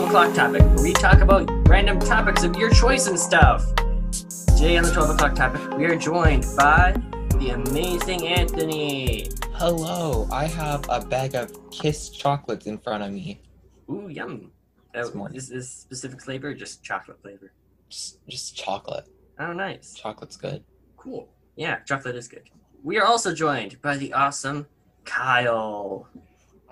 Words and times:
12 0.00 0.08
o'clock 0.14 0.34
topic, 0.34 0.62
where 0.62 0.82
we 0.82 0.92
talk 0.94 1.20
about 1.20 1.46
random 1.68 2.00
topics 2.00 2.42
of 2.42 2.56
your 2.56 2.70
choice 2.70 3.06
and 3.06 3.18
stuff. 3.18 3.66
Today 4.56 4.78
on 4.78 4.84
the 4.84 4.90
12 4.90 5.10
o'clock 5.10 5.34
topic, 5.34 5.76
we 5.76 5.84
are 5.84 5.94
joined 5.94 6.46
by 6.56 6.94
the 7.36 7.50
amazing 7.50 8.26
Anthony. 8.26 9.28
Hello, 9.52 10.26
I 10.32 10.46
have 10.46 10.86
a 10.88 11.04
bag 11.04 11.34
of 11.34 11.52
Kiss 11.70 12.08
chocolates 12.08 12.64
in 12.64 12.78
front 12.78 13.02
of 13.02 13.12
me. 13.12 13.42
Ooh, 13.90 14.08
yum. 14.08 14.52
More- 15.12 15.30
is 15.34 15.50
this 15.50 15.68
specific 15.70 16.22
flavor 16.22 16.48
or 16.48 16.54
just 16.54 16.82
chocolate 16.82 17.20
flavor? 17.20 17.52
Just, 17.90 18.26
just 18.26 18.56
chocolate. 18.56 19.04
Oh, 19.38 19.52
nice. 19.52 19.92
Chocolate's 19.92 20.38
good. 20.38 20.64
Cool. 20.96 21.28
Yeah, 21.56 21.80
chocolate 21.80 22.16
is 22.16 22.26
good. 22.26 22.48
We 22.82 22.98
are 22.98 23.04
also 23.04 23.34
joined 23.34 23.82
by 23.82 23.98
the 23.98 24.14
awesome 24.14 24.66
Kyle. 25.04 26.08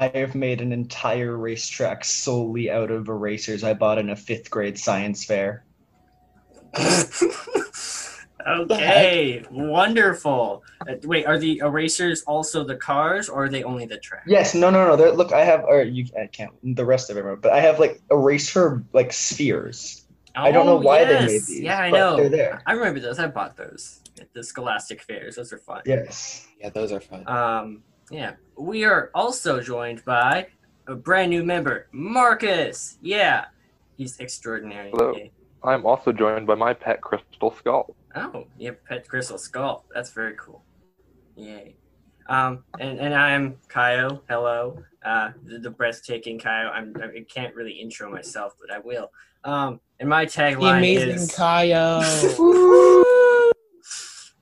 I 0.01 0.09
have 0.09 0.35
made 0.35 0.61
an 0.61 0.73
entire 0.73 1.37
racetrack 1.37 2.05
solely 2.05 2.71
out 2.71 2.91
of 2.91 3.09
erasers 3.09 3.65
I 3.65 3.75
bought 3.75 3.99
in 3.99 4.11
a 4.11 4.17
fifth 4.17 4.49
grade 4.51 4.79
science 4.79 5.25
fair. 5.25 5.65
okay, 8.47 9.45
wonderful. 9.51 10.63
Uh, 10.89 10.95
wait, 11.03 11.27
are 11.27 11.39
the 11.39 11.59
erasers 11.59 12.23
also 12.23 12.63
the 12.65 12.77
cars, 12.77 13.29
or 13.29 13.45
are 13.45 13.49
they 13.49 13.65
only 13.65 13.87
the 13.87 13.99
track? 13.99 14.23
Yes, 14.27 14.55
no, 14.55 14.71
no, 14.71 14.87
no. 14.87 14.97
There, 14.97 15.13
look, 15.13 15.33
I 15.33 15.45
have, 15.45 15.65
or 15.65 15.83
you, 15.83 16.07
I 16.21 16.27
can't, 16.27 16.53
the 16.77 16.85
rest 16.85 17.11
of 17.11 17.17
it, 17.17 17.25
but 17.43 17.53
I 17.53 17.61
have 17.61 17.81
like 17.81 18.01
eraser 18.11 18.85
like 18.93 19.13
spheres. 19.13 20.05
I 20.37 20.53
don't 20.53 20.67
know 20.67 20.79
Oh, 20.79 20.81
why 20.81 21.05
they 21.05 21.13
yes. 21.15 21.27
made 21.27 21.43
these. 21.47 21.61
Yeah, 21.61 21.79
I 21.81 21.91
know. 21.91 22.17
They're 22.17 22.29
there. 22.29 22.63
I 22.67 22.73
remember 22.75 23.01
those. 23.01 23.19
I 23.19 23.27
bought 23.27 23.57
those 23.57 24.01
at 24.21 24.33
the 24.33 24.45
Scholastic 24.45 25.03
fairs. 25.03 25.35
Those 25.35 25.53
are 25.53 25.59
fun. 25.59 25.83
Yes. 25.85 26.47
Yeah, 26.61 26.69
those 26.71 26.93
are 26.93 27.01
fun. 27.01 27.27
Um, 27.27 27.83
yeah. 28.11 28.35
We 28.57 28.85
are 28.85 29.11
also 29.15 29.61
joined 29.61 30.05
by 30.05 30.49
a 30.87 30.95
brand 30.95 31.31
new 31.31 31.45
member, 31.45 31.89
Marcus. 31.93 32.99
Yeah, 33.03 33.47
he's 33.97 34.19
extraordinary. 34.19 34.91
Hello. 34.91 35.15
Yay. 35.15 35.33
I'm 35.63 35.85
also 35.85 36.13
joined 36.13 36.47
by 36.47 36.55
my 36.55 36.73
pet 36.73 37.01
crystal 37.01 37.55
skull. 37.57 37.95
Oh, 38.15 38.47
you 38.59 38.69
have 38.69 38.85
pet 38.85 39.09
crystal 39.09 39.39
skull. 39.39 39.85
That's 39.95 40.11
very 40.11 40.35
cool. 40.39 40.65
Yay. 41.37 41.77
Um, 42.29 42.65
and, 42.79 42.99
and 42.99 43.15
I'm 43.15 43.57
Kaio. 43.69 44.21
Hello. 44.29 44.83
Uh, 45.05 45.33
the, 45.45 45.59
the 45.59 45.71
breathtaking 45.71 46.39
Kaio. 46.39 46.71
I'm, 46.71 46.95
I 47.03 47.25
can't 47.29 47.55
really 47.55 47.73
intro 47.73 48.11
myself, 48.11 48.55
but 48.61 48.71
I 48.75 48.79
will. 48.79 49.11
Um, 49.45 49.81
and 49.99 50.09
my 50.09 50.25
the 50.25 50.31
tagline 50.31 50.79
amazing 50.79 51.11
is. 51.11 51.33
Kaio. 51.33 53.05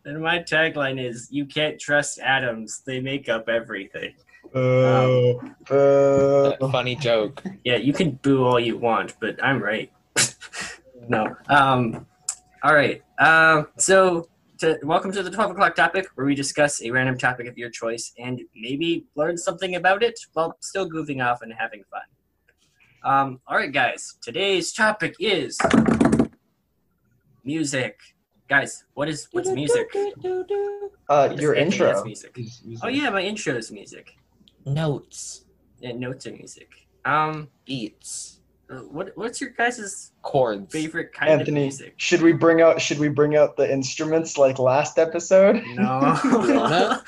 and 0.06 0.22
my 0.22 0.38
tagline 0.38 1.04
is 1.04 1.28
You 1.30 1.44
can't 1.44 1.78
trust 1.78 2.18
atoms, 2.20 2.82
they 2.86 3.00
make 3.00 3.28
up 3.28 3.48
everything. 3.48 4.14
Uh, 4.54 5.34
That 5.68 6.58
uh, 6.60 6.68
funny 6.70 6.94
joke. 6.94 7.42
Yeah, 7.64 7.76
you 7.76 7.92
can 7.92 8.12
boo 8.12 8.44
all 8.44 8.60
you 8.60 8.78
want, 8.78 9.14
but 9.20 9.42
I'm 9.44 9.62
right. 9.62 9.92
no. 11.08 11.36
Um, 11.48 12.06
all 12.62 12.74
right. 12.74 13.02
Um, 13.18 13.66
so, 13.76 14.28
to, 14.58 14.78
welcome 14.84 15.12
to 15.12 15.22
the 15.22 15.30
12 15.30 15.50
o'clock 15.50 15.74
topic, 15.74 16.06
where 16.14 16.26
we 16.26 16.34
discuss 16.34 16.80
a 16.82 16.90
random 16.90 17.18
topic 17.18 17.48
of 17.48 17.58
your 17.58 17.68
choice 17.68 18.12
and 18.16 18.40
maybe 18.54 19.06
learn 19.16 19.36
something 19.36 19.74
about 19.74 20.02
it 20.02 20.18
while 20.32 20.56
still 20.60 20.88
goofing 20.88 21.22
off 21.24 21.42
and 21.42 21.52
having 21.52 21.82
fun. 21.90 22.00
Um, 23.02 23.40
all 23.46 23.56
right, 23.56 23.72
guys. 23.72 24.16
Today's 24.22 24.72
topic 24.72 25.16
is 25.18 25.58
music. 27.44 27.98
Guys, 28.48 28.84
what 28.94 29.08
is 29.08 29.28
what's 29.32 29.48
music? 29.50 29.88
uh, 29.94 30.08
What 30.18 31.32
is 31.34 31.40
your 31.40 31.54
Anthony 31.56 31.74
intro. 31.74 31.88
has 31.92 32.04
music? 32.04 32.32
is- 32.38 32.62
is- 32.68 32.80
Oh 32.82 32.88
yeah, 32.88 33.10
my 33.10 33.20
intro 33.22 33.54
is 33.56 33.70
music. 33.72 34.16
Notes. 34.64 35.44
And 35.82 36.00
notes 36.00 36.26
are 36.26 36.32
music. 36.32 36.68
Um, 37.04 37.48
Beats. 37.64 38.40
uh, 38.70 38.76
what 38.90 39.12
what's 39.16 39.40
your 39.40 39.50
guys' 39.50 40.12
Chords. 40.22 40.72
favorite 40.72 41.12
kind 41.12 41.32
of 41.32 41.40
Anthony, 41.40 41.60
music? 41.62 41.94
should 41.98 42.22
we 42.22 42.32
bring 42.32 42.60
out? 42.62 42.80
Should 42.80 42.98
we 42.98 43.08
bring 43.08 43.36
out 43.36 43.56
the 43.56 43.70
instruments 43.70 44.36
like 44.38 44.58
last 44.58 44.98
episode? 44.98 45.62
No. 45.74 46.00
No? 46.00 46.20
no, 46.24 46.98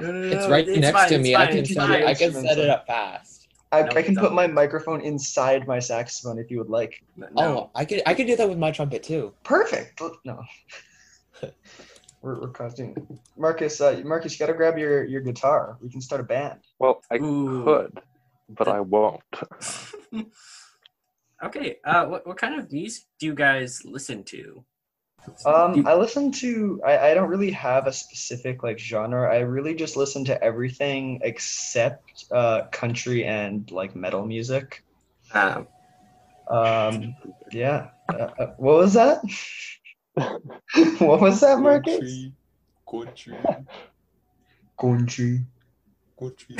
no, 0.00 0.12
no, 0.12 0.36
It's 0.36 0.48
right 0.48 0.66
next 0.68 0.90
fine, 0.98 1.08
to 1.08 1.14
it's 1.16 1.22
me. 1.22 1.34
I 1.36 1.46
can 1.46 1.64
set 1.64 1.90
it. 1.90 2.04
I 2.06 2.14
can 2.14 2.32
set 2.32 2.58
it 2.58 2.68
up 2.68 2.86
fast. 2.86 3.39
I, 3.72 3.82
No, 3.82 3.92
I 3.94 4.02
can 4.02 4.16
put 4.16 4.32
my 4.32 4.46
microphone 4.46 5.00
inside 5.00 5.66
my 5.66 5.78
saxophone 5.78 6.38
if 6.38 6.50
you 6.50 6.58
would 6.58 6.70
like. 6.70 7.02
No. 7.16 7.28
Oh, 7.36 7.70
I 7.74 7.84
could. 7.84 8.02
I 8.04 8.14
could 8.14 8.26
do 8.26 8.36
that 8.36 8.48
with 8.48 8.58
my 8.58 8.70
trumpet 8.70 9.02
too. 9.02 9.32
Perfect. 9.44 10.00
No. 10.24 10.42
we're, 12.22 12.40
we're 12.40 12.48
causing 12.48 12.96
Marcus. 13.36 13.80
Uh, 13.80 14.02
Marcus, 14.04 14.32
you 14.32 14.38
got 14.44 14.50
to 14.50 14.56
grab 14.56 14.76
your 14.76 15.04
your 15.04 15.20
guitar. 15.20 15.78
We 15.80 15.88
can 15.88 16.00
start 16.00 16.20
a 16.20 16.24
band. 16.24 16.60
Well, 16.78 17.00
I 17.10 17.16
Ooh. 17.16 17.64
could, 17.64 18.00
but 18.48 18.66
I 18.66 18.80
won't. 18.80 19.22
okay. 21.44 21.76
Uh, 21.84 22.06
what 22.06 22.26
what 22.26 22.36
kind 22.36 22.58
of 22.58 22.72
music 22.72 23.04
do 23.20 23.26
you 23.26 23.34
guys 23.34 23.82
listen 23.84 24.24
to? 24.24 24.64
Um, 25.44 25.86
I 25.86 25.94
listen 25.94 26.32
to. 26.32 26.80
I, 26.84 27.10
I 27.10 27.14
don't 27.14 27.28
really 27.28 27.50
have 27.52 27.86
a 27.86 27.92
specific 27.92 28.62
like 28.62 28.78
genre. 28.78 29.32
I 29.32 29.40
really 29.40 29.74
just 29.74 29.96
listen 29.96 30.24
to 30.26 30.42
everything 30.42 31.20
except 31.22 32.24
uh, 32.30 32.62
country 32.72 33.24
and 33.24 33.70
like 33.70 33.94
metal 33.94 34.26
music. 34.26 34.84
Um, 35.32 35.66
Um, 36.48 37.14
yeah. 37.52 37.88
Uh, 38.12 38.28
uh, 38.38 38.46
what 38.56 38.76
was 38.76 38.94
that? 38.94 39.22
what 40.98 41.20
was 41.20 41.40
that, 41.40 41.60
Marcus? 41.60 42.26
Country. 42.90 43.38
Country. 44.78 45.40
Country. 46.18 46.56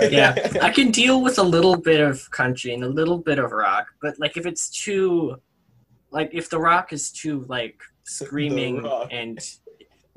yeah, 0.10 0.34
I 0.62 0.70
can 0.70 0.90
deal 0.90 1.22
with 1.22 1.38
a 1.38 1.42
little 1.42 1.76
bit 1.76 2.00
of 2.00 2.30
country 2.30 2.72
and 2.72 2.82
a 2.82 2.88
little 2.88 3.18
bit 3.18 3.38
of 3.38 3.52
rock, 3.52 3.88
but 4.00 4.18
like 4.18 4.36
if 4.36 4.46
it's 4.46 4.70
too, 4.70 5.36
like 6.10 6.30
if 6.32 6.50
the 6.50 6.58
rock 6.58 6.92
is 6.92 7.10
too 7.10 7.44
like 7.48 7.80
screaming 8.04 8.82
Rock. 8.82 9.08
and 9.10 9.38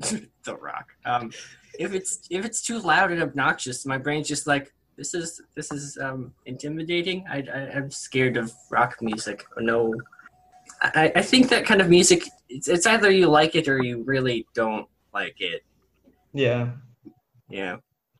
the 0.00 0.56
rock, 0.56 0.88
um, 1.04 1.30
if 1.78 1.94
it's 1.94 2.26
if 2.30 2.44
it's 2.44 2.62
too 2.62 2.78
loud 2.78 3.10
and 3.12 3.22
obnoxious, 3.22 3.86
my 3.86 3.98
brain's 3.98 4.28
just 4.28 4.46
like 4.46 4.72
this 4.96 5.14
is 5.14 5.40
this 5.54 5.72
is 5.72 5.98
um 6.00 6.32
intimidating. 6.46 7.24
I, 7.30 7.44
I 7.52 7.58
I'm 7.76 7.90
scared 7.90 8.36
of 8.36 8.52
rock 8.70 8.96
music. 9.00 9.44
No, 9.58 9.94
I 10.82 11.12
I 11.16 11.22
think 11.22 11.48
that 11.50 11.64
kind 11.64 11.80
of 11.80 11.88
music 11.88 12.24
it's 12.48 12.68
it's 12.68 12.86
either 12.86 13.10
you 13.10 13.28
like 13.28 13.54
it 13.54 13.68
or 13.68 13.82
you 13.82 14.02
really 14.04 14.46
don't 14.54 14.86
like 15.14 15.40
it. 15.40 15.62
Yeah. 16.32 16.70
Yeah, 17.52 17.76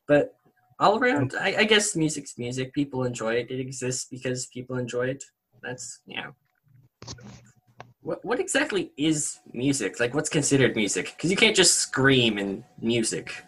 but 0.06 0.34
all 0.78 0.98
around, 0.98 1.34
I, 1.40 1.56
I 1.60 1.64
guess 1.64 1.96
music's 1.96 2.36
music. 2.36 2.74
People 2.74 3.04
enjoy 3.04 3.34
it. 3.36 3.50
It 3.50 3.60
exists 3.60 4.06
because 4.10 4.46
people 4.46 4.76
enjoy 4.76 5.06
it. 5.08 5.24
That's 5.62 6.00
yeah. 6.06 6.32
What 8.02 8.24
what 8.24 8.40
exactly 8.40 8.92
is 8.96 9.38
music? 9.52 10.00
Like, 10.00 10.12
what's 10.14 10.28
considered 10.28 10.74
music? 10.74 11.14
Because 11.16 11.30
you 11.30 11.36
can't 11.36 11.54
just 11.54 11.74
scream 11.74 12.36
in 12.36 12.64
music. 12.80 13.44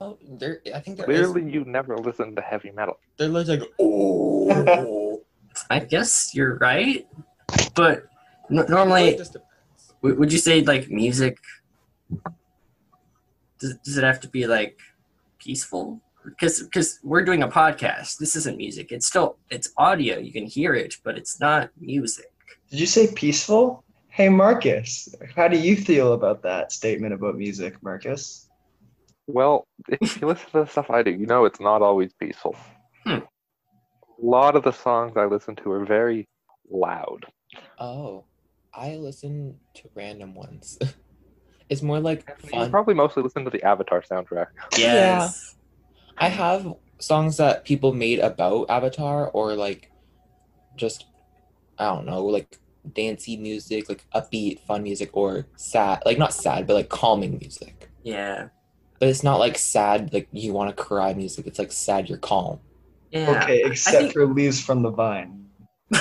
Oh, 0.00 0.16
there. 0.28 0.60
I 0.74 0.80
think 0.80 0.98
there 0.98 1.10
is. 1.10 1.30
Clearly, 1.30 1.50
you 1.50 1.64
never 1.64 1.96
listened 1.96 2.36
to 2.36 2.42
heavy 2.42 2.70
metal. 2.70 2.98
They're 3.16 3.28
like 3.28 3.62
oh. 3.80 5.22
I 5.70 5.80
guess 5.80 6.34
you're 6.34 6.56
right, 6.56 7.06
but 7.74 8.04
n- 8.50 8.66
normally, 8.68 9.16
Just 9.16 9.32
depends. 9.32 9.94
w- 10.02 10.16
would 10.18 10.32
you 10.32 10.38
say 10.38 10.60
like 10.62 10.88
music? 10.88 11.38
Does, 13.58 13.74
does 13.84 13.96
it 13.98 14.04
have 14.04 14.20
to 14.20 14.28
be 14.28 14.46
like 14.46 14.78
peaceful? 15.38 16.00
Because 16.24 16.62
because 16.62 17.00
we're 17.02 17.24
doing 17.24 17.42
a 17.42 17.48
podcast. 17.48 18.18
This 18.18 18.36
isn't 18.36 18.56
music. 18.56 18.92
It's 18.92 19.06
still 19.06 19.38
it's 19.50 19.72
audio. 19.76 20.18
You 20.18 20.30
can 20.30 20.44
hear 20.46 20.74
it, 20.74 20.96
but 21.02 21.16
it's 21.18 21.40
not 21.40 21.70
music. 21.80 22.30
Did 22.70 22.80
you 22.80 22.86
say 22.86 23.12
peaceful? 23.12 23.82
Hey, 24.08 24.28
Marcus, 24.28 25.14
how 25.34 25.48
do 25.48 25.58
you 25.58 25.76
feel 25.76 26.12
about 26.12 26.42
that 26.42 26.70
statement 26.72 27.14
about 27.14 27.36
music, 27.36 27.82
Marcus? 27.82 28.48
Well, 29.26 29.66
if 29.88 30.20
you 30.20 30.26
listen 30.26 30.46
to 30.50 30.60
the 30.60 30.66
stuff 30.66 30.90
I 30.90 31.02
do, 31.02 31.10
you 31.10 31.26
know 31.26 31.44
it's 31.44 31.60
not 31.60 31.82
always 31.82 32.12
peaceful. 32.14 32.56
Hmm. 33.04 33.10
A 33.10 33.22
lot 34.20 34.56
of 34.56 34.64
the 34.64 34.72
songs 34.72 35.16
I 35.16 35.26
listen 35.26 35.56
to 35.56 35.70
are 35.70 35.84
very 35.84 36.28
loud. 36.70 37.26
Oh, 37.78 38.24
I 38.74 38.96
listen 38.96 39.58
to 39.74 39.88
random 39.94 40.34
ones. 40.34 40.78
it's 41.70 41.82
more 41.82 42.00
like 42.00 42.28
You 42.52 42.68
probably 42.68 42.94
mostly 42.94 43.22
listen 43.22 43.44
to 43.44 43.50
the 43.50 43.62
Avatar 43.62 44.02
soundtrack. 44.02 44.48
Yes. 44.76 45.56
I 46.18 46.28
have 46.28 46.74
songs 46.98 47.36
that 47.38 47.64
people 47.64 47.94
made 47.94 48.18
about 48.18 48.68
Avatar 48.68 49.28
or 49.30 49.54
like 49.54 49.90
just 50.76 51.06
I 51.78 51.84
don't 51.86 52.06
know, 52.06 52.24
like 52.24 52.58
dancey 52.94 53.36
music, 53.36 53.88
like 53.88 54.04
upbeat, 54.14 54.60
fun 54.60 54.82
music, 54.82 55.10
or 55.12 55.46
sad 55.56 56.02
like 56.04 56.18
not 56.18 56.32
sad, 56.32 56.66
but 56.66 56.74
like 56.74 56.88
calming 56.88 57.38
music. 57.38 57.90
Yeah. 58.02 58.48
But 58.98 59.08
it's 59.08 59.22
not 59.22 59.38
like 59.38 59.56
sad, 59.58 60.12
like 60.12 60.28
you 60.32 60.52
want 60.52 60.76
to 60.76 60.82
cry 60.82 61.14
music. 61.14 61.46
It's 61.46 61.58
like 61.58 61.72
sad, 61.72 62.08
you're 62.08 62.18
calm. 62.18 62.58
Yeah. 63.12 63.42
Okay, 63.42 63.62
except 63.64 63.96
think- 63.96 64.12
for 64.12 64.26
Leaves 64.26 64.60
from 64.60 64.82
the 64.82 64.90
Vine. 64.90 65.46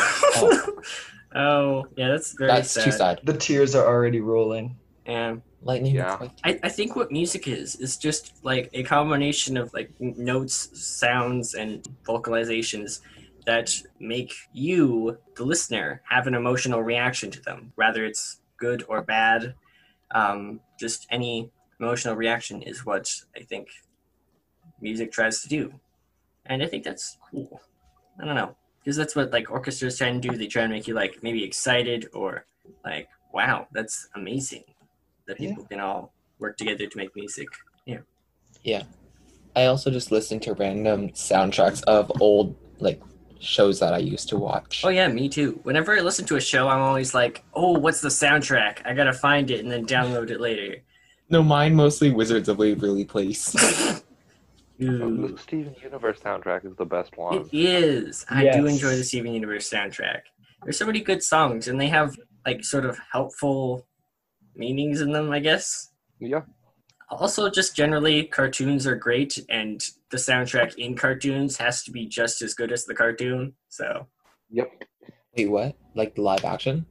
oh, 1.36 1.86
yeah, 1.96 2.10
that's 2.10 2.34
very 2.34 2.52
That's 2.52 2.72
sad. 2.72 2.84
too 2.84 2.92
sad. 2.92 3.20
The 3.24 3.34
tears 3.34 3.76
are 3.76 3.86
already 3.86 4.20
rolling. 4.20 4.76
Yeah. 5.06 5.38
Lightning. 5.62 5.96
Yeah. 5.96 6.18
I, 6.44 6.60
I 6.64 6.70
think 6.70 6.96
what 6.96 7.12
music 7.12 7.48
is 7.48 7.76
is 7.78 7.98
just 7.98 8.44
like 8.44 8.70
a 8.74 8.84
combination 8.84 9.58
of 9.58 9.74
like 9.74 9.90
notes, 10.00 10.70
sounds, 10.74 11.54
and 11.56 11.88
vocalizations 12.06 13.00
that 13.48 13.74
make 14.02 14.34
you, 14.52 15.18
the 15.38 15.44
listener, 15.46 16.02
have 16.10 16.28
an 16.28 16.36
emotional 16.36 16.84
reaction 16.84 17.32
to 17.32 17.42
them, 17.42 17.72
whether 17.76 18.04
it's 18.06 18.42
good 18.58 18.84
or 18.90 19.02
bad. 19.02 19.56
Um, 20.12 20.60
just 20.78 21.08
any 21.12 21.50
emotional 21.80 22.16
reaction 22.16 22.62
is 22.62 22.86
what 22.86 23.10
I 23.38 23.44
think 23.44 23.70
music 24.82 25.14
tries 25.14 25.42
to 25.44 25.48
do. 25.48 25.74
And 26.48 26.62
I 26.62 26.68
think 26.68 26.84
that's 26.84 27.18
cool. 27.32 27.62
I 28.22 28.26
don't 28.26 28.36
know. 28.36 28.54
Because 28.84 28.98
that's 28.98 29.16
what 29.16 29.32
like 29.32 29.50
orchestras 29.50 29.98
try 29.98 30.08
and 30.08 30.22
do. 30.22 30.36
They 30.36 30.48
try 30.48 30.64
and 30.64 30.72
make 30.74 30.86
you 30.86 30.94
like 30.94 31.20
maybe 31.24 31.42
excited 31.44 32.10
or 32.14 32.46
like, 32.84 33.08
wow, 33.34 33.68
that's 33.72 34.10
amazing 34.16 34.66
that 35.26 35.40
Yeah. 35.40 35.50
people 35.50 35.64
can 35.66 35.80
all 35.80 36.14
work 36.40 36.58
together 36.58 36.86
to 36.86 36.98
make 36.98 37.16
music. 37.16 37.48
Yeah. 37.86 38.00
Yeah. 38.64 38.84
I 39.56 39.66
also 39.68 39.90
just 39.90 40.12
listen 40.12 40.42
to 40.42 40.54
random 40.54 41.10
soundtracks 41.12 41.82
of 41.86 42.12
old 42.20 42.58
like 42.80 43.02
shows 43.40 43.80
that 43.80 43.94
I 43.94 43.98
used 44.00 44.30
to 44.30 44.38
watch. 44.38 44.84
Oh 44.86 44.90
yeah, 44.90 45.08
me 45.08 45.30
too. 45.30 45.60
Whenever 45.64 45.96
I 45.98 46.02
listen 46.02 46.26
to 46.26 46.36
a 46.36 46.42
show, 46.42 46.68
I'm 46.68 46.80
always 46.82 47.14
like, 47.14 47.44
"Oh, 47.54 47.78
what's 47.78 48.02
the 48.02 48.10
soundtrack? 48.10 48.86
I 48.86 48.94
gotta 48.94 49.14
find 49.14 49.50
it 49.52 49.60
and 49.62 49.72
then 49.72 49.86
download 49.86 50.30
it 50.30 50.40
later." 50.42 50.78
No, 51.30 51.44
mine 51.44 51.76
mostly 51.76 52.12
Wizards 52.12 52.48
of 52.50 52.58
Waverly 52.58 53.04
Place. 53.06 53.54
Ooh, 54.82 55.28
The 55.30 55.38
Steven 55.40 55.76
Universe 55.82 56.20
soundtrack 56.20 56.64
is 56.66 56.76
the 56.78 56.86
best 56.86 57.18
one. 57.18 57.36
it 57.38 57.48
is. 57.52 58.26
I 58.30 58.50
do 58.52 58.68
enjoy 58.68 58.96
the 58.96 59.04
Steven 59.04 59.34
Universe 59.34 59.70
soundtrack. 59.70 60.22
There's 60.64 60.78
so 60.78 60.86
many 60.86 61.02
good 61.02 61.24
songs, 61.24 61.68
and 61.68 61.80
they 61.82 61.88
have 61.88 62.16
like 62.46 62.64
sort 62.64 62.86
of 62.86 62.98
helpful 63.12 63.88
meanings 64.56 65.02
in 65.02 65.12
them. 65.12 65.32
I 65.32 65.40
guess. 65.40 65.92
Yeah. 66.20 66.42
Also, 67.10 67.50
just 67.50 67.76
generally, 67.76 68.24
cartoons 68.26 68.86
are 68.86 68.96
great, 68.96 69.40
and 69.50 69.82
the 70.12 70.18
soundtrack 70.18 70.76
in 70.76 70.96
cartoons 70.96 71.56
has 71.58 71.84
to 71.84 71.92
be 71.92 72.06
just 72.06 72.42
as 72.42 72.54
good 72.54 72.72
as 72.72 72.86
the 72.86 72.94
cartoon. 72.96 73.54
So, 73.70 74.08
Yep. 74.52 74.84
Wait, 75.38 75.46
what? 75.50 75.76
Like 75.96 76.16
the 76.16 76.22
live 76.22 76.44
action? 76.46 76.86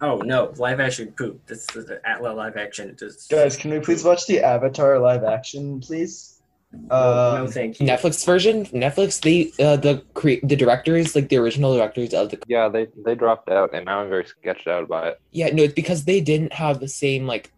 oh 0.00 0.16
no, 0.16 0.52
live 0.56 0.80
action 0.80 1.12
poop. 1.16 1.40
That's 1.46 1.66
the, 1.72 1.82
the 1.82 2.00
Atla 2.08 2.28
live 2.34 2.56
action. 2.56 2.90
It. 2.90 3.02
Guys, 3.30 3.56
can 3.56 3.70
we 3.70 3.78
please 3.78 4.02
watch 4.04 4.26
the 4.26 4.40
Avatar 4.40 4.98
live 4.98 5.22
action, 5.22 5.80
please? 5.80 6.40
no, 6.72 7.42
Um, 7.44 7.48
thank 7.48 7.78
you. 7.78 7.86
Netflix 7.86 8.24
version? 8.26 8.64
Netflix, 8.66 9.20
they 9.20 9.52
uh, 9.64 9.76
the 9.76 10.02
cre- 10.14 10.42
the 10.42 10.56
directors, 10.56 11.14
like 11.14 11.28
the 11.28 11.36
original 11.36 11.76
directors 11.76 12.14
of 12.14 12.30
the 12.30 12.38
Yeah, 12.48 12.68
they 12.68 12.88
they 13.04 13.14
dropped 13.14 13.48
out, 13.50 13.74
and 13.74 13.84
now 13.86 14.00
I'm 14.00 14.08
very 14.08 14.24
sketched 14.26 14.66
out 14.66 14.88
by 14.88 15.10
it. 15.10 15.20
yeah, 15.30 15.48
no, 15.52 15.62
it's 15.62 15.74
because 15.74 16.04
they 16.04 16.20
didn't 16.20 16.52
have 16.54 16.80
the 16.80 16.88
same 16.88 17.26
like 17.26 17.52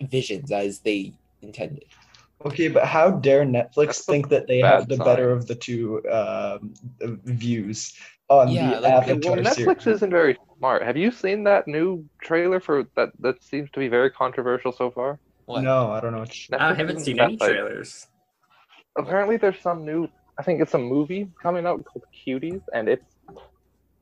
visions 0.00 0.50
as 0.50 0.80
they 0.80 1.12
intended. 1.42 1.84
Okay, 2.44 2.68
but 2.68 2.84
how 2.84 3.10
dare 3.10 3.44
Netflix 3.44 3.86
That's 3.86 4.04
think 4.04 4.28
that 4.28 4.46
they 4.46 4.58
have 4.60 4.88
the 4.88 4.96
sign. 4.96 5.06
better 5.06 5.30
of 5.30 5.46
the 5.46 5.54
two 5.54 6.02
um, 6.10 6.74
views 7.24 7.94
on 8.28 8.48
Yeah, 8.50 8.74
the 8.74 8.80
like- 8.82 8.92
Avatar 8.92 9.32
well, 9.32 9.42
Netflix 9.42 9.82
series? 9.82 9.86
isn't 9.86 10.10
very 10.10 10.36
smart. 10.58 10.82
Have 10.82 10.96
you 10.96 11.10
seen 11.10 11.44
that 11.44 11.66
new 11.66 12.04
trailer 12.22 12.60
for 12.60 12.84
that? 12.96 13.10
That 13.20 13.42
seems 13.42 13.70
to 13.70 13.78
be 13.80 13.88
very 13.88 14.10
controversial 14.10 14.70
so 14.72 14.90
far. 14.90 15.18
What? 15.46 15.62
No, 15.62 15.90
I 15.92 16.00
don't 16.00 16.12
know. 16.12 16.18
What 16.20 16.48
you- 16.48 16.56
I 16.56 16.58
Netflix 16.72 16.76
haven't 16.76 16.96
isn't 16.96 17.04
seen 17.04 17.16
that, 17.16 17.24
any 17.24 17.36
like- 17.38 17.48
trailers. 17.50 18.06
Apparently, 18.98 19.36
there's 19.36 19.60
some 19.60 19.84
new. 19.84 20.08
I 20.38 20.42
think 20.42 20.60
it's 20.60 20.74
a 20.74 20.78
movie 20.78 21.30
coming 21.42 21.66
out 21.66 21.84
called 21.84 22.04
Cuties, 22.14 22.62
and 22.74 22.88
it's 22.88 23.16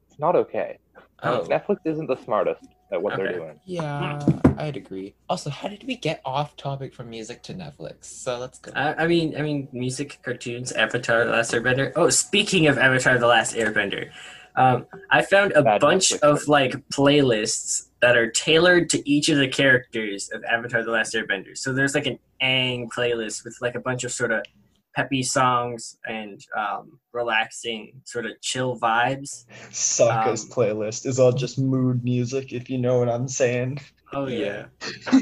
it's 0.09 0.19
not 0.19 0.35
okay. 0.37 0.79
Oh, 1.23 1.45
Netflix 1.49 1.79
isn't 1.85 2.07
the 2.07 2.17
smartest 2.17 2.67
at 2.91 3.03
what 3.03 3.17
they're 3.17 3.33
doing. 3.33 3.61
Yeah, 3.65 4.25
I'd 4.59 4.77
agree. 4.77 5.15
Also, 5.29 5.51
how 5.51 5.69
did 5.69 5.85
we 5.85 5.97
get 5.97 6.21
off 6.25 6.57
topic 6.57 6.95
from 6.95 7.11
music 7.11 7.43
to 7.45 7.55
Netflix? 7.55 8.05
So 8.05 8.39
let's 8.39 8.59
go. 8.59 8.73
I, 8.75 9.05
I 9.05 9.07
mean, 9.07 9.37
I 9.37 9.43
mean, 9.43 9.69
music, 9.73 10.19
cartoons, 10.23 10.73
Avatar: 10.73 11.25
The 11.25 11.33
Last 11.33 11.53
Airbender. 11.53 11.93
Oh, 11.97 12.11
speaking 12.11 12.67
of 12.67 12.79
Avatar: 12.79 13.19
The 13.19 13.27
Last 13.27 13.55
Airbender, 13.55 14.11
um, 14.57 14.87
I 15.11 15.23
found 15.23 15.53
a 15.53 15.63
Bad 15.63 15.81
bunch 15.81 16.11
Netflix 16.11 16.19
of 16.21 16.49
like 16.49 16.73
playlists 16.91 17.89
that 18.01 18.17
are 18.17 18.31
tailored 18.31 18.91
to 18.91 19.09
each 19.09 19.29
of 19.29 19.39
the 19.39 19.49
characters 19.49 20.31
of 20.33 20.45
Avatar: 20.45 20.83
The 20.83 20.91
Last 20.91 21.15
Airbender. 21.15 21.57
So 21.57 21.73
there's 21.73 21.95
like 21.95 22.07
an 22.07 22.19
Aang 22.43 22.89
playlist 22.89 23.45
with 23.45 23.57
like 23.61 23.75
a 23.75 23.81
bunch 23.81 24.05
of 24.05 24.13
sort 24.13 24.33
of 24.33 24.45
peppy 24.94 25.23
songs 25.23 25.96
and 26.06 26.41
um, 26.56 26.99
relaxing, 27.12 28.00
sort 28.05 28.26
of 28.26 28.32
chill 28.41 28.79
vibes. 28.79 29.44
Sokka's 29.70 30.44
Um, 30.44 30.50
playlist 30.50 31.06
is 31.06 31.19
all 31.19 31.32
just 31.32 31.58
mood 31.58 32.05
music, 32.05 32.52
if 32.52 32.70
you 32.70 32.79
know 32.79 32.99
what 32.99 33.08
I'm 33.08 33.29
saying. 33.29 33.81
Oh 34.12 34.29
yeah. 34.29 34.67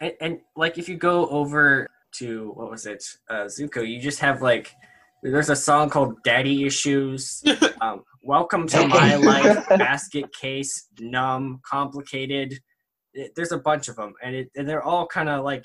and, 0.00 0.12
and 0.20 0.40
like 0.56 0.78
if 0.78 0.88
you 0.88 0.96
go 0.96 1.26
over 1.28 1.88
to 2.18 2.50
what 2.54 2.70
was 2.70 2.84
it 2.86 3.02
uh 3.30 3.44
zuko 3.44 3.86
you 3.88 3.98
just 3.98 4.18
have 4.18 4.42
like 4.42 4.70
there's 5.22 5.48
a 5.48 5.56
song 5.56 5.88
called 5.88 6.22
daddy 6.24 6.66
issues 6.66 7.42
um, 7.80 8.02
welcome 8.22 8.66
to 8.66 8.86
my 8.86 9.14
life 9.32 9.66
basket 9.70 10.26
case 10.38 10.88
numb 11.00 11.60
complicated 11.68 12.58
It- 13.14 13.32
there's 13.34 13.52
a 13.52 13.58
bunch 13.58 13.88
of 13.88 13.96
them 13.96 14.12
and, 14.22 14.34
it, 14.34 14.50
and 14.56 14.68
they're 14.68 14.82
all 14.82 15.06
kind 15.06 15.28
of 15.30 15.44
like 15.44 15.64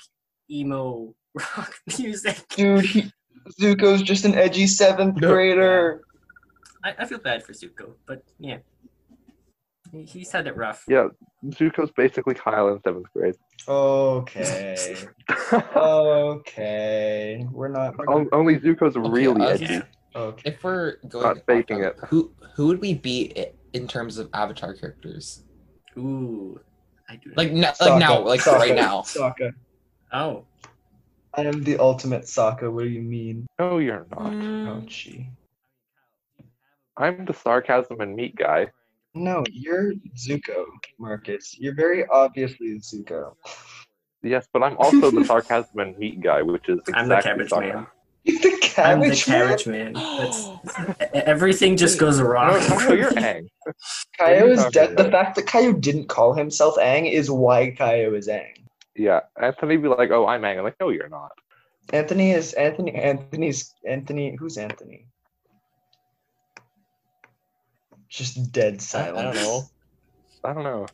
emo 0.50 1.14
rock 1.56 1.74
music 1.98 2.36
Dude, 2.50 2.84
he, 2.84 3.12
Zuko's 3.60 4.02
just 4.02 4.24
an 4.24 4.34
edgy 4.34 4.66
seventh 4.66 5.16
No. 5.20 5.28
grader. 5.32 6.02
I, 6.84 6.94
I 7.00 7.04
feel 7.06 7.18
bad 7.18 7.42
for 7.42 7.52
zuko 7.52 7.92
but 8.06 8.22
yeah 8.38 8.58
He- 9.92 10.04
he's 10.04 10.30
had 10.32 10.46
it 10.46 10.56
rough 10.56 10.84
Yeah, 10.88 11.08
Zuko's 11.46 11.90
basically 11.96 12.34
Kyle 12.34 12.68
in 12.68 12.80
seventh 12.82 13.06
grade. 13.14 13.34
Okay. 13.66 14.96
Okay. 15.76 17.46
We're 17.50 17.68
not. 17.68 17.96
We're 17.96 18.10
O- 18.10 18.18
not 18.24 18.28
Only 18.32 18.56
Zuko's 18.58 18.96
really 18.96 19.40
uh, 19.42 19.48
edgy. 19.48 19.80
okay. 20.14 20.42
If 20.52 20.62
we're 20.64 20.96
going 21.08 21.24
Not 21.26 21.46
faking 21.46 21.82
it. 21.84 21.96
who 22.08 22.32
who 22.54 22.66
would 22.68 22.80
we 22.80 22.94
be 22.94 23.32
in 23.72 23.86
terms 23.88 24.18
of 24.18 24.28
Avatar 24.34 24.74
characters? 24.74 25.44
ooh 25.96 26.60
i 27.08 27.16
do 27.16 27.32
Like 27.36 27.48
n- 27.48 27.60
like 27.80 27.98
now, 27.98 28.20
like 28.20 28.40
Sokka, 28.40 28.58
right 28.58 28.74
now. 28.76 29.00
Sokka. 29.02 29.52
oh 30.12 30.44
I 31.38 31.44
am 31.44 31.62
the 31.62 31.78
ultimate 31.78 32.22
Sokka. 32.22 32.70
What 32.72 32.82
do 32.82 32.88
you 32.88 33.00
mean? 33.00 33.46
No, 33.60 33.78
you're 33.78 34.06
not. 34.10 34.32
Mm. 34.32 34.66
Oh, 34.66 34.82
gee. 34.86 35.28
I'm 36.96 37.24
the 37.26 37.32
sarcasm 37.32 38.00
and 38.00 38.16
meat 38.16 38.34
guy. 38.34 38.72
No, 39.14 39.44
you're 39.48 39.92
Zuko, 40.16 40.64
Marcus. 40.98 41.56
You're 41.56 41.76
very 41.76 42.04
obviously 42.08 42.80
Zuko. 42.80 43.34
Yes, 44.24 44.48
but 44.52 44.64
I'm 44.64 44.76
also 44.78 45.12
the 45.12 45.24
sarcasm 45.24 45.78
and 45.78 45.96
meat 45.96 46.20
guy, 46.20 46.42
which 46.42 46.68
is 46.68 46.80
exactly 46.88 47.00
I'm 47.00 47.08
the 47.08 47.22
cabbage 47.22 47.50
Sokka. 47.50 47.74
man. 47.74 47.86
You're 48.24 48.40
the 48.40 48.74
I'm 48.78 49.00
the 49.00 49.14
cabbage 49.14 49.66
man? 49.68 49.92
man. 49.92 50.18
That's, 50.18 51.14
everything 51.14 51.76
just 51.76 52.00
goes 52.00 52.20
wrong. 52.20 52.58
No, 52.68 52.78
no, 52.78 52.92
you're 52.94 53.10
Aang. 53.12 53.48
Kaio 54.20 54.40
What 54.40 54.50
is 54.50 54.64
dead. 54.72 54.96
The 54.96 55.08
fact 55.08 55.36
that 55.36 55.46
Kaio 55.46 55.80
didn't 55.80 56.08
call 56.08 56.34
himself 56.34 56.74
Aang 56.78 57.10
is 57.10 57.30
why 57.30 57.70
Kaio 57.70 58.16
is 58.16 58.26
Aang. 58.26 58.57
Yeah, 58.98 59.20
Anthony 59.40 59.76
be 59.76 59.86
like, 59.88 60.10
"Oh, 60.10 60.26
I'm 60.26 60.42
Aang." 60.42 60.58
I'm 60.58 60.64
like, 60.64 60.74
"No, 60.80 60.90
you're 60.90 61.08
not." 61.08 61.30
Anthony 61.92 62.32
is 62.32 62.52
Anthony. 62.54 62.94
Anthony's 62.94 63.72
Anthony. 63.86 64.36
Who's 64.36 64.58
Anthony? 64.58 65.06
Just 68.08 68.50
dead 68.52 68.74
I, 68.74 68.78
silence. 68.78 69.18
I 69.18 69.22
don't 69.22 69.34
know. 69.36 69.62
I 70.44 70.52
don't 70.52 70.64
know. 70.64 70.86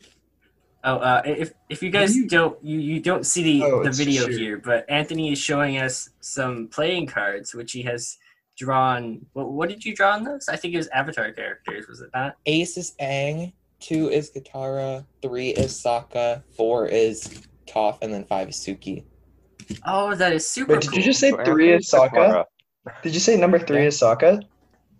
Oh, 0.84 0.96
uh, 0.96 1.22
if 1.24 1.52
if 1.70 1.82
you 1.82 1.88
guys 1.90 2.14
you- 2.14 2.28
don't 2.28 2.62
you, 2.62 2.78
you 2.78 3.00
don't 3.00 3.24
see 3.24 3.42
the, 3.42 3.64
Oh, 3.64 3.82
the 3.82 3.90
video 3.90 4.26
true. 4.26 4.36
here, 4.36 4.58
but 4.58 4.84
Anthony 4.90 5.32
is 5.32 5.38
showing 5.38 5.78
us 5.78 6.10
some 6.20 6.68
playing 6.68 7.06
cards 7.06 7.54
which 7.54 7.72
he 7.72 7.82
has 7.82 8.18
drawn. 8.58 9.24
What, 9.32 9.50
what 9.52 9.68
did 9.70 9.82
you 9.84 9.94
draw 9.96 10.12
on 10.12 10.24
those? 10.24 10.46
I 10.48 10.56
think 10.56 10.74
it 10.74 10.76
was 10.76 10.88
Avatar 10.88 11.32
characters, 11.32 11.88
was 11.88 12.02
it 12.02 12.10
not? 12.12 12.36
Ace 12.44 12.76
is 12.76 12.94
Aang, 13.00 13.54
two 13.80 14.10
is 14.10 14.30
Katara, 14.30 15.06
three 15.22 15.50
is 15.50 15.72
Sokka, 15.72 16.42
four 16.54 16.86
is 16.86 17.46
Toph, 17.66 17.98
and 18.02 18.12
then 18.12 18.24
five 18.24 18.48
is 18.48 18.56
Suki. 18.56 19.04
Oh, 19.86 20.14
that 20.14 20.32
is 20.32 20.46
super 20.46 20.72
Wait, 20.74 20.82
did 20.82 20.90
cool. 20.90 20.98
you 20.98 21.04
just 21.04 21.20
say 21.20 21.30
So 21.30 21.44
three 21.44 21.72
is 21.72 21.92
Anthony's 21.92 22.12
Sokka? 22.12 22.28
Katara. 22.28 22.44
Did 23.02 23.14
you 23.14 23.20
say 23.20 23.36
number 23.36 23.58
three 23.58 23.82
Yeah. 23.82 23.86
is 23.88 24.00
Sokka? 24.00 24.42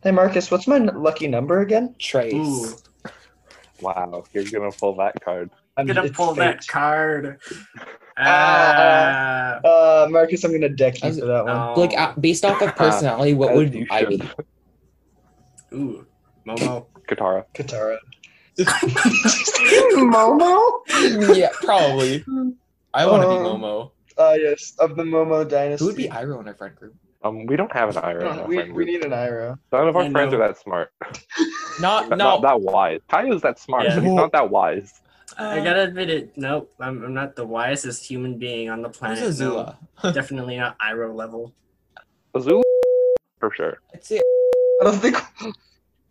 Hey 0.02 0.10
Marcus, 0.10 0.50
what's 0.50 0.66
my 0.66 0.78
lucky 0.78 1.28
number 1.28 1.60
again? 1.60 1.94
Trace. 1.98 2.34
Ooh, 2.34 2.76
Wow, 3.80 4.24
you're 4.32 4.44
gonna 4.44 4.70
pull 4.72 4.96
that 4.96 5.20
card. 5.22 5.50
I'm 5.76 5.86
gonna 5.86 6.04
it's 6.04 6.16
pull 6.16 6.34
that 6.34 6.66
card. 6.66 7.40
Ah. 8.16 9.60
Ah, 9.64 10.04
Uh, 10.04 10.06
Marcus, 10.10 10.44
I'm 10.44 10.52
gonna 10.52 10.68
deck 10.68 11.02
you 11.02 11.14
for 11.14 11.26
that 11.26 11.46
one. 11.46 11.56
oh. 11.56 11.74
Like 11.80 11.98
uh, 11.98 12.14
based 12.20 12.44
off 12.44 12.62
of 12.62 12.74
personality, 12.76 13.34
what 13.34 13.54
would 13.54 13.74
you 13.74 13.86
I 13.90 14.04
be? 14.04 14.18
should. 14.18 14.30
ooh, 15.74 16.06
Momo. 16.46 16.86
Katara. 17.08 17.44
Katara. 17.54 17.98
Momo? 19.98 20.80
yeah, 21.36 21.48
probably. 21.62 22.24
I 22.92 23.06
want 23.06 23.22
to 23.22 23.28
be 23.28 23.34
Oh. 23.34 23.56
Momo. 23.56 23.90
Ah, 24.16 24.34
yes, 24.34 24.74
of 24.78 24.94
the 24.96 25.02
Momo 25.02 25.48
dynasty. 25.48 25.82
Who 25.84 25.88
would 25.88 25.96
be 25.96 26.08
Iroh 26.08 26.40
in 26.40 26.48
our 26.48 26.54
friend 26.54 26.74
group? 26.76 26.94
Um, 27.24 27.46
we 27.46 27.56
don't 27.56 27.72
have 27.72 27.96
an 27.96 28.02
Iroh. 28.02 28.20
in 28.20 28.36
No, 28.36 28.42
our 28.42 28.46
we, 28.46 28.56
friend 28.56 28.68
we 28.74 28.84
group. 28.84 28.86
need 29.02 29.04
an 29.04 29.10
Iroh. 29.12 29.58
None 29.72 29.88
of 29.88 29.96
our 29.96 30.02
I 30.02 30.10
friends 30.10 30.32
know. 30.32 30.38
are 30.40 30.46
that 30.48 30.58
smart. 30.58 30.92
Not 31.80 32.08
Not, 32.10 32.10
no. 32.10 32.16
not 32.16 32.42
that 32.42 32.60
wise. 32.60 33.00
Kaio's 33.10 33.42
that 33.42 33.58
smart, 33.58 33.84
Yeah. 33.84 33.94
but 33.96 34.04
he's 34.04 34.12
not 34.12 34.30
that 34.32 34.50
wise. 34.50 35.00
I 35.36 35.58
gotta 35.64 35.82
admit 35.82 36.10
it. 36.10 36.32
Nope, 36.36 36.72
I'm, 36.78 37.02
I'm 37.02 37.14
not 37.14 37.34
the 37.34 37.44
wisest 37.44 38.06
human 38.06 38.38
being 38.38 38.68
on 38.70 38.82
the 38.82 38.88
Who's 38.88 38.98
planet. 38.98 39.24
Azula? 39.24 39.76
No, 40.04 40.12
definitely 40.12 40.56
not 40.58 40.76
Iroh 40.78 41.12
level. 41.14 41.52
Azula, 42.36 42.62
for 43.40 43.50
sure. 43.52 43.78
I'd 43.92 44.04
say 44.04 44.20
I 44.80 44.84
don't 44.84 44.94
think. 45.00 45.16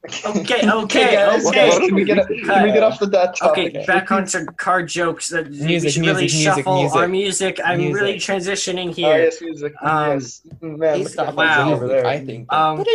Okay, 0.25 0.69
okay, 0.69 1.15
guys, 1.15 1.45
okay. 1.47 1.69
can 1.79 1.95
we 1.95 2.03
get 2.03 2.27
can 2.27 2.63
we 2.63 2.71
get 2.73 2.83
off 2.83 2.99
the 2.99 3.05
that 3.07 3.37
topic? 3.37 3.73
Okay, 3.73 3.85
back 3.85 4.11
onto 4.11 4.43
car 4.57 4.83
jokes. 4.83 5.29
That 5.29 5.47
we 5.49 5.59
Music, 5.65 5.91
should 5.93 6.01
really 6.05 6.23
music, 6.23 6.39
music, 6.39 6.55
shuffle 6.65 6.81
music. 6.81 6.97
our 6.99 7.07
music. 7.07 7.59
I'm 7.63 7.77
Music. 7.79 7.95
really 8.01 8.15
transitioning 8.15 8.89
Oh, 8.89 8.93
here. 8.93 9.23
yes, 9.23 9.41
music. 9.41 9.73
Um, 9.81 10.11
yes. 10.19 10.41
Man, 10.61 10.97
Hey, 10.99 11.03
look 11.05 11.37
wow. 11.37 11.71
over 11.73 11.87
there. 11.87 12.05
I 12.05 12.19
think. 12.25 12.51
Um, 12.51 12.83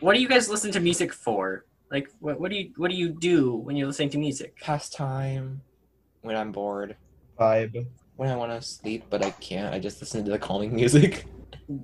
What 0.00 0.14
do 0.14 0.20
you 0.20 0.28
guys 0.28 0.48
listen 0.48 0.70
to 0.72 0.80
music 0.80 1.12
for? 1.12 1.64
Like, 1.90 2.08
what, 2.20 2.38
what 2.40 2.50
do 2.50 2.56
you 2.56 2.70
what 2.76 2.90
do 2.90 2.96
you 2.96 3.08
do 3.10 3.56
when 3.56 3.76
you're 3.76 3.88
listening 3.88 4.10
to 4.10 4.18
music? 4.18 4.56
pastime 4.60 5.60
when 6.22 6.36
I'm 6.36 6.52
bored. 6.52 6.96
vibe. 7.38 7.86
When 8.16 8.28
I 8.30 8.36
want 8.36 8.52
to 8.52 8.62
sleep, 8.66 9.04
but 9.10 9.24
I 9.24 9.30
can't, 9.32 9.72
I 9.74 9.78
just 9.78 10.00
listen 10.00 10.24
to 10.24 10.30
the 10.30 10.38
calming 10.38 10.74
music. 10.80 11.26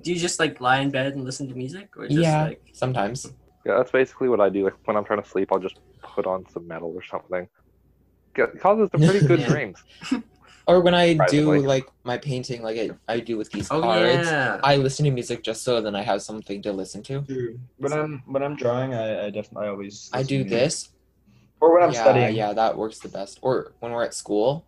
Do 0.01 0.11
you 0.13 0.19
just 0.19 0.39
like 0.39 0.59
lie 0.59 0.79
in 0.79 0.89
bed 0.89 1.13
and 1.13 1.23
listen 1.23 1.47
to 1.49 1.55
music, 1.55 1.95
or 1.97 2.07
just 2.07 2.19
yeah, 2.19 2.43
like 2.45 2.61
sometimes. 2.73 3.27
Yeah, 3.65 3.77
that's 3.77 3.91
basically 3.91 4.29
what 4.29 4.39
I 4.39 4.49
do. 4.49 4.63
Like 4.63 4.75
when 4.85 4.95
I'm 4.95 5.05
trying 5.05 5.21
to 5.21 5.27
sleep, 5.27 5.49
I'll 5.51 5.59
just 5.59 5.79
put 6.03 6.27
on 6.27 6.45
some 6.51 6.67
metal 6.67 6.93
or 6.95 7.03
something. 7.03 7.47
It 8.35 8.59
causes 8.59 8.89
some 8.91 9.01
pretty 9.01 9.27
good 9.27 9.39
Yeah. 9.41 9.49
dreams. 9.49 9.79
Or 10.67 10.81
when 10.81 10.93
I 10.95 11.13
do 11.13 11.59
like 11.61 11.85
my 12.03 12.17
painting, 12.17 12.63
like 12.63 12.77
I, 12.77 12.89
I 13.07 13.19
do 13.19 13.37
with 13.37 13.51
these 13.51 13.69
oh 13.69 13.81
cards, 13.81 14.27
yeah, 14.27 14.59
I 14.63 14.77
listen 14.77 15.05
to 15.05 15.11
music 15.11 15.43
just 15.43 15.63
so 15.63 15.79
then 15.79 15.95
I 15.95 16.01
have 16.01 16.23
something 16.23 16.61
to 16.63 16.73
listen 16.73 17.03
to. 17.03 17.21
Dude, 17.21 17.59
when 17.77 17.93
I'm 17.93 18.23
when 18.25 18.41
I'm 18.41 18.55
drawing, 18.55 18.93
I, 18.93 19.27
I 19.27 19.29
definitely 19.29 19.67
I 19.67 19.69
always. 19.69 20.09
I 20.11 20.23
do 20.23 20.43
to 20.43 20.49
this. 20.49 20.89
Or 21.61 21.73
when 21.73 21.83
I'm 21.83 21.93
yeah, 21.93 22.01
studying. 22.01 22.35
yeah, 22.35 22.53
that 22.53 22.77
works 22.77 22.99
the 22.99 23.09
best. 23.09 23.39
Or 23.41 23.73
when 23.79 23.91
we're 23.91 24.03
at 24.03 24.13
school. 24.13 24.65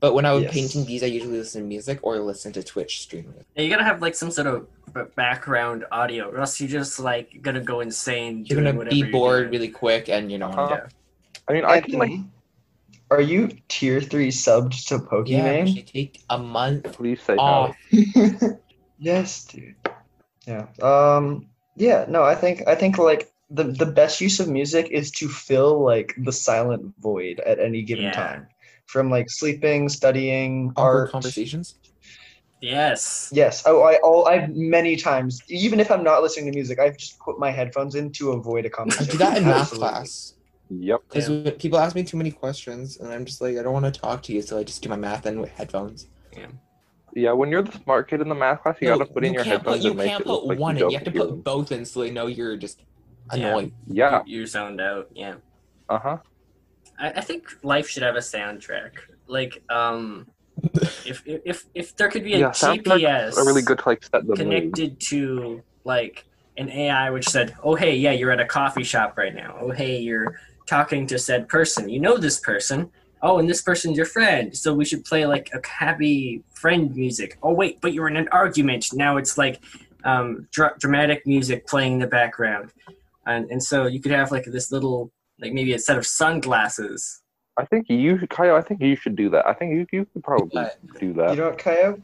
But 0.00 0.14
when 0.14 0.24
I 0.26 0.32
was 0.32 0.42
Yes. 0.44 0.52
painting 0.54 0.84
these, 0.84 1.02
I 1.02 1.06
usually 1.06 1.38
listen 1.38 1.62
to 1.62 1.68
music 1.68 1.98
or 2.02 2.18
listen 2.18 2.52
to 2.54 2.62
Twitch 2.62 3.00
streaming. 3.02 3.34
Yeah, 3.56 3.62
you 3.62 3.70
gotta 3.70 3.84
have 3.84 4.00
like 4.02 4.14
some 4.14 4.30
sort 4.30 4.46
of 4.46 4.66
background 5.16 5.84
audio, 5.92 6.28
or 6.30 6.38
else 6.38 6.60
you're 6.60 6.68
just 6.68 6.98
like 7.00 7.40
gonna 7.42 7.60
go 7.60 7.80
insane. 7.80 8.44
You're 8.46 8.60
doing 8.60 8.76
gonna 8.76 8.90
be 8.90 8.96
you're 8.98 9.10
bored 9.10 9.42
doing. 9.44 9.52
really 9.52 9.68
quick, 9.68 10.08
and 10.08 10.30
you 10.32 10.38
know. 10.38 10.48
Uh-huh. 10.48 10.68
Yeah. 10.70 10.86
I 11.48 11.52
mean, 11.52 11.64
I 11.64 11.80
can 11.80 11.98
like 11.98 12.12
are 13.10 13.20
you 13.20 13.50
tier 13.68 14.00
three 14.00 14.30
subbed 14.30 14.86
to 14.88 14.94
Yeah, 14.94 15.00
Pokimane? 15.64 15.86
take 15.86 16.22
a 16.30 16.38
month 16.38 16.92
please 16.92 17.20
say 17.22 17.36
off. 17.36 17.76
yes, 18.98 19.44
dude. 19.44 19.74
Yeah. 20.46 20.66
Um. 20.82 21.46
Yeah. 21.76 22.06
No. 22.08 22.22
I 22.22 22.34
think. 22.34 22.62
I 22.66 22.74
think 22.74 22.98
like 22.98 23.30
the 23.50 23.64
the 23.64 23.86
best 23.86 24.20
use 24.20 24.40
of 24.40 24.48
music 24.48 24.88
is 24.90 25.10
to 25.12 25.28
fill 25.28 25.84
like 25.84 26.14
the 26.18 26.32
silent 26.32 26.94
void 27.00 27.40
at 27.40 27.58
any 27.58 27.82
given 27.82 28.04
Yeah. 28.04 28.12
time, 28.12 28.46
from 28.86 29.10
like 29.10 29.30
sleeping, 29.30 29.88
studying, 29.88 30.70
Awkward 30.76 31.00
art. 31.02 31.10
conversations. 31.12 31.76
Yes. 32.60 33.30
Yes. 33.32 33.64
Oh, 33.66 33.82
I 33.82 33.96
all 34.04 34.28
I've 34.28 34.50
many 34.54 34.94
times. 34.96 35.40
Even 35.48 35.80
if 35.80 35.90
I'm 35.90 36.04
not 36.04 36.22
listening 36.22 36.46
to 36.52 36.56
music, 36.56 36.78
I've 36.78 36.96
just 36.96 37.18
put 37.18 37.38
my 37.38 37.50
headphones 37.50 37.96
in 37.96 38.12
to 38.12 38.32
avoid 38.32 38.64
a 38.66 38.70
conversation. 38.70 39.10
do 39.12 39.18
that 39.18 39.36
in 39.38 39.44
math 39.44 39.72
class. 39.72 40.34
Yep. 40.70 41.00
Because 41.08 41.28
Yeah. 41.28 41.50
people 41.58 41.78
ask 41.78 41.94
me 41.96 42.04
too 42.04 42.16
many 42.16 42.30
questions, 42.30 42.98
and 42.98 43.12
I'm 43.12 43.24
just 43.24 43.40
like, 43.40 43.58
I 43.58 43.62
don't 43.62 43.72
want 43.72 43.92
to 43.92 44.00
talk 44.00 44.22
to 44.24 44.32
you, 44.32 44.42
so 44.42 44.58
I 44.58 44.62
just 44.64 44.80
do 44.82 44.88
my 44.88 44.96
math 44.96 45.26
in 45.26 45.40
with 45.40 45.50
headphones. 45.50 46.06
Yeah, 46.36 46.46
Yeah, 47.14 47.32
when 47.32 47.50
you're 47.50 47.62
the 47.62 47.72
smart 47.82 48.08
kid 48.08 48.20
in 48.22 48.28
the 48.28 48.34
math 48.34 48.62
class, 48.62 48.76
you 48.80 48.88
No, 48.88 48.96
gotta 48.96 49.12
put 49.12 49.24
in 49.24 49.34
your 49.34 49.42
can't 49.44 49.58
headphones 49.58 49.78
put, 49.78 49.84
you 49.84 49.90
and 49.90 49.98
make 49.98 50.08
can't 50.08 50.20
it 50.22 50.26
look 50.28 50.42
put 50.42 50.48
like 50.48 50.58
one 50.58 50.76
you 50.78 50.84
in. 50.86 50.90
You 50.92 50.96
have 50.98 51.04
to 51.04 51.10
put 51.10 51.44
both 51.44 51.72
in, 51.72 51.84
so 51.84 52.00
they 52.00 52.10
know 52.10 52.26
you're 52.28 52.56
just 52.56 52.80
Yeah. 53.34 53.48
annoying. 53.48 53.72
Yeah. 53.88 54.22
You're 54.24 54.46
zoned 54.46 54.80
out. 54.80 55.08
Yeah. 55.14 55.34
Uh 55.90 55.98
huh. 55.98 56.16
I, 57.02 57.08
I 57.08 57.20
think 57.20 57.58
life 57.62 57.88
should 57.88 58.04
have 58.04 58.14
a 58.14 58.20
soundtrack. 58.20 58.92
Like, 59.26 59.62
um, 59.68 60.28
if 61.04 61.22
if 61.26 61.66
if 61.74 61.96
there 61.96 62.08
could 62.08 62.24
be 62.24 62.34
a 62.34 62.38
Yeah, 62.38 62.50
GPS 62.50 63.36
Are 63.36 63.44
really 63.44 63.62
good 63.62 63.78
to 63.80 63.88
like 63.88 64.02
set 64.04 64.22
the 64.22 64.36
mood. 64.36 64.38
connected 64.38 65.00
to 65.00 65.62
like 65.84 66.24
an 66.56 66.70
AI 66.70 67.10
which 67.10 67.28
said, 67.28 67.54
"Oh 67.62 67.74
hey, 67.74 67.96
yeah, 67.96 68.12
you're 68.12 68.30
at 68.30 68.40
a 68.40 68.46
coffee 68.46 68.84
shop 68.84 69.18
right 69.18 69.34
now. 69.34 69.56
Oh 69.60 69.70
hey, 69.70 69.98
you're 69.98 70.38
talking 70.66 71.06
to 71.08 71.18
said 71.18 71.48
person. 71.48 71.88
You 71.88 72.00
know 72.00 72.16
this 72.16 72.38
person. 72.38 72.90
Oh, 73.24 73.38
and 73.38 73.48
this 73.48 73.62
person's 73.62 73.96
your 73.96 74.06
friend. 74.06 74.56
So 74.56 74.74
we 74.74 74.84
should 74.84 75.04
play 75.04 75.26
like 75.26 75.50
a 75.54 75.66
happy 75.66 76.42
friend 76.54 76.94
music. 76.94 77.38
Oh 77.42 77.52
wait, 77.52 77.80
but 77.80 77.92
you're 77.92 78.08
in 78.08 78.16
an 78.16 78.28
argument. 78.32 78.86
Now 78.92 79.16
it's 79.16 79.38
like 79.38 79.60
um, 80.04 80.48
dra- 80.50 80.74
dramatic 80.78 81.26
music 81.26 81.66
playing 81.66 81.94
in 81.94 81.98
the 82.00 82.06
background, 82.06 82.72
and 83.26 83.50
and 83.50 83.62
so 83.62 83.86
you 83.86 84.00
could 84.00 84.12
have 84.12 84.30
like 84.30 84.44
this 84.44 84.70
little 84.70 85.10
like 85.42 85.52
maybe 85.52 85.72
a 85.74 85.78
set 85.78 85.98
of 85.98 86.06
sunglasses. 86.06 87.20
I 87.58 87.66
think 87.66 87.90
you, 87.90 88.26
Kyle. 88.28 88.56
I 88.56 88.62
think 88.62 88.80
you 88.80 88.96
should 88.96 89.16
do 89.16 89.28
that. 89.30 89.46
I 89.46 89.52
think 89.52 89.74
you, 89.74 89.86
you 89.92 90.06
could 90.06 90.24
probably 90.24 90.48
But- 90.54 90.78
do 90.98 91.12
that. 91.14 91.30
You 91.30 91.36
know 91.36 91.50
what, 91.50 91.58
Kaya? 91.58 91.96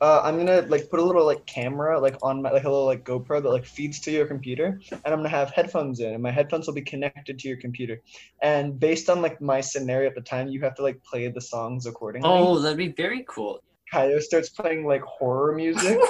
Uh, 0.00 0.20
I'm 0.22 0.36
gonna 0.36 0.62
like 0.68 0.90
put 0.90 1.00
a 1.00 1.02
little 1.02 1.24
like 1.24 1.46
camera 1.46 1.98
like 1.98 2.16
on 2.20 2.42
my 2.42 2.50
like 2.50 2.64
a 2.64 2.70
little 2.70 2.84
like 2.84 3.04
GoPro 3.04 3.42
that 3.42 3.48
like 3.48 3.64
feeds 3.64 4.00
to 4.00 4.10
your 4.10 4.26
computer, 4.26 4.80
and 4.90 5.00
I'm 5.06 5.18
gonna 5.18 5.28
have 5.28 5.50
headphones 5.50 6.00
in, 6.00 6.12
and 6.12 6.22
my 6.22 6.30
headphones 6.30 6.66
will 6.66 6.74
be 6.74 6.82
connected 6.82 7.38
to 7.38 7.48
your 7.48 7.56
computer. 7.56 8.02
And 8.42 8.78
based 8.78 9.08
on 9.08 9.22
like 9.22 9.40
my 9.40 9.60
scenario 9.60 10.08
at 10.08 10.14
the 10.14 10.20
time, 10.20 10.48
you 10.48 10.60
have 10.62 10.74
to 10.76 10.82
like 10.82 11.02
play 11.04 11.28
the 11.28 11.40
songs 11.40 11.86
accordingly. 11.86 12.28
Oh, 12.28 12.58
that'd 12.58 12.76
be 12.76 12.88
very 12.88 13.24
cool. 13.28 13.62
Kaya 13.90 14.20
starts 14.20 14.48
playing 14.50 14.84
like 14.84 15.02
horror 15.02 15.54
music. 15.54 15.98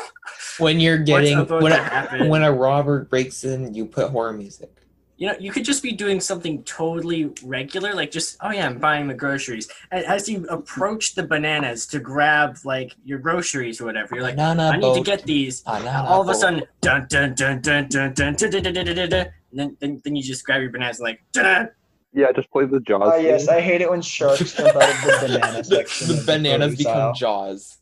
When 0.58 0.78
you're 0.78 0.98
getting 0.98 1.44
when 1.46 1.72
a, 1.72 2.26
when 2.28 2.44
a 2.44 2.52
robber 2.52 3.06
breaks 3.06 3.42
in, 3.42 3.74
you 3.74 3.86
put 3.86 4.10
horror 4.10 4.32
music. 4.32 4.70
You 5.16 5.28
know, 5.28 5.36
you 5.38 5.52
could 5.52 5.64
just 5.64 5.80
be 5.82 5.92
doing 5.92 6.18
something 6.20 6.62
totally 6.64 7.32
regular, 7.44 7.94
like 7.94 8.10
just, 8.10 8.36
oh 8.40 8.50
yeah, 8.50 8.66
I'm 8.66 8.78
buying 8.78 9.06
the 9.06 9.14
groceries. 9.14 9.68
And 9.92 10.04
as 10.06 10.28
you 10.28 10.44
approach 10.48 11.14
the 11.14 11.22
bananas 11.22 11.86
to 11.88 12.00
grab 12.00 12.56
like 12.64 12.92
your 13.04 13.20
groceries 13.20 13.80
or 13.80 13.84
whatever, 13.84 14.16
you're 14.16 14.24
like, 14.24 14.34
Banana 14.34 14.70
I 14.70 14.76
need 14.76 14.80
boat. 14.82 14.96
to 14.96 15.02
get 15.04 15.22
these. 15.24 15.60
Banana 15.62 16.08
All 16.08 16.20
of 16.20 16.28
a 16.28 16.34
sudden, 16.34 16.64
dun 16.80 17.06
dun 17.08 17.34
dun 17.34 17.60
dun 17.60 17.88
dun 17.88 18.12
dun 18.12 18.34
dun 18.34 18.50
dun 18.50 18.62
dun 18.62 18.74
dun 18.74 18.84
dun 18.96 19.08
dun, 19.08 19.26
and 19.52 19.60
then, 19.60 19.76
then 19.80 20.00
then 20.04 20.16
you 20.16 20.22
just 20.22 20.44
grab 20.44 20.60
your 20.60 20.70
bananas 20.70 20.98
like, 20.98 21.22
dun 21.32 21.68
Yeah, 22.12 22.32
just 22.32 22.50
play 22.50 22.64
the 22.66 22.80
Jaws. 22.80 23.02
Ah, 23.12 23.16
yes, 23.16 23.46
theme. 23.46 23.54
I 23.54 23.60
hate 23.60 23.82
it 23.82 23.90
when 23.90 24.02
sharks 24.02 24.52
jump 24.54 24.74
out 24.74 24.82
of 24.82 25.02
the 25.02 25.28
banana 25.38 25.62
section. 25.62 26.08
the 26.08 26.14
of 26.18 26.26
bananas 26.26 26.74
become 26.76 26.96
aisle. 26.98 27.12
jaws. 27.14 27.78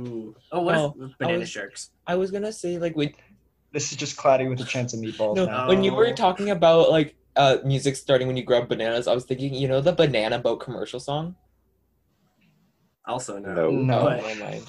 Ooh. 0.00 0.34
Oh, 0.50 0.62
what 0.62 0.74
Oh, 0.74 0.96
if 1.02 1.16
banana 1.18 1.38
was- 1.38 1.48
sharks? 1.50 1.90
I 2.04 2.16
was 2.16 2.32
gonna 2.32 2.52
say 2.52 2.78
like 2.78 2.96
when 2.96 3.12
This 3.74 3.90
is 3.90 3.98
just 3.98 4.16
cloudy 4.16 4.46
with 4.46 4.60
a 4.60 4.64
chance 4.64 4.94
of 4.94 5.00
meatballs 5.00 5.34
no, 5.34 5.46
now. 5.46 5.66
when 5.66 5.82
you 5.82 5.92
were 5.92 6.12
talking 6.12 6.50
about 6.50 6.90
like 6.90 7.16
uh 7.34 7.56
music 7.64 7.96
starting 7.96 8.28
when 8.28 8.36
you 8.36 8.44
grab 8.44 8.68
bananas, 8.68 9.08
I 9.08 9.14
was 9.14 9.24
thinking, 9.24 9.52
you 9.52 9.66
know, 9.66 9.80
the 9.80 9.92
banana 9.92 10.38
boat 10.38 10.58
commercial 10.60 11.00
song. 11.00 11.34
Also, 13.04 13.38
no. 13.38 13.52
No. 13.52 13.70
No. 13.70 14.08
Never 14.08 14.40
mind. 14.44 14.62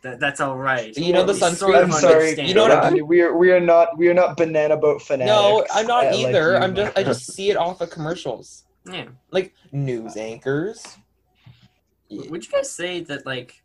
that, 0.00 0.18
that's 0.18 0.40
all 0.40 0.56
right. 0.56 0.96
You 0.96 1.12
know 1.12 1.24
the 1.24 1.34
We 1.34 1.38
sunscreen- 1.38 1.56
sort 1.56 1.74
I'm 1.76 1.92
sorry. 1.92 2.14
understand. 2.14 2.48
You 2.48 2.54
know 2.54 2.62
what 2.62 2.72
I- 2.72 2.90
mean? 2.90 3.06
we 3.06 3.20
are 3.20 3.36
we 3.36 3.52
are 3.52 3.60
not 3.60 3.98
we 3.98 4.08
are 4.08 4.14
not 4.14 4.38
banana 4.38 4.78
boat 4.78 5.02
fanatics. 5.02 5.28
No, 5.28 5.66
I'm 5.74 5.86
not 5.86 6.06
uh, 6.06 6.16
either. 6.16 6.52
you, 6.52 6.56
I'm 6.56 6.74
just 6.74 6.98
I 6.98 7.02
just 7.02 7.26
see 7.34 7.50
it 7.50 7.58
off 7.58 7.82
of 7.82 7.90
commercials. 7.90 8.64
Yeah. 8.90 9.08
Like 9.30 9.52
news 9.70 10.16
anchors. 10.16 10.96
Yeah. 12.08 12.30
Would 12.30 12.46
you 12.46 12.50
guys 12.50 12.70
say 12.70 13.00
that 13.00 13.26
like 13.26 13.62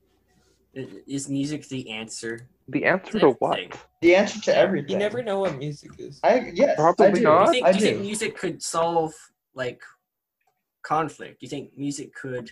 is 0.73 1.29
music 1.29 1.65
the 1.69 1.89
answer? 1.89 2.49
The 2.67 2.85
answer 2.85 3.19
to 3.19 3.31
what? 3.39 3.59
The 4.01 4.15
answer 4.15 4.39
to 4.41 4.55
everything. 4.55 4.91
You 4.91 4.97
never 4.97 5.21
know 5.21 5.39
what 5.39 5.57
music 5.57 5.91
is. 5.97 6.19
I 6.23 6.51
yes, 6.53 6.75
Probably 6.77 7.05
I 7.05 7.11
do. 7.11 7.21
not. 7.23 7.39
Do 7.39 7.45
you 7.45 7.51
think, 7.53 7.65
I 7.65 7.71
do 7.71 7.79
you 7.79 7.85
think 7.85 7.97
do. 7.97 8.03
music 8.03 8.37
could 8.37 8.63
solve 8.63 9.13
like 9.53 9.81
conflict? 10.81 11.39
Do 11.39 11.45
you 11.45 11.49
think 11.49 11.77
music 11.77 12.13
could 12.15 12.51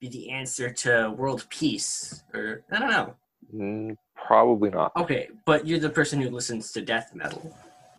be 0.00 0.08
the 0.08 0.30
answer 0.30 0.70
to 0.70 1.14
world 1.16 1.46
peace? 1.48 2.22
Or 2.34 2.64
I 2.72 2.78
don't 2.78 2.90
know. 2.90 3.14
Mm, 3.54 3.96
probably 4.16 4.70
not. 4.70 4.92
Okay, 4.96 5.28
but 5.44 5.66
you're 5.66 5.78
the 5.78 5.90
person 5.90 6.20
who 6.20 6.30
listens 6.30 6.72
to 6.72 6.82
death 6.82 7.14
metal. 7.14 7.56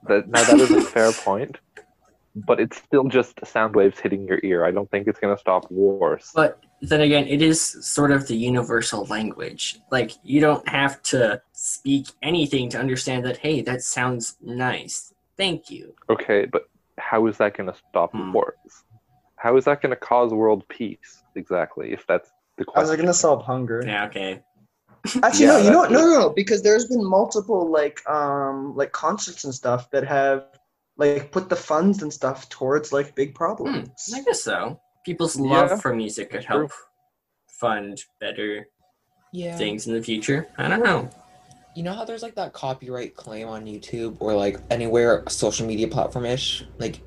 That 0.08 0.28
now 0.28 0.44
that 0.44 0.60
is 0.60 0.72
a 0.72 0.82
fair 0.82 1.12
point, 1.12 1.58
but 2.36 2.60
it's 2.60 2.78
still 2.78 3.06
just 3.06 3.46
sound 3.46 3.76
waves 3.76 4.00
hitting 4.00 4.28
your 4.28 4.40
ear. 4.44 4.66
I 4.66 4.72
don't 4.72 4.90
think 4.92 5.08
it's 5.08 5.20
gonna 5.20 5.38
stop 5.38 5.72
wars. 5.72 6.32
But 6.36 6.62
then 6.82 7.02
again, 7.02 7.28
it 7.28 7.42
is 7.42 7.60
sort 7.62 8.12
of 8.12 8.28
the 8.28 8.36
universal 8.36 9.06
language. 9.06 9.80
Like 9.92 10.12
you 10.24 10.40
don't 10.42 10.68
have 10.70 11.02
to 11.04 11.42
speak 11.54 12.08
anything 12.22 12.70
to 12.70 12.80
understand 12.80 13.26
that. 13.26 13.38
Hey, 13.38 13.62
that 13.62 13.82
sounds 13.82 14.38
nice. 14.42 15.14
Thank 15.38 15.70
you. 15.70 15.94
Okay, 16.10 16.46
but 16.46 16.64
how 16.98 17.28
is 17.28 17.38
that 17.38 17.56
gonna 17.58 17.76
stop 17.90 18.12
Hmm. 18.12 18.32
wars? 18.34 18.84
How 19.38 19.56
is 19.58 19.66
that 19.66 19.82
gonna 19.82 19.96
cause 19.96 20.34
world 20.34 20.68
peace 20.68 21.24
exactly? 21.36 21.94
If 21.94 22.06
that's 22.08 22.32
the 22.58 22.66
question? 22.66 22.88
How's 22.88 22.94
it 22.94 22.98
gonna 22.98 23.14
solve 23.14 23.44
hunger? 23.44 23.84
Yeah. 23.86 24.06
Okay. 24.06 24.42
Actually, 25.24 25.46
Yeah, 25.46 25.52
no. 25.54 25.58
You 25.60 25.72
know 25.72 25.80
what? 25.80 25.92
No, 25.92 26.00
no, 26.00 26.20
no. 26.20 26.30
Because 26.30 26.62
there's 26.64 26.86
been 26.88 27.04
multiple 27.04 27.70
like 27.72 28.08
um 28.10 28.76
like 28.76 28.92
concerts 28.92 29.44
and 29.46 29.54
stuff 29.54 29.90
that 29.92 30.04
have 30.06 30.46
like 30.98 31.32
put 31.32 31.50
the 31.50 31.56
funds 31.56 32.02
and 32.02 32.12
stuff 32.12 32.50
towards 32.50 32.92
like 32.92 33.16
big 33.16 33.30
Hmm, 33.30 33.36
problems. 33.38 34.12
I 34.14 34.22
guess 34.22 34.42
so. 34.44 34.80
People's 35.08 35.40
love 35.40 35.70
Yeah, 35.70 35.78
for 35.78 35.96
music 35.96 36.32
could 36.32 36.42
true. 36.42 36.58
help 36.68 36.72
fund 37.48 38.04
better 38.20 38.68
Yeah. 39.32 39.56
things 39.56 39.88
in 39.88 39.94
the 39.94 40.04
future. 40.04 40.50
I 40.58 40.68
don't 40.68 40.84
know. 40.84 41.10
You 41.78 41.84
know 41.84 41.94
how 41.94 42.04
there's 42.04 42.22
like 42.24 42.36
that 42.36 42.52
copyright 42.52 43.16
claim 43.16 43.48
on 43.48 43.64
YouTube 43.66 44.18
or 44.20 44.34
like 44.34 44.60
anywhere 44.70 45.24
social 45.30 45.66
media 45.66 45.88
platform 45.88 46.26
ish? 46.26 46.66
Like 46.78 47.00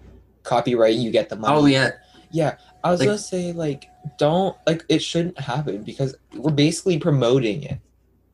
copyright 0.44 0.94
you 0.94 1.10
get 1.10 1.28
the 1.28 1.36
money. 1.36 1.54
Oh 1.54 1.66
yeah. 1.66 1.90
Yeah. 2.30 2.56
I 2.82 2.90
was 2.90 3.00
Like- 3.00 3.08
gonna 3.08 3.18
say 3.18 3.52
like 3.52 3.84
don't 4.16 4.56
like 4.66 4.82
it 4.88 5.02
shouldn't 5.02 5.38
happen 5.38 5.82
because 5.82 6.16
we're 6.34 6.52
basically 6.52 6.98
promoting 6.98 7.64
it. 7.64 7.80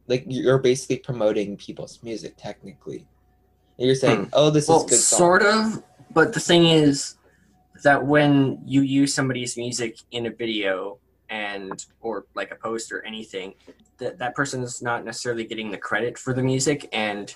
Like 0.06 0.22
you're 0.28 0.58
basically 0.58 0.98
promoting 0.98 1.56
people's 1.56 1.98
music 2.04 2.34
technically. 2.36 3.04
You're 3.78 3.96
saying, 3.96 4.26
hmm. 4.26 4.28
oh, 4.32 4.50
this 4.50 4.68
well, 4.68 4.84
is 4.84 4.90
good 4.90 5.00
song. 5.00 5.18
sort 5.18 5.42
of, 5.42 5.82
but 6.14 6.32
the 6.34 6.38
thing 6.40 6.66
is 6.66 7.16
that 7.82 8.04
when 8.04 8.60
you 8.64 8.82
use 8.82 9.14
somebody's 9.14 9.56
music 9.56 9.96
in 10.10 10.26
a 10.26 10.30
video 10.30 10.98
and 11.28 11.84
or 12.00 12.26
like 12.34 12.50
a 12.52 12.56
post 12.56 12.92
or 12.92 13.04
anything, 13.04 13.54
that 13.98 14.18
that 14.18 14.34
person 14.34 14.62
is 14.62 14.82
not 14.82 15.04
necessarily 15.04 15.44
getting 15.44 15.70
the 15.70 15.78
credit 15.78 16.18
for 16.18 16.32
the 16.32 16.42
music, 16.42 16.88
and 16.92 17.34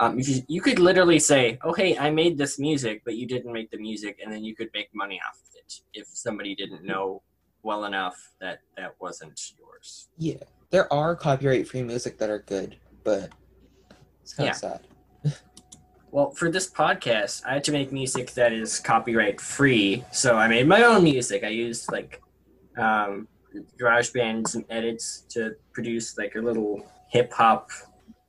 um, 0.00 0.18
you, 0.18 0.42
you 0.48 0.60
could 0.60 0.78
literally 0.78 1.18
say, 1.18 1.58
"Oh, 1.62 1.72
hey, 1.72 1.96
I 1.98 2.10
made 2.10 2.38
this 2.38 2.58
music, 2.58 3.02
but 3.04 3.16
you 3.16 3.26
didn't 3.26 3.52
make 3.52 3.70
the 3.70 3.78
music," 3.78 4.18
and 4.22 4.32
then 4.32 4.44
you 4.44 4.54
could 4.54 4.70
make 4.74 4.88
money 4.94 5.20
off 5.28 5.36
of 5.36 5.54
it 5.54 5.80
if 5.94 6.06
somebody 6.08 6.54
didn't 6.54 6.84
know 6.84 7.22
well 7.62 7.84
enough 7.84 8.16
that 8.40 8.60
that 8.76 8.94
wasn't 9.00 9.40
yours. 9.58 10.08
Yeah, 10.16 10.42
there 10.70 10.92
are 10.92 11.14
copyright-free 11.14 11.82
music 11.82 12.18
that 12.18 12.30
are 12.30 12.40
good, 12.40 12.76
but 13.04 13.30
it's 14.22 14.34
kind 14.34 14.46
Yeah. 14.46 14.52
of 14.52 14.56
sad. 14.56 14.80
Well, 16.10 16.30
for 16.30 16.50
this 16.50 16.68
podcast, 16.70 17.44
I 17.44 17.54
had 17.54 17.64
to 17.64 17.72
make 17.72 17.92
music 17.92 18.32
that 18.32 18.52
is 18.52 18.78
copyright 18.80 19.40
free. 19.40 20.04
So 20.10 20.36
I 20.36 20.48
made 20.48 20.66
my 20.66 20.82
own 20.82 21.04
music. 21.04 21.44
I 21.44 21.48
used 21.48 21.90
like 21.92 22.22
um, 22.78 23.28
GarageBand 23.80 24.48
some 24.48 24.64
edits 24.70 25.24
to 25.30 25.54
produce 25.72 26.16
like 26.16 26.34
a 26.34 26.40
little 26.40 26.80
hip 27.10 27.32
hop. 27.32 27.70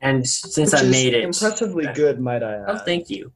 And 0.01 0.27
since 0.27 0.73
Which 0.73 0.81
I 0.83 0.85
made 0.85 1.13
it, 1.13 1.23
impressively 1.23 1.85
Yeah. 1.85 1.93
good, 1.93 2.19
might 2.19 2.43
I 2.43 2.55
add. 2.55 2.65
oh, 2.67 2.77
thank 2.79 3.09
you. 3.09 3.31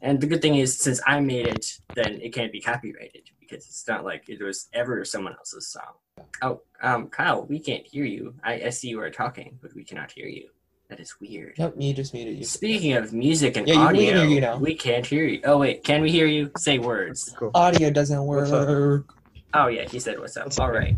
And 0.00 0.20
the 0.20 0.26
good 0.26 0.42
thing 0.42 0.56
is, 0.56 0.78
since 0.78 1.00
I 1.06 1.20
made 1.20 1.46
it, 1.46 1.78
then 1.94 2.20
it 2.20 2.32
can't 2.32 2.50
be 2.50 2.60
copyrighted 2.60 3.22
because 3.38 3.66
it's 3.66 3.86
not 3.86 4.04
like 4.04 4.28
it 4.28 4.42
was 4.42 4.68
ever 4.72 5.04
someone 5.04 5.34
else's 5.38 5.68
song. 5.68 5.92
Oh, 6.40 6.60
um, 6.82 7.08
Kyle, 7.08 7.46
we 7.46 7.60
can't 7.60 7.86
hear 7.86 8.04
you. 8.04 8.34
I, 8.42 8.54
I 8.66 8.70
see 8.70 8.88
you 8.88 9.00
are 9.00 9.10
talking, 9.10 9.58
but 9.62 9.72
we 9.74 9.84
cannot 9.84 10.10
hear 10.10 10.26
you. 10.26 10.48
That 10.92 11.00
is 11.00 11.14
weird. 11.22 11.54
Nope, 11.58 11.74
you 11.78 11.94
just 11.94 12.12
muted 12.12 12.36
you. 12.36 12.44
Speaking 12.44 12.92
of 12.92 13.14
music 13.14 13.56
and 13.56 13.66
Yeah, 13.66 13.74
you- 13.74 13.80
we 13.80 13.86
audio, 13.86 14.12
can 14.12 14.20
hear 14.28 14.34
you 14.34 14.40
now. 14.42 14.56
we 14.58 14.74
can't 14.74 15.06
hear 15.06 15.24
you. 15.24 15.40
Oh 15.44 15.56
wait, 15.56 15.82
can 15.84 16.02
we 16.02 16.10
hear 16.10 16.26
you? 16.26 16.50
Say 16.58 16.78
words. 16.78 17.34
Cool. 17.38 17.50
Audio 17.54 17.88
doesn't 17.88 18.22
work. 18.26 19.06
Oh 19.54 19.68
yeah, 19.68 19.88
he 19.88 19.98
said 19.98 20.18
what's 20.20 20.36
up. 20.36 20.44
What's 20.44 20.58
All 20.58 20.66
up? 20.68 20.74
right, 20.74 20.94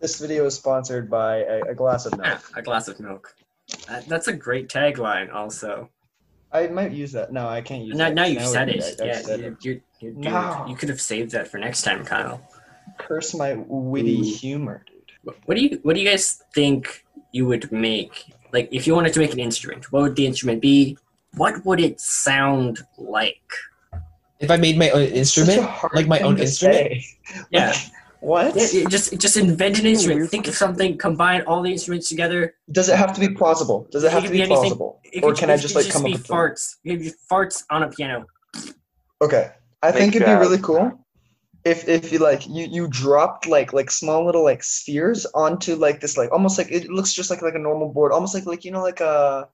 This 0.00 0.18
video 0.18 0.46
is 0.46 0.56
sponsored 0.56 1.08
by 1.08 1.36
a, 1.44 1.60
a 1.68 1.74
glass 1.76 2.06
of 2.06 2.14
ah, 2.14 2.16
milk. 2.16 2.52
a 2.56 2.62
glass 2.62 2.88
of 2.88 2.98
milk. 2.98 3.36
Uh, 3.88 4.00
that's 4.08 4.26
a 4.26 4.32
great 4.32 4.68
tagline. 4.68 5.32
Also, 5.32 5.90
I 6.52 6.66
might 6.66 6.90
use 6.90 7.12
that. 7.12 7.32
No, 7.32 7.46
I 7.48 7.60
can't 7.60 7.84
use 7.84 7.96
now, 7.96 8.06
that. 8.08 8.14
now 8.16 8.24
you've 8.24 8.42
Now 8.42 8.46
said 8.48 8.68
it. 8.68 8.82
I- 9.00 9.04
Yeah, 9.04 9.18
said 9.20 9.38
you, 9.38 9.46
it. 9.46 9.64
you, 9.64 9.72
you, 10.00 10.10
dude, 10.14 10.18
No. 10.24 10.66
you 10.68 10.74
could 10.74 10.88
have 10.88 11.00
saved 11.00 11.30
that 11.32 11.46
for 11.46 11.58
next 11.58 11.82
time, 11.82 12.04
Kyle. 12.04 12.40
Curse 12.98 13.32
my 13.36 13.54
witty 13.54 14.18
Ooh. 14.22 14.24
humor, 14.24 14.82
dude. 14.88 15.12
What- 15.22 15.36
What 15.44 15.56
do 15.56 15.62
you 15.62 15.78
What 15.84 15.94
do 15.94 16.00
you 16.00 16.08
guys 16.10 16.42
think 16.52 17.04
you 17.30 17.46
would 17.46 17.70
make? 17.70 18.32
Like, 18.52 18.68
if 18.72 18.86
you 18.86 18.94
wanted 18.94 19.12
to 19.14 19.20
make 19.20 19.32
an 19.32 19.40
instrument, 19.40 19.92
what 19.92 20.02
would 20.02 20.16
the 20.16 20.26
instrument 20.26 20.62
be? 20.62 20.96
What 21.36 21.64
would 21.66 21.80
it 21.80 22.00
sound 22.00 22.80
like? 22.96 23.42
If 24.40 24.50
I 24.50 24.56
made 24.56 24.78
my 24.78 24.90
own 24.90 25.02
instrument, 25.02 25.68
like 25.94 26.06
my 26.06 26.20
own 26.20 26.38
instrument? 26.38 26.76
say. 27.02 27.04
Yeah. 27.50 27.74
What? 28.20 28.56
Yeah, 28.56 28.66
yeah, 28.72 28.88
just 28.88 29.16
just 29.20 29.36
invent 29.36 29.78
an 29.78 29.86
instrument. 29.86 30.28
Think 30.28 30.48
of 30.48 30.54
something. 30.54 30.98
Combine 30.98 31.42
all 31.42 31.62
the 31.62 31.70
instruments 31.70 32.08
together. 32.08 32.54
Does 32.72 32.88
it 32.88 32.96
have 32.96 33.12
to 33.14 33.20
be 33.20 33.28
plausible? 33.28 33.86
Does 33.92 34.02
it 34.02 34.08
It 34.08 34.12
have 34.12 34.22
could 34.22 34.26
to 34.28 34.32
be 34.32 34.38
be 34.38 34.42
anything. 34.42 34.56
plausible? 34.60 35.00
It 35.04 35.22
Or 35.22 35.30
could- 35.30 35.38
can 35.40 35.50
it 35.50 35.52
I 35.52 35.56
could 35.56 35.62
just 35.62 35.74
like 35.76 35.84
just 35.84 35.94
come 35.96 36.04
be 36.04 36.14
up 36.14 36.18
with 36.20 36.26
farts? 36.26 36.76
It 36.84 37.14
farts 37.30 37.62
on 37.70 37.84
a 37.84 37.88
piano. 37.90 38.26
Okay. 39.22 39.50
I 39.82 39.90
Make 39.90 39.94
think 40.00 40.16
it'd 40.16 40.26
be 40.26 40.32
really 40.34 40.58
cool 40.58 40.98
if 41.68 41.88
if 41.88 42.12
you 42.12 42.18
like 42.18 42.46
you 42.48 42.66
you 42.70 42.88
dropped 42.88 43.46
like 43.46 43.72
like 43.72 43.90
small 43.90 44.24
little 44.26 44.44
like 44.44 44.62
spheres 44.62 45.26
onto 45.34 45.74
like 45.76 46.00
this 46.00 46.16
like 46.16 46.32
almost 46.32 46.58
like 46.58 46.70
it 46.72 46.88
looks 46.88 47.12
just 47.12 47.30
like 47.30 47.42
like 47.42 47.54
a 47.54 47.58
normal 47.58 47.92
board, 47.92 48.12
almost 48.12 48.34
like 48.34 48.46
like 48.46 48.64
you 48.64 48.72
know 48.72 48.82
like 48.82 49.00
a 49.00 49.48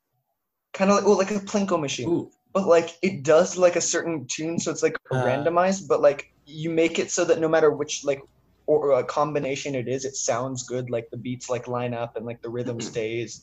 kind 0.74 0.90
of 0.90 0.96
like 0.98 1.06
well 1.06 1.18
like 1.18 1.30
a 1.30 1.40
plinko 1.40 1.80
machine. 1.80 2.08
Ooh, 2.10 2.30
But 2.52 2.66
like 2.66 2.90
it 3.02 3.24
does 3.24 3.56
like 3.56 3.76
a 3.76 3.80
certain 3.80 4.26
tune, 4.28 4.58
so 4.58 4.70
it's 4.70 4.82
like 4.82 4.96
Uh. 5.10 5.16
randomized, 5.16 5.88
but 5.88 6.00
like 6.00 6.24
you 6.46 6.70
make 6.70 6.98
it 6.98 7.10
so 7.10 7.24
that 7.26 7.40
no 7.40 7.48
matter 7.48 7.70
which 7.72 8.02
like 8.04 8.22
or, 8.66 8.92
or 8.92 9.00
a 9.00 9.04
combination 9.04 9.74
it 9.74 9.88
is, 9.88 10.04
it 10.04 10.16
sounds 10.16 10.64
good. 10.64 10.90
Like 10.90 11.06
the 11.10 11.18
beats 11.18 11.50
like 11.50 11.68
line 11.68 11.94
up 11.94 12.16
and 12.16 12.26
like 12.26 12.40
the 12.42 12.50
rhythm 12.50 12.78
Mhm. 12.78 12.82
stays. 12.82 13.42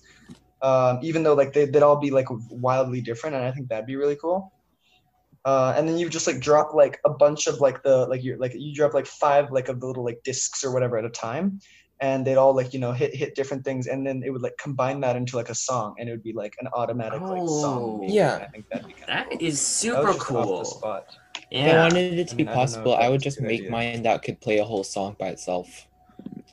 Um, 0.61 0.99
even 1.03 1.23
though 1.23 1.33
like 1.35 1.53
they, 1.53 1.65
they'd 1.65 1.83
all 1.83 1.99
be 1.99 2.11
like 2.11 2.27
wildly 2.49 3.01
different, 3.01 3.35
and 3.35 3.45
I 3.45 3.51
think 3.51 3.69
that'd 3.69 3.85
be 3.87 3.95
really 3.97 4.17
cool. 4.17 4.53
Uh, 5.43 5.73
and 5.75 5.87
then 5.87 5.97
you 5.97 6.07
just 6.09 6.27
like 6.27 6.39
drop 6.39 6.73
like 6.73 6.99
a 7.05 7.09
bunch 7.09 7.47
of 7.47 7.59
like 7.59 7.81
the 7.83 8.05
like 8.07 8.23
you 8.23 8.37
like 8.37 8.53
you 8.55 8.73
drop 8.75 8.93
like 8.93 9.07
five 9.07 9.51
like 9.51 9.69
of 9.69 9.79
the 9.79 9.87
little 9.87 10.05
like 10.05 10.19
discs 10.23 10.63
or 10.63 10.71
whatever 10.71 10.97
at 10.97 11.05
a 11.05 11.09
time, 11.09 11.59
and 11.99 12.25
they'd 12.25 12.35
all 12.37 12.55
like 12.55 12.73
you 12.73 12.79
know 12.79 12.91
hit 12.91 13.15
hit 13.15 13.33
different 13.33 13.65
things, 13.65 13.87
and 13.87 14.05
then 14.05 14.21
it 14.23 14.29
would 14.29 14.43
like 14.43 14.55
combine 14.61 14.99
that 15.01 15.15
into 15.15 15.35
like 15.37 15.49
a 15.49 15.55
song, 15.55 15.95
and 15.97 16.07
it 16.07 16.11
would 16.11 16.23
be 16.23 16.33
like 16.33 16.53
an 16.61 16.67
automatic 16.75 17.21
like 17.21 17.41
Oh. 17.41 17.61
song. 17.61 17.99
maker, 18.01 18.13
Yeah. 18.13 18.35
and 18.35 18.43
I 18.43 18.47
think 18.47 18.65
that'd 18.69 18.87
be 18.87 18.93
kind 18.93 19.07
that 19.09 19.33
of 19.33 19.41
is 19.41 19.59
super 19.59 20.13
cool. 20.13 20.63
spot. 20.65 21.05
if 21.49 21.67
I 21.73 21.81
wanted 21.83 22.19
it 22.19 22.27
to 22.29 22.35
I 22.35 22.37
be 22.37 22.43
mean, 22.43 22.53
I 22.53 22.55
possible, 22.55 22.93
if 22.93 22.99
I 22.99 23.09
would 23.09 23.21
just 23.21 23.41
make 23.41 23.61
idea. 23.61 23.71
mine 23.71 24.03
that 24.03 24.21
could 24.23 24.39
play 24.41 24.59
a 24.59 24.63
whole 24.63 24.83
song 24.83 25.15
by 25.19 25.29
itself. 25.29 25.87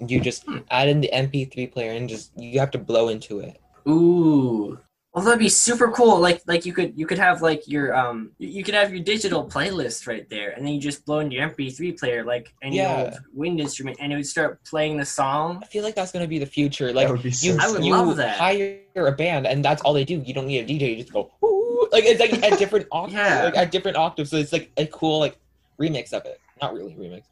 You 0.00 0.18
just 0.20 0.44
Hmm. 0.44 0.58
add 0.70 0.88
in 0.88 1.00
the 1.02 1.10
MP3 1.12 1.66
player 1.70 1.92
and 1.92 2.08
just 2.08 2.32
you 2.36 2.58
have 2.58 2.70
to 2.70 2.78
blow 2.78 3.08
into 3.08 3.40
it. 3.40 3.60
Ooh. 3.86 4.78
Well, 5.14 5.24
that'd 5.24 5.38
be 5.40 5.48
super 5.48 5.90
cool. 5.90 6.20
Like, 6.20 6.42
like 6.46 6.66
you 6.66 6.72
could, 6.72 6.96
you 6.96 7.06
could 7.06 7.18
have 7.18 7.40
like 7.42 7.66
your, 7.66 7.96
um, 7.96 8.30
you 8.38 8.48
you 8.48 8.62
could 8.62 8.74
have 8.74 8.92
your 8.92 9.02
digital 9.02 9.42
playlist 9.44 10.06
right 10.06 10.28
there, 10.28 10.50
and 10.50 10.64
then 10.64 10.74
you 10.74 10.80
just 10.80 11.04
blow 11.06 11.20
in 11.20 11.30
your 11.30 11.48
MP3 11.48 11.98
player, 11.98 12.22
like 12.24 12.54
any 12.62 12.76
Yeah. 12.76 13.04
old 13.04 13.14
wind 13.32 13.58
instrument, 13.58 13.96
and 14.00 14.12
it 14.12 14.16
would 14.16 14.26
start 14.26 14.62
playing 14.64 14.98
the 14.98 15.06
song. 15.06 15.60
I 15.62 15.66
feel 15.66 15.82
like 15.82 15.94
that's 15.94 16.12
gonna 16.12 16.28
be 16.28 16.38
the 16.38 16.46
future. 16.46 16.92
Like 16.92 17.08
that 17.08 17.12
would 17.14 17.22
be 17.22 17.30
so 17.32 17.46
you, 17.54 17.58
I 17.58 17.70
would 17.70 17.84
you 17.84 17.92
love 17.92 18.16
that. 18.18 18.36
hire 18.36 18.80
a 18.96 19.10
band 19.12 19.46
and 19.46 19.64
that's 19.64 19.80
all 19.82 19.94
they 19.94 20.04
do. 20.04 20.22
You 20.24 20.34
don't 20.34 20.46
need 20.46 20.58
a 20.60 20.66
DJ. 20.66 20.90
You 20.90 20.96
just 21.02 21.12
go 21.12 21.30
Ooh, 21.42 21.88
like 21.90 22.04
it's 22.04 22.20
like 22.20 22.34
at 22.44 22.58
different 22.58 22.86
octaves, 22.92 23.14
Yeah. 23.14 23.44
like 23.44 23.56
at 23.56 23.72
different 23.72 23.96
octaves. 23.96 24.30
So 24.30 24.36
it's 24.36 24.52
like 24.52 24.70
a 24.76 24.86
cool 24.86 25.18
like 25.20 25.36
remix 25.80 26.12
of 26.12 26.26
it. 26.26 26.38
Not 26.60 26.74
really 26.74 26.94
remix. 26.94 27.22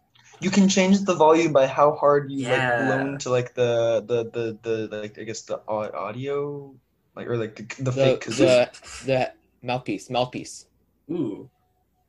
You 0.40 0.50
can 0.50 0.66
change 0.68 1.00
the 1.02 1.14
volume 1.14 1.52
by 1.52 1.66
how 1.66 1.92
hard 1.94 2.32
you 2.32 2.46
Yeah. 2.48 2.56
like 2.56 2.88
blow 2.88 3.00
into 3.12 3.28
like 3.30 3.54
the 3.54 4.02
the 4.06 4.24
the 4.32 4.58
the 4.88 4.96
like 4.96 5.18
I 5.18 5.24
guess 5.24 5.42
the 5.42 5.60
audio 5.68 6.74
like 7.16 7.26
or 7.26 7.36
like 7.36 7.56
the, 7.56 7.62
the, 7.76 7.90
The 7.90 7.92
fake 7.92 8.20
kazoo. 8.20 8.36
the 8.38 9.06
the 9.06 9.32
mouthpiece, 9.62 10.10
mouthpiece. 10.10 10.66
Ooh. 11.10 11.50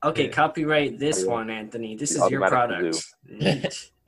Okay, 0.04 0.26
Yeah. 0.26 0.32
copyright 0.32 1.00
this 1.00 1.24
Yeah. 1.24 1.32
one, 1.32 1.50
Anthony. 1.50 1.96
This 1.96 2.14
The 2.16 2.24
is 2.26 2.32
your 2.32 2.48
product. 2.48 3.04
Neat. 3.28 3.92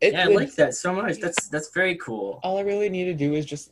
It 0.00 0.14
yeah, 0.14 0.24
I 0.24 0.26
like 0.26 0.52
that 0.56 0.74
so 0.74 0.92
much. 0.92 1.18
That's 1.20 1.48
that's 1.48 1.70
very 1.72 1.94
cool. 1.96 2.40
all 2.42 2.58
I 2.58 2.62
really 2.62 2.88
need 2.88 3.04
to 3.04 3.14
do 3.14 3.34
is 3.34 3.46
just 3.46 3.70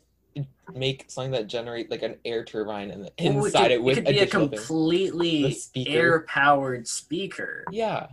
make 0.73 1.05
something 1.11 1.31
that 1.31 1.47
generate 1.47 1.91
like 1.91 2.03
an 2.03 2.15
air 2.23 2.45
turbine 2.45 2.89
and 2.91 3.03
Ooh, 3.19 3.45
inside 3.45 3.63
could, 3.63 3.71
it 3.71 3.83
with 3.83 3.95
could 3.97 4.05
be 4.05 4.19
a 4.19 4.27
completely 4.27 5.57
air-powered 5.75 6.87
speaker. 6.87 7.65
Yeah. 7.69 8.07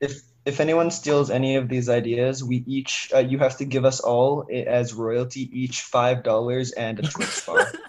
If 0.00 0.22
if 0.46 0.58
anyone 0.60 0.90
steals 0.90 1.30
any 1.30 1.56
of 1.56 1.68
these 1.68 1.88
ideas, 1.88 2.42
we 2.42 2.64
each 2.66 3.10
uh, 3.14 3.18
you 3.18 3.38
have 3.38 3.56
to 3.58 3.64
give 3.64 3.84
us 3.84 4.00
all 4.00 4.46
as 4.50 4.94
royalty 4.94 5.50
each 5.52 5.82
five 5.82 6.22
dollars 6.22 6.72
and 6.72 6.98
a 6.98 7.02
Twix 7.02 7.44
bar. 7.46 7.66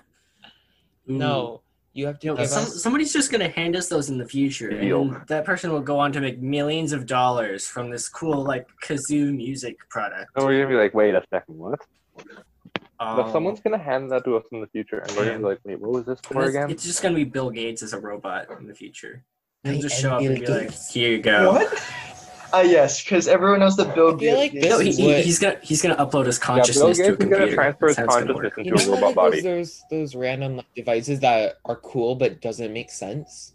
No, 1.08 1.62
you 1.94 2.06
have 2.06 2.20
to 2.20 2.28
You 2.28 2.34
know, 2.34 2.38
give 2.38 2.48
some, 2.50 2.64
us. 2.64 2.82
somebody's 2.82 3.12
just 3.12 3.32
gonna 3.32 3.50
hand 3.50 3.76
us 3.76 3.90
those 3.90 4.10
in 4.10 4.18
the 4.18 4.26
future, 4.28 4.70
and 4.70 5.18
that 5.28 5.46
person 5.46 5.72
will 5.72 5.82
go 5.82 5.98
on 6.00 6.12
to 6.14 6.22
make 6.22 6.40
millions 6.40 6.94
of 6.94 7.06
dollars 7.06 7.68
from 7.68 7.90
this 7.90 8.08
cool 8.08 8.44
like 8.44 8.68
kazoo 8.84 9.36
music 9.36 9.78
product. 9.90 10.32
And 10.36 10.46
we're 10.46 10.58
gonna 10.62 10.70
be 10.70 10.76
like, 10.82 10.94
wait 10.94 11.16
a 11.16 11.24
second, 11.30 11.58
what? 11.58 11.80
Um, 13.00 13.18
But 13.18 13.32
someone's 13.32 13.60
gonna 13.62 13.78
hand 13.80 14.12
that 14.12 14.24
to 14.26 14.38
us 14.38 14.46
in 14.52 14.62
the 14.62 14.68
future, 14.68 15.00
and 15.00 15.12
we're 15.18 15.26
gonna 15.26 15.40
be 15.40 15.44
like, 15.46 15.60
wait, 15.66 15.80
what 15.82 15.92
was 15.92 16.06
this 16.06 16.20
for 16.24 16.42
it's, 16.44 16.50
again? 16.50 16.70
it's 16.70 16.84
just 16.84 17.02
gonna 17.02 17.16
be 17.16 17.24
Bill 17.26 17.50
Gates 17.50 17.82
as 17.84 17.94
a 17.94 18.00
robot 18.00 18.48
in 18.60 18.68
the 18.68 18.76
future. 18.76 19.24
He'll 19.64 19.82
just 19.82 20.00
show 20.00 20.14
up 20.14 20.22
and 20.22 20.40
be 20.40 20.46
like, 20.48 20.72
"Here 20.92 21.12
you 21.12 21.22
go." 21.22 21.52
what? 21.54 21.88
Ah 22.54 22.62
yes, 22.62 23.04
because 23.04 23.28
everyone 23.28 23.60
knows 23.60 23.76
that 23.78 23.94
Bill 23.96 24.16
I 24.16 24.20
feel 24.20 24.38
like 24.38 24.54
No, 24.54 24.80
he, 24.80 24.92
he- 24.92 25.22
he's 25.22 25.40
gonna 25.40 25.58
he's 25.62 25.82
gonna 25.82 25.96
upload 25.96 26.26
his 26.26 26.38
yeah, 26.40 26.46
Bill 26.48 26.56
consciousness 26.58 26.98
Gates 26.98 26.98
to 26.98 27.04
a 27.04 27.12
is 27.14 27.18
gonna 27.18 27.30
computer. 27.36 27.54
transfer 27.56 27.88
his 27.88 27.96
That's 27.96 28.14
how 28.14 28.20
it's 28.20 28.28
gonna 28.28 28.34
consciousness 28.34 28.58
work. 28.58 28.66
You 28.66 28.74
into 28.74 28.86
know 28.88 28.94
a 28.94 28.96
robot 29.02 29.16
body. 29.16 29.42
those, 29.42 29.80
those 29.80 29.84
those 29.92 30.16
random 30.16 30.58
like, 30.58 30.74
devices 30.76 31.20
that 31.22 31.58
are 31.66 31.76
cool 31.78 32.16
but 32.16 32.42
doesn't 32.42 32.72
make 32.74 32.90
sense? 32.92 33.54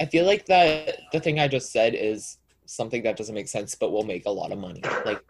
I 0.00 0.06
feel 0.06 0.26
like 0.26 0.46
that 0.46 0.98
the 1.12 1.20
thing 1.20 1.38
I 1.38 1.46
just 1.48 1.70
said 1.72 1.94
is 1.94 2.38
something 2.66 3.02
that 3.04 3.16
doesn't 3.16 3.34
make 3.34 3.48
sense 3.48 3.74
but 3.74 3.92
will 3.92 4.04
make 4.04 4.26
a 4.26 4.30
lot 4.30 4.50
of 4.52 4.58
money. 4.58 4.82
Like 5.04 5.22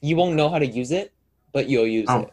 you 0.00 0.16
won't 0.16 0.36
know 0.36 0.48
how 0.48 0.58
to 0.58 0.66
use 0.66 0.92
it, 0.92 1.12
but 1.52 1.68
you'll 1.68 1.86
use 1.86 2.06
Oh. 2.08 2.20
it. 2.22 2.30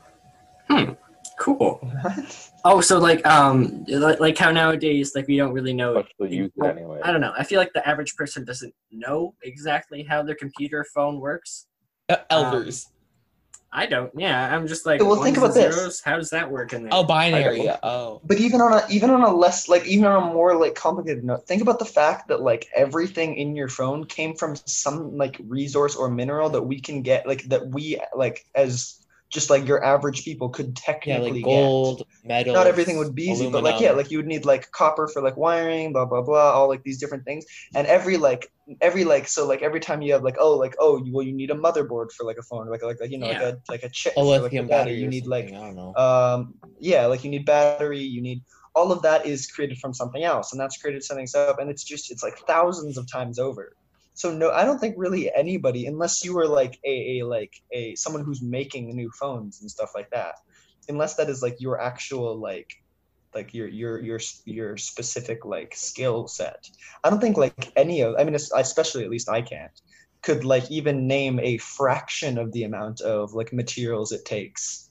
Hmm. 0.70 0.94
Cool. 1.40 1.80
What? 2.02 2.50
Oh, 2.66 2.82
so 2.82 3.00
like 3.00 3.26
um 3.26 3.86
like, 3.88 4.20
like 4.20 4.38
how 4.38 4.52
nowadays 4.52 5.14
like 5.16 5.28
we 5.28 5.38
don't 5.38 5.54
really 5.54 5.74
know 5.74 5.94
But 5.94 6.08
still 6.14 6.28
use 6.28 6.48
it 6.48 6.54
Well, 6.58 6.72
anyway. 6.72 7.00
I 7.02 7.12
don't 7.12 7.22
know. 7.22 7.34
I 7.38 7.46
feel 7.46 7.60
like 7.60 7.72
the 7.74 7.88
average 7.88 8.16
person 8.16 8.44
doesn't 8.44 8.74
know 8.92 9.34
exactly 9.44 10.04
how 10.04 10.22
their 10.22 10.36
computer 10.36 10.86
phone 10.94 11.22
works. 11.22 11.68
Uh, 12.10 12.18
elders. 12.30 12.88
I 13.72 13.86
don't. 13.86 14.12
Yeah, 14.18 14.54
I'm 14.54 14.68
just 14.68 14.86
like. 14.86 15.00
Well, 15.00 15.24
think 15.24 15.38
ones 15.38 15.56
and 15.56 15.66
about 15.68 15.76
this. 15.76 16.02
How 16.02 16.18
does 16.18 16.32
that 16.32 16.50
work 16.50 16.74
in 16.74 16.84
there? 16.84 16.90
oh, 16.92 17.04
binary. 17.04 17.66
know. 17.66 17.78
Oh. 17.84 18.22
But 18.26 18.40
even 18.40 18.62
on 18.62 18.74
a 18.74 18.84
even 18.90 19.12
on 19.12 19.22
a 19.22 19.32
less 19.32 19.70
like 19.70 19.86
even 19.86 20.06
on 20.06 20.24
a 20.24 20.34
more 20.34 20.56
like 20.56 20.76
complicated 20.76 21.24
note, 21.24 21.48
think 21.48 21.62
about 21.62 21.80
the 21.80 21.86
fact 21.86 22.28
that 22.30 22.42
like 22.42 22.68
everything 22.76 23.36
in 23.36 23.56
your 23.56 23.70
phone 23.70 24.06
came 24.06 24.36
from 24.36 24.56
some 24.66 25.16
like 25.16 25.40
resource 25.46 25.96
or 25.96 26.10
mineral 26.10 26.50
that 26.50 26.64
we 26.64 26.82
can 26.82 27.04
get 27.04 27.28
like 27.28 27.44
that 27.44 27.68
we 27.68 28.02
like 28.16 28.46
as 28.56 28.99
just 29.32 29.50
like 29.50 29.68
your 29.68 29.84
average 29.84 30.24
people 30.24 30.50
could 30.50 30.76
Yeah, 31.06 31.20
technically 31.20 31.42
like 31.42 31.50
get 31.50 31.70
gold, 31.72 32.08
metal. 32.24 32.56
not 32.56 32.68
everything 32.68 32.98
would 32.98 33.16
be 33.16 33.24
easy, 33.24 33.48
but 33.52 33.64
like 33.64 33.80
yeah, 33.80 33.92
like 33.92 34.12
you 34.12 34.18
would 34.18 34.28
need 34.28 34.46
like 34.46 34.72
copper 34.72 35.08
for 35.08 35.22
like 35.22 35.38
wiring, 35.38 35.94
blah 35.94 36.06
blah 36.06 36.22
blah, 36.22 36.52
all 36.54 36.68
like 36.68 36.84
these 36.84 37.00
different 37.00 37.26
things, 37.26 37.46
and 37.76 37.88
every 37.88 38.18
like 38.18 38.52
every 38.82 39.04
like 39.04 39.28
so 39.28 39.48
like 39.48 39.62
every 39.62 39.80
time 39.80 40.02
you 40.02 40.14
have 40.14 40.24
like 40.24 40.36
oh 40.40 40.56
like 40.58 40.76
oh 40.80 41.04
you, 41.04 41.14
well 41.14 41.26
you 41.26 41.34
need 41.34 41.52
a 41.52 41.56
motherboard 41.56 42.12
for 42.12 42.24
like 42.26 42.38
a 42.38 42.44
phone 42.44 42.70
like 42.70 42.84
like, 42.84 42.98
like 43.02 43.12
you 43.12 43.18
know 43.20 43.28
Yeah. 43.28 43.40
like 43.40 43.42
a 43.42 43.58
like 43.70 43.84
a 43.84 43.90
chip 43.90 44.14
a 44.16 44.20
for, 44.20 44.26
like, 44.26 44.42
lithium 44.44 44.68
battery. 44.68 44.96
You 44.96 45.08
need 45.08 45.26
like 45.28 45.54
I 45.54 45.58
don't 45.58 45.76
know. 45.76 45.94
um 45.96 46.54
yeah 46.80 47.06
like 47.08 47.24
you 47.24 47.30
need 47.30 47.46
battery, 47.46 48.00
you 48.02 48.22
need 48.22 48.42
all 48.76 48.92
of 48.92 49.02
that 49.02 49.26
is 49.26 49.48
created 49.48 49.78
from 49.80 49.94
something 49.94 50.24
else, 50.24 50.52
and 50.54 50.62
that's 50.62 50.78
created 50.78 51.04
something 51.04 51.28
up, 51.36 51.60
and 51.60 51.70
it's 51.70 51.84
just 51.84 52.12
it's 52.12 52.24
like 52.24 52.38
thousands 52.48 52.98
of 52.98 53.10
times 53.12 53.40
over. 53.40 53.74
So 54.20 54.34
no, 54.36 54.52
I 54.52 54.66
don't 54.66 54.80
think 54.80 54.96
really 54.98 55.32
anybody, 55.34 55.86
unless 55.86 56.26
you 56.26 56.36
were 56.36 56.46
like 56.46 56.78
a, 56.84 57.20
a 57.20 57.26
like 57.26 57.54
a 57.72 57.96
someone 57.96 58.22
who's 58.26 58.42
making 58.42 58.94
new 58.94 59.10
phones 59.18 59.62
and 59.62 59.72
stuff 59.72 59.92
like 59.96 60.10
that, 60.10 60.36
unless 60.90 61.16
that 61.16 61.30
is 61.30 61.42
like 61.42 61.56
your 61.62 61.80
actual 61.80 62.38
like 62.38 62.70
like 63.34 63.54
your 63.54 63.70
your 63.70 64.02
your 64.02 64.20
your 64.44 64.76
specific 64.76 65.46
like 65.46 65.74
skill 65.74 66.28
set. 66.28 66.70
I 67.02 67.10
don't 67.10 67.22
think 67.22 67.38
like 67.38 67.72
any 67.78 68.02
of 68.02 68.16
I 68.20 68.26
mean 68.26 68.36
especially 68.36 69.06
at 69.06 69.10
least 69.10 69.30
I 69.30 69.42
can't 69.42 69.72
could 70.22 70.44
like 70.44 70.70
even 70.70 71.08
name 71.08 71.40
a 71.40 71.56
fraction 71.60 72.38
of 72.38 72.52
the 72.52 72.66
amount 72.66 73.00
of 73.00 73.34
like 73.34 73.54
materials 73.54 74.12
it 74.12 74.26
takes 74.26 74.90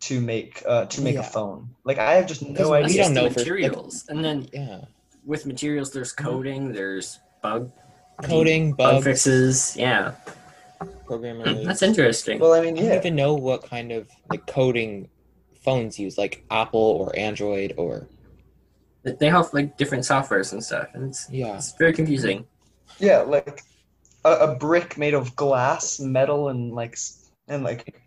to 0.00 0.20
make 0.20 0.64
uh 0.66 0.86
to 0.86 1.00
make 1.00 1.14
Yeah. 1.14 1.20
a 1.20 1.30
phone. 1.36 1.68
Like 1.84 1.98
I 1.98 2.14
have 2.14 2.26
just 2.26 2.42
no 2.42 2.72
idea. 2.72 2.88
just 2.88 2.98
don't 2.98 3.14
the 3.14 3.20
know 3.22 3.28
for- 3.30 3.38
like- 3.38 3.46
materials, 3.46 4.04
and 4.08 4.24
then 4.24 4.48
yeah, 4.52 4.80
with 5.24 5.46
materials, 5.46 5.92
there's 5.92 6.12
coding, 6.12 6.72
there's 6.72 7.20
bug 7.40 7.70
coding, 8.22 8.72
bug 8.72 8.94
bugs, 8.94 9.04
fixes. 9.04 9.76
Yeah, 9.76 10.14
programmers. 11.06 11.58
Hmm, 11.58 11.64
that's 11.64 11.82
interesting. 11.82 12.38
Well, 12.38 12.54
I 12.54 12.60
mean, 12.60 12.78
I 12.78 12.82
don't 12.82 12.92
even 12.98 13.16
know 13.16 13.34
what 13.34 13.62
kind 13.68 13.92
of 13.92 14.08
like 14.30 14.46
coding 14.46 15.08
phones 15.64 15.98
use, 15.98 16.18
like 16.18 16.44
Apple 16.50 16.80
or 16.80 17.16
Android 17.18 17.74
or 17.76 18.06
They 19.04 19.28
have 19.28 19.52
like 19.52 19.76
different 19.76 20.04
softwares 20.04 20.52
and 20.52 20.62
stuff, 20.62 20.88
and 20.94 21.08
it's, 21.10 21.28
yeah. 21.30 21.56
it's 21.56 21.72
very 21.72 21.92
confusing. 21.92 22.46
Yeah, 22.98 23.18
like 23.18 23.62
a, 24.24 24.32
a 24.32 24.54
brick 24.56 24.98
made 24.98 25.14
of 25.14 25.34
glass, 25.36 26.00
metal, 26.00 26.48
and 26.48 26.74
like 26.74 26.98
and 27.48 27.64
like 27.64 28.02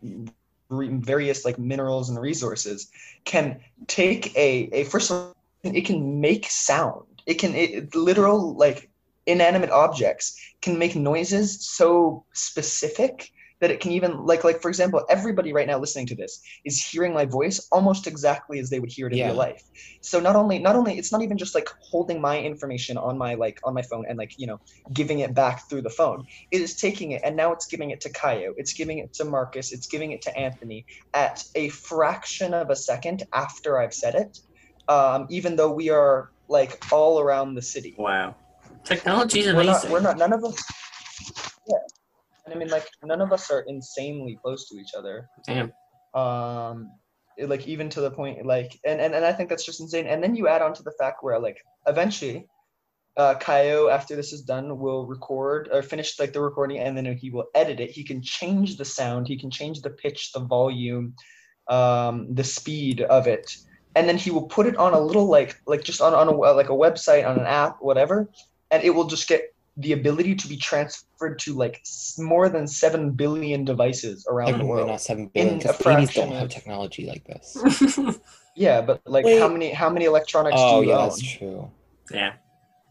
various 0.69 1.45
like 1.45 1.58
minerals 1.58 2.10
and 2.10 2.19
resources 2.19 2.91
can 3.26 3.60
take 3.88 4.36
a 4.38 4.69
a 4.71 4.84
first 4.86 5.12
of 5.12 5.17
all, 5.17 5.36
it 5.63 5.82
can 5.86 6.21
make 6.21 6.45
sound. 6.50 7.06
It 7.26 7.36
can 7.36 7.56
it, 7.56 7.71
it- 7.71 7.95
literal 7.95 8.54
like 8.56 8.89
inanimate 9.32 9.72
objects 9.72 10.38
can 10.62 10.78
make 10.78 10.96
noises 10.96 11.65
so 11.67 12.26
specific 12.34 13.28
that 13.62 13.72
it 13.72 13.80
can 13.80 13.91
even 13.91 14.26
like 14.26 14.44
like 14.44 14.60
for 14.62 14.70
example 14.70 15.06
everybody 15.10 15.54
right 15.54 15.67
now 15.67 15.78
listening 15.78 16.08
to 16.08 16.15
this 16.15 16.41
is 16.65 16.84
hearing 16.84 17.13
my 17.13 17.26
voice 17.26 17.67
almost 17.72 18.08
exactly 18.08 18.60
as 18.60 18.70
they 18.70 18.80
would 18.80 18.91
hear 18.91 19.08
it 19.08 19.13
in 19.13 19.20
Yeah. 19.20 19.28
real 19.28 19.36
life 19.36 19.62
so 20.02 20.20
not 20.20 20.36
only 20.36 20.58
not 20.60 20.76
only 20.76 20.98
it's 20.98 21.12
not 21.12 21.22
even 21.22 21.38
just 21.38 21.54
like 21.54 21.70
holding 21.91 22.20
my 22.20 22.39
information 22.39 22.98
on 22.98 23.17
my 23.17 23.36
like 23.36 23.60
on 23.63 23.74
my 23.74 23.84
phone 23.84 24.06
and 24.10 24.17
like 24.17 24.32
you 24.38 24.48
know 24.48 24.60
giving 24.94 25.20
it 25.20 25.34
back 25.34 25.70
through 25.70 25.82
the 25.84 25.89
phone. 25.89 26.26
It 26.52 26.62
is 26.62 26.78
taking 26.80 27.12
it 27.12 27.22
and 27.24 27.36
now 27.36 27.52
it's 27.52 27.67
giving 27.67 27.91
it 27.91 28.02
to 28.02 28.12
Kaio. 28.12 28.52
It's 28.58 28.74
giving 28.74 28.98
it 29.00 29.13
to 29.13 29.26
Marcus. 29.26 29.72
It's 29.72 29.88
giving 29.88 30.12
it 30.12 30.22
to 30.24 30.38
Anthony 30.38 30.86
at 31.13 31.44
a 31.56 31.70
fraction 31.70 32.54
of 32.54 32.70
a 32.70 32.76
second 32.76 33.24
after 33.34 33.80
I've 33.80 33.94
said 33.94 34.15
it. 34.15 34.38
Um, 34.88 35.28
even 35.30 35.56
though 35.56 35.72
we 35.72 35.89
are 35.89 36.30
like 36.50 36.84
all 36.91 37.20
around 37.20 37.56
the 37.56 37.62
city. 37.62 37.96
Wow, 37.98 38.36
technology 38.84 39.39
is 39.41 39.48
We're 39.48 39.63
not. 39.63 39.70
amazing. 39.70 39.91
We're 39.91 40.00
not. 40.02 40.17
None 40.17 40.34
of 40.34 40.44
us. 40.44 40.63
Yeah, 41.67 41.78
and 42.46 42.54
I 42.54 42.58
mean, 42.58 42.70
like, 42.70 42.88
none 43.04 43.22
of 43.22 43.32
us 43.32 43.50
are 43.52 43.62
insanely 43.67 44.38
close 44.41 44.67
to 44.70 44.78
each 44.78 44.94
other. 44.98 45.28
Damn. 45.46 45.72
um 46.13 46.91
it, 47.38 47.48
like 47.50 47.67
even 47.67 47.89
to 47.89 48.02
the 48.02 48.12
point 48.12 48.46
like 48.46 48.78
and, 48.86 49.00
and 49.00 49.15
and 49.15 49.24
i 49.24 49.32
think 49.32 49.48
that's 49.50 49.65
just 49.65 49.80
insane 49.80 50.06
and 50.06 50.22
then 50.22 50.36
you 50.36 50.50
add 50.50 50.62
on 50.62 50.74
to 50.74 50.84
the 50.84 50.91
fact 51.00 51.24
where 51.24 51.39
like 51.39 51.58
eventually 51.88 52.46
uh 53.17 53.36
Kaio, 53.36 53.91
after 53.91 54.15
this 54.15 54.34
is 54.34 54.41
done 54.41 54.78
will 54.78 55.06
record 55.06 55.70
or 55.72 55.82
finish 55.82 56.20
like 56.20 56.34
the 56.34 56.41
recording 56.41 56.80
and 56.80 56.98
then 56.98 57.06
he 57.15 57.30
will 57.30 57.46
edit 57.56 57.80
it 57.80 57.91
he 57.91 58.04
can 58.04 58.22
change 58.22 58.78
the 58.78 58.86
sound 58.86 59.28
he 59.28 59.38
can 59.38 59.50
change 59.50 59.82
the 59.82 59.89
pitch 59.89 60.32
the 60.34 60.41
volume 60.41 61.13
um 61.70 62.28
the 62.34 62.44
speed 62.44 63.02
of 63.02 63.28
it 63.28 63.56
and 63.96 64.08
then 64.08 64.17
he 64.17 64.32
will 64.32 64.48
put 64.48 64.65
it 64.65 64.76
on 64.78 64.94
a 64.94 65.00
little 65.00 65.28
like 65.28 65.56
like 65.67 65.84
just 65.84 66.02
on, 66.02 66.13
on 66.13 66.28
a 66.28 66.32
like 66.32 66.70
a 66.70 66.74
website 66.74 67.28
on 67.28 67.39
an 67.39 67.46
app 67.46 67.78
whatever 67.80 68.30
and 68.72 68.84
it 68.84 68.90
will 68.90 69.06
just 69.06 69.28
get 69.28 69.54
the 69.78 69.94
ability 69.94 70.36
to 70.36 70.48
be 70.48 70.58
transferred 70.58 71.40
to 71.40 71.54
like 71.54 71.82
more 72.18 72.50
than 72.50 72.68
7 72.68 73.12
billion 73.12 73.64
devices 73.64 74.28
around 74.30 74.58
the 74.60 74.66
world 74.66 74.88
not 74.88 75.00
seven 75.02 75.28
billion 75.28 75.54
in 75.54 75.60
because 75.60 75.80
a 75.80 75.84
babies 75.84 76.14
don't 76.14 76.34
have 76.34 76.50
technology 76.50 77.06
like 77.06 77.24
this. 77.26 78.20
Yeah, 78.54 78.82
but 78.82 79.00
like 79.06 79.24
Wait. 79.24 79.40
how 79.40 79.48
many 79.48 79.72
how 79.72 79.90
many 79.90 80.04
electronics 80.06 80.58
oh 80.60 80.82
do 80.82 80.88
you 80.88 80.92
yeah, 80.92 80.98
own? 80.98 81.10
that's 81.10 81.22
true. 81.22 81.72
yeah, 82.12 82.34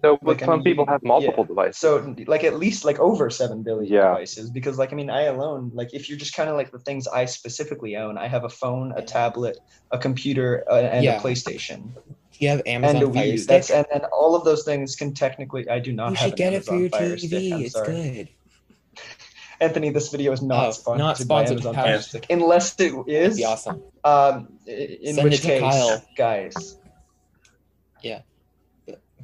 No, 0.03 0.16
but 0.16 0.29
Like, 0.29 0.43
I 0.43 0.47
some 0.47 0.55
mean, 0.55 0.64
people 0.64 0.87
have 0.87 1.03
multiple 1.03 1.45
yeah. 1.45 1.49
devices. 1.49 1.77
So 1.77 2.14
like 2.27 2.45
at 2.45 2.57
least 2.59 2.87
like 2.87 2.99
over 2.99 3.29
seven 3.29 3.62
billion 3.62 3.93
Yeah. 3.93 4.09
devices 4.09 4.51
because 4.51 4.79
like 4.79 4.90
I 4.95 4.97
mean 4.97 5.11
I 5.11 5.25
alone 5.25 5.71
like 5.75 5.93
if 5.93 6.09
you're 6.09 6.16
just 6.19 6.35
kind 6.35 6.49
of 6.49 6.57
like 6.57 6.71
the 6.73 6.79
things 6.79 7.07
I 7.07 7.27
specifically 7.27 7.97
own 7.97 8.16
I 8.16 8.27
have 8.27 8.45
a 8.45 8.49
phone 8.49 8.95
a 8.97 9.03
tablet 9.03 9.59
a 9.90 9.99
computer 9.99 10.64
uh, 10.71 10.77
and 10.97 11.05
Yeah. 11.05 11.19
a 11.19 11.21
PlayStation 11.21 11.93
You 12.40 12.48
have 12.48 12.62
and 12.66 12.85
a 12.85 12.88
Amazon 12.88 13.12
Wii 13.12 13.14
Fire 13.14 13.37
Stick. 13.37 13.48
That's 13.48 13.70
and, 13.70 13.87
and 13.94 14.05
all 14.12 14.35
of 14.35 14.44
those 14.44 14.64
things 14.64 14.96
can 14.96 15.12
technically 15.14 15.68
I 15.68 15.79
do 15.79 15.92
not 15.92 16.11
you 16.11 16.16
have 16.16 16.29
should 16.31 16.37
get 16.37 16.53
it 16.55 16.64
for 16.64 16.74
your 16.76 16.88
TV. 16.88 17.61
It's 17.64 17.72
sorry. 17.74 17.87
good. 17.92 18.29
Anthony, 19.61 19.90
this 19.90 20.09
video 20.11 20.33
is 20.33 20.40
not 20.40 20.68
Oh, 20.68 20.70
sponsored, 20.72 20.98
not 20.98 21.18
sponsored, 21.18 21.62
by 21.62 21.70
Amazon 21.70 22.03
Stick 22.03 22.26
unless 22.31 22.74
it 22.81 22.94
is. 23.07 23.07
That'd 23.07 23.37
be 23.37 23.44
awesome. 23.44 23.83
Um, 24.05 24.55
in 24.66 25.14
Send 25.14 25.24
which 25.24 25.35
it 25.35 25.42
to 25.42 25.46
case, 25.48 25.61
Kyle. 25.61 26.05
guys. 26.16 26.76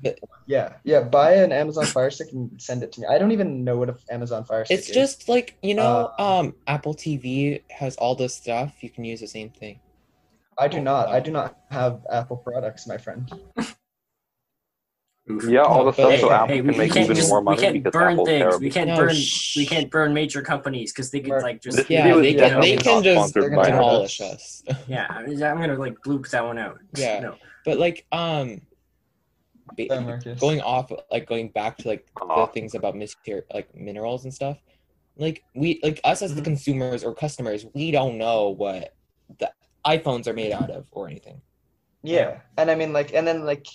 But 0.03 0.19
Yeah, 0.47 0.75
yeah. 0.85 1.01
Buy 1.01 1.37
an 1.37 1.53
Amazon 1.53 1.87
Fire 1.87 2.11
Stick 2.11 2.29
and 2.33 2.51
send 2.61 2.83
it 2.83 2.93
to 2.93 3.01
me. 3.01 3.07
I 3.07 3.19
don't 3.19 3.33
even 3.33 3.65
know 3.65 3.79
what 3.79 3.89
an 3.89 3.97
Amazon 4.11 4.45
Fire 4.45 4.65
Stick 4.65 4.79
it's 4.79 4.91
is. 4.91 4.97
It's 4.97 5.15
just 5.17 5.29
like 5.29 5.57
you 5.63 5.75
know, 5.75 6.13
Uh, 6.19 6.41
um, 6.41 6.55
Apple 6.67 6.95
TV 6.95 7.63
has 7.71 7.97
all 7.97 8.15
this 8.15 8.35
stuff. 8.35 8.75
You 8.83 8.91
can 8.91 9.05
use 9.05 9.21
the 9.21 9.27
same 9.27 9.49
thing. 9.51 9.81
I 10.59 10.69
do 10.69 10.81
not. 10.81 11.09
I 11.09 11.21
do 11.21 11.31
not 11.31 11.59
have 11.71 12.01
Apple 12.11 12.37
products, 12.39 12.87
my 12.87 12.97
friend. 12.97 13.31
Yeah, 15.49 15.63
all 15.63 15.85
the 15.85 15.93
stuff 15.93 16.11
but- 16.11 16.21
so 16.21 16.29
Hey, 16.29 16.35
Apple 16.35 16.47
Hey, 16.47 16.57
can 16.59 16.67
we, 16.67 16.73
we 16.73 16.79
make 16.79 16.97
even 16.97 17.17
just 17.17 17.29
more 17.29 17.41
we 17.41 17.45
money 17.47 17.61
can't 17.61 17.73
because 17.75 17.93
burn 17.93 18.13
Apple's 18.13 18.29
things. 18.29 18.39
terrible. 18.43 18.59
We 18.61 18.71
can't 18.71 18.89
No, 18.91 18.97
burn 18.97 19.15
shh. 19.15 19.57
we 19.57 19.67
can't 19.67 19.91
burn 19.91 20.15
major 20.15 20.41
companies 20.41 20.93
because 20.93 21.11
they 21.11 21.19
could 21.21 21.43
like 21.43 21.61
just 21.61 21.91
Yeah, 21.91 22.15
they 22.17 22.31
is 22.35 22.41
can 22.41 22.61
they 22.61 22.77
can 22.77 23.03
just 23.03 23.35
They're 23.35 23.51
gonna 23.51 23.69
demolish 23.71 24.21
us. 24.21 24.63
us. 24.69 24.77
yeah. 24.87 25.07
I'm 25.11 25.27
gonna 25.37 25.75
like 25.77 25.95
bloop 26.07 26.31
that 26.31 26.45
one 26.45 26.59
out. 26.59 26.79
Yeah. 26.97 27.19
No. 27.19 27.35
But 27.65 27.79
like 27.79 28.07
um, 28.13 28.61
ba- 29.77 29.87
Sorry, 29.89 30.05
Marcus. 30.05 30.39
going 30.41 30.61
off 30.61 30.93
like 31.11 31.27
going 31.27 31.49
back 31.49 31.77
to 31.79 31.89
like 31.89 32.09
the 32.17 32.49
things 32.55 32.77
about 32.77 32.97
material 32.97 33.43
like 33.53 33.75
minerals 33.75 34.25
and 34.25 34.33
stuff. 34.33 34.59
Like 35.17 35.43
we 35.57 35.81
like 35.83 36.01
us 36.05 36.23
as 36.23 36.37
the 36.37 36.41
Mhm. 36.41 36.45
consumers 36.45 37.03
or 37.03 37.13
customers, 37.13 37.67
we 37.75 37.91
don't 37.91 38.17
know 38.17 38.51
what 38.51 38.95
the 39.41 39.51
iPhones 39.87 40.27
are 40.27 40.33
made 40.33 40.53
out 40.53 40.71
of 40.71 40.87
or 40.91 41.09
anything. 41.09 41.41
Yeah, 42.03 42.41
and 42.57 42.71
I 42.71 42.75
mean 42.75 42.93
like, 42.93 43.15
and 43.15 43.27
then 43.27 43.45
like, 43.45 43.67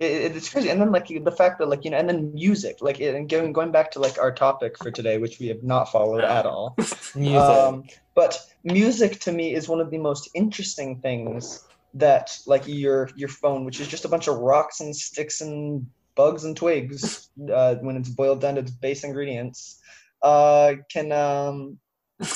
it, 0.00 0.36
it's 0.36 0.50
crazy. 0.50 0.70
And 0.70 0.80
then 0.80 0.92
like 0.92 1.08
the 1.08 1.32
fact 1.32 1.58
that 1.58 1.68
like 1.68 1.84
you 1.84 1.90
know, 1.90 1.98
and 1.98 2.08
then 2.08 2.34
music, 2.34 2.78
like, 2.80 3.00
and 3.00 3.28
going 3.28 3.52
going 3.52 3.70
back 3.70 3.90
to 3.92 4.00
like 4.00 4.18
our 4.18 4.32
topic 4.32 4.76
for 4.78 4.90
today, 4.90 5.18
which 5.18 5.38
we 5.38 5.48
have 5.48 5.62
not 5.62 5.90
followed 5.90 6.24
at 6.24 6.46
all. 6.46 6.76
Music. 7.14 7.36
Um, 7.36 7.84
but 8.14 8.38
music 8.64 9.20
to 9.20 9.32
me 9.32 9.54
is 9.54 9.68
one 9.68 9.80
of 9.80 9.90
the 9.90 9.98
most 9.98 10.28
interesting 10.34 11.00
things 11.00 11.64
that 11.94 12.38
like 12.46 12.66
your 12.66 13.08
your 13.16 13.28
phone, 13.28 13.64
which 13.64 13.80
is 13.80 13.88
just 13.88 14.04
a 14.04 14.08
bunch 14.08 14.28
of 14.28 14.36
rocks 14.36 14.80
and 14.80 14.94
sticks 14.94 15.40
and 15.40 15.86
bugs 16.14 16.44
and 16.44 16.56
twigs, 16.56 17.30
uh, 17.52 17.76
when 17.76 17.96
it's 17.96 18.10
boiled 18.10 18.40
down 18.40 18.56
to 18.56 18.60
its 18.60 18.70
base 18.70 19.04
ingredients, 19.04 19.80
uh, 20.22 20.74
can 20.92 21.12
um. 21.12 21.78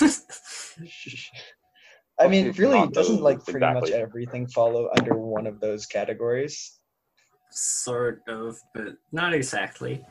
I 2.20 2.28
mean, 2.28 2.46
It's 2.46 2.58
really, 2.58 2.86
doesn't 2.88 3.20
like 3.20 3.44
pretty 3.44 3.66
much 3.66 3.90
everything 3.90 4.46
follow 4.46 4.88
under 4.96 5.16
one 5.16 5.46
of 5.46 5.60
those 5.60 5.86
categories? 5.86 6.78
sort 7.54 8.22
of, 8.28 8.58
but 8.74 8.96
not 9.12 9.32
exactly. 9.32 10.04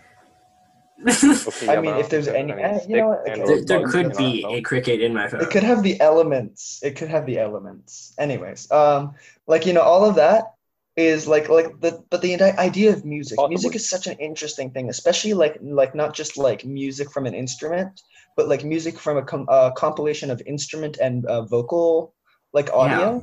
Okay, 1.05 1.67
I 1.69 1.81
mean, 1.81 1.95
if 1.95 2.09
there's 2.09 2.27
any- 2.27 2.53
think 2.53 2.65
uh, 2.65 2.79
you 2.87 2.97
know 2.97 3.07
what, 3.09 3.29
okay. 3.29 3.43
there, 3.43 3.65
there 3.65 3.87
could 3.87 4.15
be 4.15 4.45
a 4.47 4.61
cricket 4.61 5.01
in 5.01 5.13
my 5.13 5.27
phone. 5.27 5.41
It 5.41 5.49
could 5.49 5.63
have 5.63 5.83
the 5.83 5.99
elements. 5.99 6.79
It 6.83 6.95
could 6.95 7.09
have 7.09 7.25
the 7.25 7.39
elements. 7.39 8.13
Anyways, 8.17 8.71
um, 8.71 9.15
like 9.47 9.65
you 9.65 9.73
know, 9.73 9.81
all 9.81 10.05
of 10.05 10.15
that 10.15 10.53
is 10.95 11.27
like 11.27 11.49
like 11.49 11.79
the 11.81 12.03
but 12.09 12.21
the 12.21 12.39
idea 12.59 12.93
of 12.93 13.03
music. 13.03 13.37
Possibly. 13.37 13.55
Music 13.55 13.75
is 13.75 13.89
such 13.89 14.07
an 14.07 14.17
interesting 14.19 14.69
thing, 14.69 14.89
especially 14.89 15.33
like 15.33 15.57
like 15.61 15.95
not 15.95 16.13
just 16.13 16.37
like 16.37 16.63
music 16.63 17.11
from 17.11 17.25
an 17.25 17.33
instrument, 17.33 18.01
but 18.35 18.47
like 18.47 18.63
music 18.63 18.99
from 18.99 19.17
a 19.17 19.23
com- 19.23 19.47
uh, 19.49 19.71
compilation 19.71 20.31
of 20.31 20.41
instrument 20.45 20.97
and 21.01 21.25
uh, 21.25 21.43
vocal 21.43 22.13
like 22.53 22.71
audio. 22.73 23.21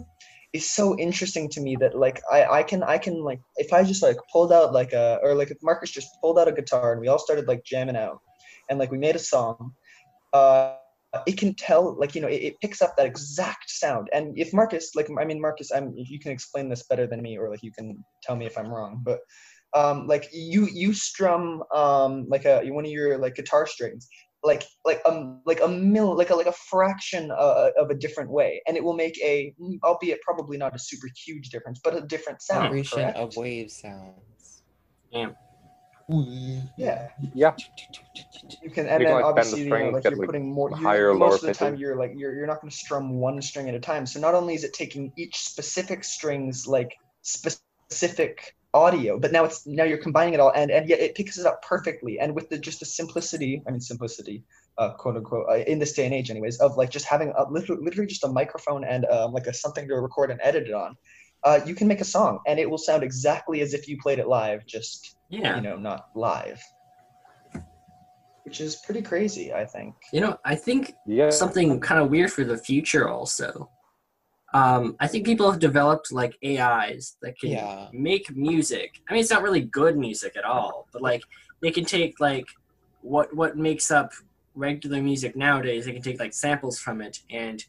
Is 0.53 0.68
so 0.68 0.99
interesting 0.99 1.49
to 1.51 1.61
me 1.61 1.77
that 1.77 1.96
like 1.96 2.20
I, 2.33 2.44
I 2.44 2.62
can 2.64 2.83
I 2.83 2.99
can 2.99 3.23
like 3.23 3.38
if 3.59 3.73
I 3.73 3.85
just 3.85 4.03
like 4.03 4.16
pulled 4.33 4.53
out 4.53 4.73
like 4.73 4.92
a 4.92 5.20
or 5.23 5.37
like 5.37 5.53
if 5.53 5.59
Marcus 5.62 5.92
just 5.92 6.09
pulled 6.20 6.40
out 6.40 6.49
a 6.49 6.53
guitar 6.53 6.90
and 6.90 7.01
we 7.01 7.07
all 7.07 7.20
started 7.20 7.46
like 7.46 7.62
jamming 7.64 7.94
out 7.94 8.18
and 8.68 8.77
like 8.77 8.90
we 8.90 8.99
made 8.99 9.14
a 9.14 9.20
song 9.20 9.73
uh 10.33 10.75
it 11.27 11.37
can 11.37 11.55
tell 11.55 11.99
like 11.99 12.14
you 12.14 12.20
know 12.20 12.29
it, 12.29 12.42
it 12.42 12.61
picks 12.61 12.81
up 12.81 12.96
that 12.96 13.07
exact 13.07 13.68
sound 13.68 14.09
and 14.12 14.38
if 14.38 14.53
marcus 14.53 14.92
like 14.94 15.09
i 15.20 15.25
mean 15.25 15.40
marcus 15.40 15.73
i'm 15.73 15.92
you 15.96 16.20
can 16.20 16.31
explain 16.31 16.68
this 16.68 16.87
better 16.88 17.07
than 17.07 17.20
me 17.20 17.37
or 17.37 17.51
like 17.51 17.62
you 17.62 17.73
can 17.73 18.03
tell 18.23 18.37
me 18.37 18.46
if 18.46 18.57
i'm 18.57 18.68
wrong 18.68 19.01
but 19.03 19.18
um 19.75 20.07
like 20.07 20.29
you 20.33 20.68
you 20.73 20.92
strum 20.92 21.62
um 21.75 22.27
like 22.29 22.44
a 22.44 22.62
one 22.70 22.85
of 22.85 22.90
your 22.90 23.18
like 23.18 23.35
guitar 23.35 23.66
strings 23.66 24.09
like 24.42 24.64
like 24.85 25.00
um 25.05 25.40
like 25.44 25.61
a 25.62 25.68
mill 25.68 26.16
like 26.16 26.31
a 26.31 26.35
like 26.35 26.46
a 26.46 26.53
fraction 26.53 27.31
uh, 27.31 27.70
of 27.79 27.90
a 27.90 27.94
different 27.94 28.31
way 28.31 28.62
and 28.66 28.76
it 28.76 28.83
will 28.83 28.96
make 28.96 29.18
a 29.22 29.55
albeit 29.85 30.20
probably 30.22 30.57
not 30.57 30.74
a 30.74 30.79
super 30.79 31.09
huge 31.26 31.50
difference 31.50 31.81
but 31.83 31.94
a 31.94 32.00
different 32.00 32.40
sound 32.40 32.68
Vibration 32.68 33.00
correct? 33.00 33.18
of 33.18 33.37
wave 33.37 33.70
sounds. 33.70 34.62
Yeah. 35.11 35.31
yeah 36.76 37.09
Yeah. 37.35 37.55
you 38.62 38.70
can 38.70 38.87
and 38.87 39.03
You 39.03 39.09
then 39.09 39.16
can, 39.16 39.22
like, 39.22 39.35
bend 39.37 39.48
the 39.48 39.53
obviously 39.53 39.62
you 39.62 39.68
know, 39.68 39.90
like 39.90 40.05
you're 40.05 40.16
like, 40.16 40.26
putting 40.26 40.53
more 40.53 40.70
you're, 40.70 40.79
higher 40.79 41.11
or 41.11 41.14
most 41.14 41.20
lower 41.20 41.35
of 41.35 41.40
the 41.42 41.55
time 41.55 41.76
you're 41.76 41.96
like 41.96 42.12
you're, 42.16 42.35
you're 42.35 42.46
not 42.46 42.61
going 42.61 42.70
to 42.70 42.76
strum 42.76 43.18
one 43.18 43.40
string 43.42 43.68
at 43.68 43.74
a 43.74 43.81
time 43.81 44.07
so 44.07 44.18
not 44.18 44.35
only 44.35 44.55
is 44.55 44.64
it 44.64 44.72
taking 44.72 45.12
each 45.16 45.37
specific 45.37 46.03
string's 46.03 46.66
like 46.66 46.96
specific 47.22 48.57
audio 48.72 49.18
but 49.18 49.33
now 49.33 49.44
it's 49.44 49.66
now 49.66 49.83
you're 49.83 49.98
combining 49.98 50.33
it 50.35 50.38
all 50.40 50.52
and 50.54 50.70
and 50.70 50.88
yet 50.88 51.00
it 51.00 51.14
picks 51.16 51.37
it 51.38 51.44
up 51.44 51.61
perfectly 51.62 52.20
and 52.20 52.33
with 52.35 52.48
the 52.50 52.59
just 52.59 52.78
the 52.78 52.87
simplicity 52.87 53.62
i 53.66 53.70
mean 53.70 53.80
simplicity 53.80 54.44
uh 54.78 54.92
quote 54.92 55.16
unquote 55.16 55.44
uh, 55.50 55.56
in 55.66 55.78
this 55.80 55.92
day 55.92 56.04
and 56.04 56.14
age 56.14 56.30
anyways 56.30 56.59
of 56.61 56.76
like 56.76 56.88
just 56.88 57.04
having 57.04 57.33
a 57.37 57.50
literally, 57.50 57.83
literally 57.83 58.06
just 58.06 58.22
a 58.22 58.28
microphone 58.28 58.85
and 58.85 59.04
um, 59.06 59.33
like 59.33 59.46
a 59.48 59.52
something 59.54 59.88
to 59.88 59.94
record 59.96 60.30
and 60.30 60.38
edit 60.42 60.68
it 60.68 60.72
on 60.72 60.94
uh, 61.42 61.59
you 61.66 61.74
can 61.74 61.88
make 61.88 62.00
a 62.00 62.04
song 62.04 62.38
and 62.46 62.61
it 62.61 62.68
will 62.70 62.78
sound 62.78 63.02
exactly 63.02 63.61
as 63.61 63.74
if 63.74 63.88
you 63.88 63.98
played 64.00 64.20
it 64.20 64.28
live 64.28 64.64
just 64.66 65.16
Yeah. 65.30 65.56
you 65.56 65.62
know 65.62 65.76
not 65.76 66.06
live 66.14 66.62
which 68.44 68.61
is 68.61 68.76
pretty 68.76 69.02
crazy 69.02 69.52
i 69.52 69.64
think 69.64 69.94
You 70.12 70.20
know, 70.20 70.38
I 70.44 70.54
think 70.54 70.94
Yeah. 71.06 71.30
something 71.30 71.80
kind 71.80 72.00
of 72.00 72.09
weird 72.11 72.30
for 72.33 72.44
the 72.44 72.56
future 72.56 73.09
also. 73.09 73.70
Um, 74.52 74.96
I 74.98 75.06
think 75.06 75.24
people 75.24 75.50
have 75.50 75.60
developed 75.60 76.10
like 76.12 76.36
AIs 76.44 77.16
that 77.22 77.38
can 77.38 77.50
Yeah. 77.50 77.88
make 77.92 78.34
music. 78.34 79.00
I 79.08 79.12
mean, 79.12 79.20
it's 79.20 79.30
not 79.30 79.42
really 79.42 79.60
good 79.62 79.96
music 79.96 80.36
at 80.36 80.44
all, 80.44 80.88
but 80.92 81.02
like 81.02 81.22
they 81.60 81.70
can 81.70 81.84
take 81.84 82.18
like 82.20 82.46
what 83.02 83.34
what 83.34 83.56
makes 83.56 83.90
up 83.90 84.12
regular 84.54 85.00
music 85.00 85.36
nowadays. 85.36 85.84
They 85.84 85.92
can 85.92 86.02
take 86.02 86.18
like 86.18 86.34
samples 86.34 86.78
from 86.78 87.00
it 87.00 87.20
and 87.30 87.64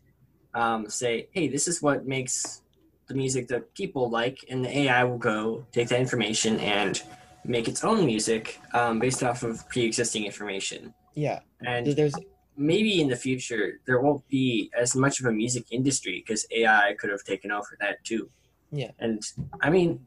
um, 0.54 0.90
say, 0.90 1.28
"Hey, 1.32 1.48
this 1.48 1.68
is 1.68 1.82
what 1.82 2.08
makes 2.08 2.64
the 3.08 3.14
music 3.14 3.48
that 3.50 3.74
people 3.76 4.10
like," 4.10 4.40
and 4.50 4.66
the 4.66 4.76
AI 4.80 5.04
will 5.04 5.20
go 5.20 5.66
take 5.72 5.88
that 5.90 6.00
information 6.00 6.60
and 6.60 7.02
make 7.46 7.68
its 7.68 7.84
own 7.84 8.06
music 8.06 8.60
um, 8.74 9.00
based 9.00 9.24
off 9.24 9.44
of 9.44 9.68
pre-existing 9.70 10.26
information. 10.26 10.94
Yeah. 11.16 11.40
And 11.66 11.88
There's 11.88 12.14
maybe 12.62 13.02
in 13.02 13.08
the 13.10 13.16
future 13.16 13.80
there 13.86 14.00
won't 14.00 14.28
be 14.30 14.72
as 14.78 14.96
much 14.96 15.20
of 15.20 15.26
a 15.26 15.32
music 15.32 15.66
industry 15.72 16.24
because 16.26 16.46
AI 16.52 16.96
could 17.00 17.10
have 17.10 17.24
taken 17.24 17.52
over 17.52 17.78
that 17.80 18.04
too. 18.04 18.30
Yeah. 18.72 18.92
And 19.00 19.22
I 19.62 19.70
mean, 19.70 20.06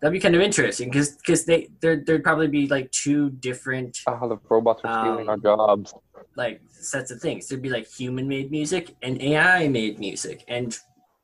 that'd 0.00 0.12
be 0.12 0.20
kind 0.20 0.34
of 0.34 0.40
interesting 0.40 0.88
because 0.88 1.10
because 1.16 1.44
they 1.44 1.68
there 1.80 1.96
there'd 2.04 2.24
probably 2.24 2.48
be 2.48 2.66
like 2.68 2.90
two 2.92 3.30
different 3.30 3.98
Ah, 4.06 4.26
the 4.26 4.38
robots 4.48 4.80
are 4.84 5.02
stealing 5.04 5.28
our 5.28 5.34
Um, 5.34 5.42
jobs. 5.42 5.94
like 6.36 6.60
sets 6.70 7.10
of 7.10 7.20
things. 7.20 7.48
There'd 7.48 7.62
be 7.62 7.68
like 7.78 7.86
human 7.88 8.26
made 8.28 8.50
music 8.50 8.94
and 9.02 9.20
AI 9.20 9.68
made 9.68 9.98
music, 9.98 10.44
and 10.48 10.78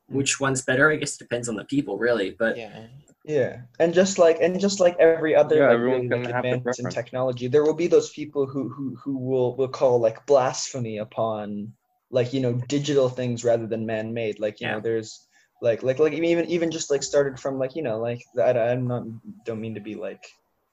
which 0.07 0.39
one's 0.39 0.61
better? 0.61 0.91
I 0.91 0.97
guess 0.97 1.17
depends 1.17 1.47
on 1.49 1.55
the 1.55 1.65
people 1.65 1.97
really. 1.97 2.31
But 2.31 2.57
yeah. 2.57 2.87
Yeah, 3.25 3.61
and 3.79 3.93
just 3.93 4.17
like 4.19 4.37
and 4.41 4.59
just 4.59 4.81
like 4.81 4.97
every 4.99 5.33
other 5.33 5.55
Yeah, 5.55 5.67
like, 5.67 5.79
everyone's 5.79 6.05
really, 6.05 6.09
like, 6.09 6.23
their 6.25 6.29
advance 6.29 6.79
in 6.79 6.89
technology, 6.89 7.47
there 7.47 7.63
will 7.63 7.73
be 7.73 7.87
those 7.87 8.11
people 8.11 8.45
who 8.45 8.69
who 8.69 8.95
who 9.01 9.17
will 9.17 9.55
will 9.55 9.69
call 9.69 9.99
like 9.99 10.25
blasphemy 10.25 10.97
upon 10.97 11.71
like 12.11 12.33
you 12.33 12.41
know 12.41 12.53
digital 12.67 13.07
things 13.09 13.43
rather 13.45 13.65
than 13.67 13.85
man-made. 13.85 14.39
Like 14.39 14.59
you 14.59 14.67
Yeah. 14.67 14.73
know, 14.75 14.81
there's 14.81 15.25
like 15.61 15.83
like 15.83 15.99
like 15.99 16.13
even 16.13 16.45
even 16.47 16.69
just 16.71 16.91
like 16.91 17.01
started 17.03 17.39
from 17.39 17.57
like 17.59 17.75
you 17.75 17.81
know 17.83 17.99
like 17.99 18.21
I, 18.37 18.51
I'm 18.51 18.87
not 18.87 19.03
don't 19.45 19.61
mean 19.61 19.75
to 19.75 19.81
be 19.81 19.95
like 19.95 20.25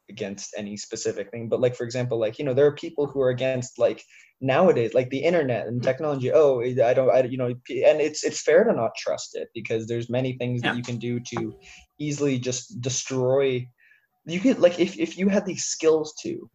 against 0.08 0.54
any 0.58 0.76
specific 0.76 1.30
thing, 1.30 1.48
but 1.48 1.60
like 1.60 1.76
for 1.76 1.84
example, 1.84 2.18
like 2.18 2.38
you 2.40 2.44
know 2.44 2.54
there 2.54 2.66
are 2.66 2.74
people 2.74 3.06
who 3.06 3.20
are 3.20 3.30
against 3.30 3.78
like 3.78 4.02
nowadays 4.40 4.92
like 4.94 5.10
the 5.10 5.18
internet 5.22 5.68
and 5.68 5.82
technology. 5.84 6.32
Oh, 6.32 6.60
I 6.62 6.94
don't 6.94 7.10
I 7.10 7.22
you 7.22 7.38
know 7.38 7.46
and 7.48 8.00
it's 8.00 8.24
it's 8.24 8.42
fair 8.42 8.64
to 8.64 8.72
not 8.72 8.96
trust 8.96 9.36
it 9.36 9.48
because 9.54 9.86
there's 9.86 10.10
many 10.10 10.32
things 10.36 10.62
Yeah. 10.62 10.72
that 10.72 10.74
you 10.74 10.82
can 10.82 10.98
do 10.98 11.20
to 11.20 11.54
easily 12.00 12.38
just 12.38 12.80
destroy 12.80 13.66
you 14.26 14.40
could 14.40 14.58
like 14.58 14.80
if, 14.80 14.98
if 14.98 15.16
you 15.16 15.28
had 15.28 15.46
these 15.46 15.64
skills 15.64 16.14
to 16.22 16.50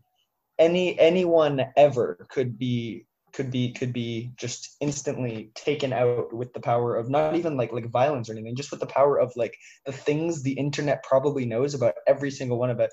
any 0.59 0.97
anyone 0.99 1.61
ever 1.75 2.25
could 2.29 2.57
be 2.57 3.05
could 3.35 3.51
be 3.51 3.73
could 3.73 3.91
be 3.91 4.31
just 4.37 4.77
instantly 4.79 5.51
taken 5.55 5.91
out 5.91 6.33
with 6.33 6.53
the 6.53 6.59
power 6.59 6.95
of 6.95 7.09
not 7.09 7.35
even 7.35 7.57
like 7.57 7.73
like 7.73 7.89
violence 7.91 8.29
or 8.29 8.33
anything 8.33 8.55
just 8.55 8.71
with 8.71 8.79
the 8.79 8.85
power 8.85 9.19
of 9.19 9.31
like 9.35 9.53
the 9.85 9.91
things 9.91 10.41
the 10.41 10.53
internet 10.53 11.03
probably 11.03 11.45
knows 11.45 11.73
about 11.73 11.93
every 12.07 12.31
single 12.31 12.57
one 12.57 12.69
of 12.69 12.79
it 12.79 12.89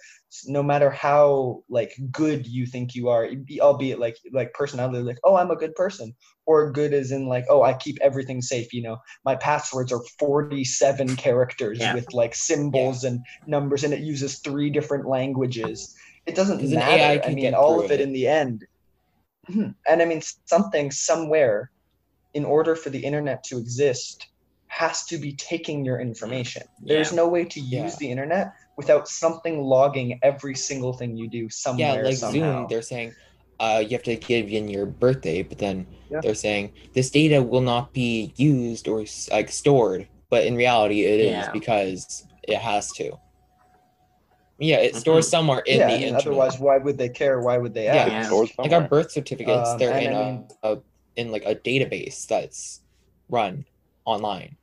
no 0.46 0.62
matter 0.62 0.90
how 0.90 1.62
like 1.70 1.92
good 2.10 2.44
you 2.46 2.66
think 2.66 2.94
you 2.94 3.08
are 3.08 3.28
albeit 3.60 4.00
like 4.00 4.16
like 4.32 4.52
personality 4.52 4.98
like 5.02 5.18
oh 5.24 5.36
i'm 5.36 5.52
a 5.52 5.56
good 5.56 5.74
person 5.76 6.12
or 6.44 6.72
good 6.72 6.92
as 6.92 7.12
in 7.12 7.28
like 7.28 7.44
oh 7.48 7.62
i 7.62 7.72
keep 7.72 7.96
everything 8.02 8.42
safe 8.42 8.72
you 8.72 8.82
know 8.82 8.96
my 9.24 9.36
passwords 9.36 9.92
are 9.92 10.02
47 10.18 11.14
characters 11.16 11.78
Yeah. 11.78 11.94
with 11.94 12.12
like 12.12 12.34
symbols 12.34 13.04
and 13.04 13.20
numbers 13.46 13.84
and 13.84 13.94
it 13.94 14.00
uses 14.00 14.40
three 14.40 14.70
different 14.70 15.06
languages 15.06 15.94
it 16.26 16.34
doesn't 16.34 16.68
matter 16.70 17.22
i 17.24 17.32
mean 17.32 17.54
all 17.54 17.80
of 17.80 17.90
it 17.90 18.00
it. 18.00 18.00
in 18.00 18.12
the 18.12 18.26
end. 18.26 18.64
and 19.88 20.02
i 20.02 20.04
mean 20.04 20.22
something 20.46 20.90
somewhere 20.90 21.70
in 22.34 22.44
order 22.44 22.74
for 22.76 22.90
the 22.90 22.98
internet 23.00 23.42
to 23.44 23.58
exist 23.58 24.26
has 24.68 25.04
to 25.04 25.18
be 25.18 25.34
taking 25.36 25.84
your 25.84 26.00
information 26.00 26.62
there's 26.80 27.12
no 27.12 27.28
way 27.28 27.44
to 27.44 27.60
use 27.60 27.92
Yeah. 27.92 27.96
the 27.98 28.10
internet 28.10 28.52
without 28.76 29.06
something 29.08 29.60
logging 29.60 30.18
every 30.22 30.54
single 30.54 30.94
thing 30.94 31.16
you 31.16 31.28
do 31.28 31.48
somewhere. 31.50 31.98
Yeah, 32.02 32.08
like 32.08 32.16
somehow. 32.16 32.52
Zoom, 32.60 32.66
they're 32.68 32.82
saying 32.82 33.14
uh, 33.60 33.82
you 33.84 33.90
have 33.90 34.02
to 34.04 34.16
give 34.16 34.48
in 34.48 34.66
your 34.68 34.86
birthday, 34.86 35.42
but 35.42 35.58
then 35.58 35.86
Yeah. 36.10 36.20
they're 36.22 36.34
saying 36.34 36.72
this 36.94 37.10
data 37.10 37.42
will 37.42 37.60
not 37.60 37.92
be 37.92 38.32
used 38.36 38.88
or 38.88 39.04
like 39.30 39.50
stored, 39.50 40.08
but 40.30 40.46
in 40.46 40.56
reality 40.56 41.04
it 41.04 41.20
is 41.20 41.46
Yeah. 41.46 41.52
because 41.52 42.26
it 42.48 42.58
has 42.58 42.90
to. 42.92 43.12
Yeah, 44.62 44.76
it 44.76 44.94
stores 44.94 45.26
Mhm. 45.26 45.30
somewhere 45.30 45.58
in 45.60 45.78
yeah, 45.80 45.86
the 45.88 45.92
I 45.92 45.96
mean, 45.98 46.02
internet. 46.08 46.26
otherwise, 46.26 46.58
why 46.60 46.78
would 46.78 46.96
they 46.96 47.08
care? 47.08 47.40
Why 47.40 47.58
would 47.58 47.74
they 47.74 47.84
Yeah. 47.84 47.94
ask? 47.96 48.10
Yeah. 48.12 48.22
Stored 48.26 48.50
like 48.58 48.72
our 48.72 48.80
birth 48.88 49.10
certificates, 49.10 49.70
Um, 49.70 49.78
they're 49.78 49.98
in 49.98 50.12
I 50.14 50.20
a, 50.20 50.24
mean- 50.32 50.48
a 50.62 50.78
in 51.16 51.32
like 51.32 51.44
a 51.44 51.54
database 51.54 52.26
that's 52.26 52.80
run 53.28 53.64
online. 54.04 54.56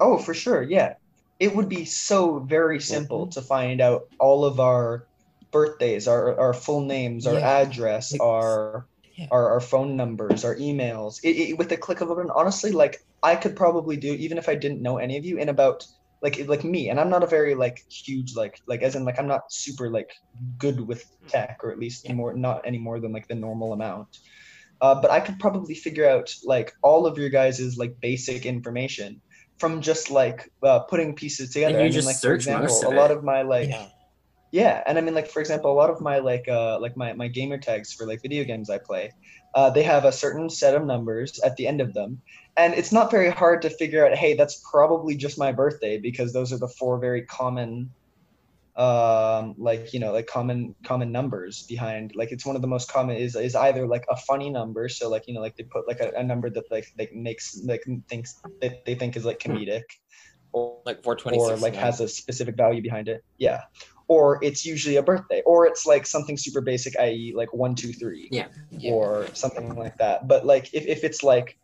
Oh, 0.00 0.18
for 0.18 0.34
sure. 0.34 0.62
Yeah. 0.62 0.94
It 1.38 1.54
would 1.54 1.68
be 1.68 1.84
so 1.84 2.40
very 2.40 2.80
simple 2.80 3.22
Mm-hmm. 3.26 3.30
to 3.40 3.42
find 3.42 3.80
out 3.80 4.08
all 4.18 4.44
of 4.44 4.58
our 4.60 5.06
birthdays, 5.52 6.08
our, 6.08 6.38
our 6.38 6.52
full 6.52 6.80
names, 6.80 7.26
our 7.26 7.34
Yeah. 7.38 7.58
address, 7.60 8.12
Like- 8.12 8.20
our, 8.20 8.86
Yeah. 9.14 9.26
our 9.30 9.50
our 9.52 9.60
phone 9.60 9.96
numbers, 9.96 10.44
our 10.44 10.56
emails. 10.56 11.20
It, 11.22 11.36
it, 11.36 11.58
with 11.58 11.68
the 11.68 11.76
click 11.76 12.00
of 12.00 12.10
a 12.10 12.14
button, 12.14 12.30
honestly, 12.34 12.72
like 12.72 13.02
I 13.22 13.34
could 13.36 13.54
probably 13.56 13.96
do 13.96 14.12
even 14.14 14.36
if 14.36 14.48
I 14.48 14.54
didn't 14.56 14.82
know 14.82 14.98
any 14.98 15.16
of 15.16 15.24
you 15.24 15.38
in 15.38 15.48
about 15.48 15.86
like 16.22 16.46
like 16.48 16.64
me, 16.64 16.88
and 16.90 16.98
I'm 17.00 17.10
not 17.10 17.22
a 17.22 17.26
very 17.28 17.54
like 17.54 17.78
huge 18.04 18.34
like 18.36 18.54
like 18.66 18.82
as 18.82 18.96
in 18.96 19.04
like 19.04 19.18
I'm 19.18 19.28
not 19.28 19.42
super 19.50 19.90
like 19.90 20.10
good 20.58 20.80
with 20.80 21.04
tech, 21.28 21.58
or 21.62 21.70
at 21.72 21.78
least 21.78 22.04
Yeah. 22.04 22.14
more 22.14 22.34
not 22.34 22.62
any 22.66 22.78
more 22.78 23.00
than 23.00 23.12
like 23.12 23.26
the 23.28 23.34
normal 23.34 23.72
amount. 23.72 24.08
Uh, 24.80 25.00
but 25.00 25.10
I 25.10 25.20
could 25.20 25.38
probably 25.40 25.74
figure 25.74 26.08
out 26.08 26.30
like 26.44 26.72
all 26.82 27.06
of 27.06 27.18
your 27.18 27.30
guys' 27.30 27.76
like 27.78 27.94
basic 28.00 28.46
information 28.46 29.20
from 29.58 29.80
just 29.80 30.10
like 30.10 30.48
uh, 30.64 30.80
putting 30.80 31.14
pieces 31.16 31.50
together. 31.52 31.78
you 31.78 31.86
I 31.86 31.90
mean, 31.90 31.92
just 31.92 32.06
like 32.06 32.16
for 32.16 32.20
search 32.20 32.34
example, 32.34 32.66
most 32.68 32.84
a 32.84 32.90
of 32.90 32.92
lot 32.92 33.10
it. 33.10 33.16
of 33.16 33.24
my 33.24 33.42
like 33.42 33.70
yeah. 33.70 33.88
yeah, 34.50 34.82
and 34.86 34.98
I 34.98 35.00
mean, 35.02 35.14
like 35.14 35.28
for 35.28 35.40
example, 35.40 35.72
a 35.72 35.74
lot 35.74 35.90
of 35.90 36.00
my 36.00 36.18
like 36.18 36.48
uh 36.48 36.78
like 36.80 36.96
my 36.96 37.12
my 37.12 37.28
gamer 37.28 37.58
tags 37.58 37.92
for 37.92 38.06
like 38.06 38.20
video 38.22 38.44
games 38.44 38.70
I 38.70 38.78
play, 38.86 39.12
uh, 39.54 39.70
they 39.70 39.82
have 39.82 40.04
a 40.04 40.12
certain 40.12 40.48
set 40.48 40.74
of 40.74 40.86
numbers 40.86 41.38
at 41.44 41.56
the 41.56 41.66
end 41.66 41.80
of 41.80 41.92
them, 41.94 42.22
and 42.58 42.74
it's 42.74 42.92
not 42.92 43.10
very 43.10 43.30
hard 43.30 43.62
to 43.62 43.70
figure 43.70 44.04
out. 44.04 44.14
Hey, 44.16 44.34
that's 44.34 44.62
probably 44.70 45.16
just 45.16 45.38
my 45.38 45.52
birthday 45.52 45.98
because 45.98 46.32
those 46.32 46.52
are 46.52 46.58
the 46.58 46.68
four 46.68 46.98
very 46.98 47.22
common, 47.22 47.90
um, 48.76 49.54
like 49.56 49.94
you 49.94 50.00
know, 50.00 50.12
like 50.12 50.26
common 50.26 50.74
common 50.84 51.12
numbers 51.12 51.62
behind. 51.62 52.12
Like 52.16 52.32
it's 52.32 52.44
one 52.44 52.56
of 52.56 52.62
the 52.62 52.68
most 52.68 52.90
common 52.90 53.16
is 53.16 53.36
is 53.36 53.54
either 53.54 53.86
like 53.86 54.04
a 54.10 54.16
funny 54.16 54.50
number, 54.50 54.88
so 54.88 55.08
like 55.08 55.28
you 55.28 55.34
know, 55.34 55.40
like 55.40 55.56
they 55.56 55.62
put 55.64 55.86
like 55.86 56.00
a, 56.00 56.10
a 56.16 56.22
number 56.22 56.50
that 56.50 56.70
like 56.70 56.92
like 56.98 57.14
makes 57.14 57.60
like 57.64 57.84
thinks 58.08 58.42
that 58.60 58.84
they 58.84 58.94
think 58.96 59.16
is 59.16 59.24
like 59.24 59.38
comedic, 59.38 59.84
or 60.52 60.80
Like 60.84 61.02
426. 61.04 61.60
or 61.60 61.62
like 61.62 61.74
has 61.76 62.00
a 62.00 62.08
specific 62.08 62.56
value 62.56 62.82
behind 62.82 63.08
it. 63.08 63.24
Yeah. 63.38 63.62
Or 64.08 64.42
it's 64.42 64.64
usually 64.64 64.96
a 64.96 65.02
birthday, 65.02 65.42
or 65.44 65.66
it's 65.66 65.84
like 65.84 66.06
something 66.06 66.38
super 66.38 66.62
basic, 66.62 66.98
i.e., 66.98 67.34
like 67.36 67.52
one, 67.52 67.74
two, 67.74 67.92
three, 67.92 68.28
Yeah. 68.32 68.46
yeah. 68.70 68.92
or 68.92 69.26
something 69.34 69.76
like 69.76 69.98
that. 69.98 70.26
But 70.26 70.46
like 70.46 70.72
if, 70.72 70.86
if 70.86 71.04
it's 71.04 71.22
like 71.22 71.58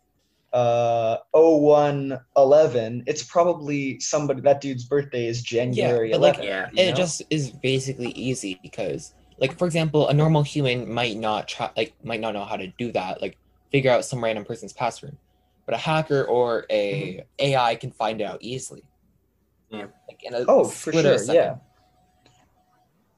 uh 0.55 1.17
01 1.33 2.17
11 2.37 3.03
it's 3.07 3.23
probably 3.23 3.99
somebody 3.99 4.41
that 4.41 4.61
dude's 4.61 4.85
birthday 4.85 5.27
is 5.27 5.43
january 5.43 6.11
but, 6.11 6.21
like, 6.21 6.35
11 6.35 6.49
yeah, 6.73 6.83
it 6.83 6.91
know? 6.91 6.95
just 6.95 7.21
is 7.29 7.51
basically 7.51 8.11
easy 8.11 8.57
because 8.63 9.13
like 9.37 9.57
for 9.57 9.65
example 9.65 10.07
a 10.07 10.13
normal 10.13 10.43
human 10.43 10.89
might 10.89 11.17
not 11.17 11.47
try 11.47 11.69
like 11.75 11.93
might 12.03 12.21
not 12.21 12.33
know 12.33 12.45
how 12.45 12.55
to 12.55 12.67
do 12.77 12.91
that 12.93 13.21
like 13.21 13.37
figure 13.75 13.91
out 13.91 14.05
some 14.05 14.23
random 14.23 14.45
person's 14.45 14.71
password. 14.71 15.17
But 15.65 15.75
a 15.75 15.77
hacker 15.77 16.23
or 16.23 16.65
a 16.69 17.25
AI 17.39 17.75
can 17.75 17.91
find 17.91 18.21
it 18.21 18.23
out 18.23 18.37
easily. 18.39 18.83
Yeah. 19.69 19.87
Like 20.07 20.23
in 20.23 20.33
a 20.33 20.45
Oh, 20.47 20.63
for 20.63 20.91
split 20.91 21.05
of 21.05 21.19
a 21.19 21.25
sure, 21.25 21.35
yeah. 21.35 21.55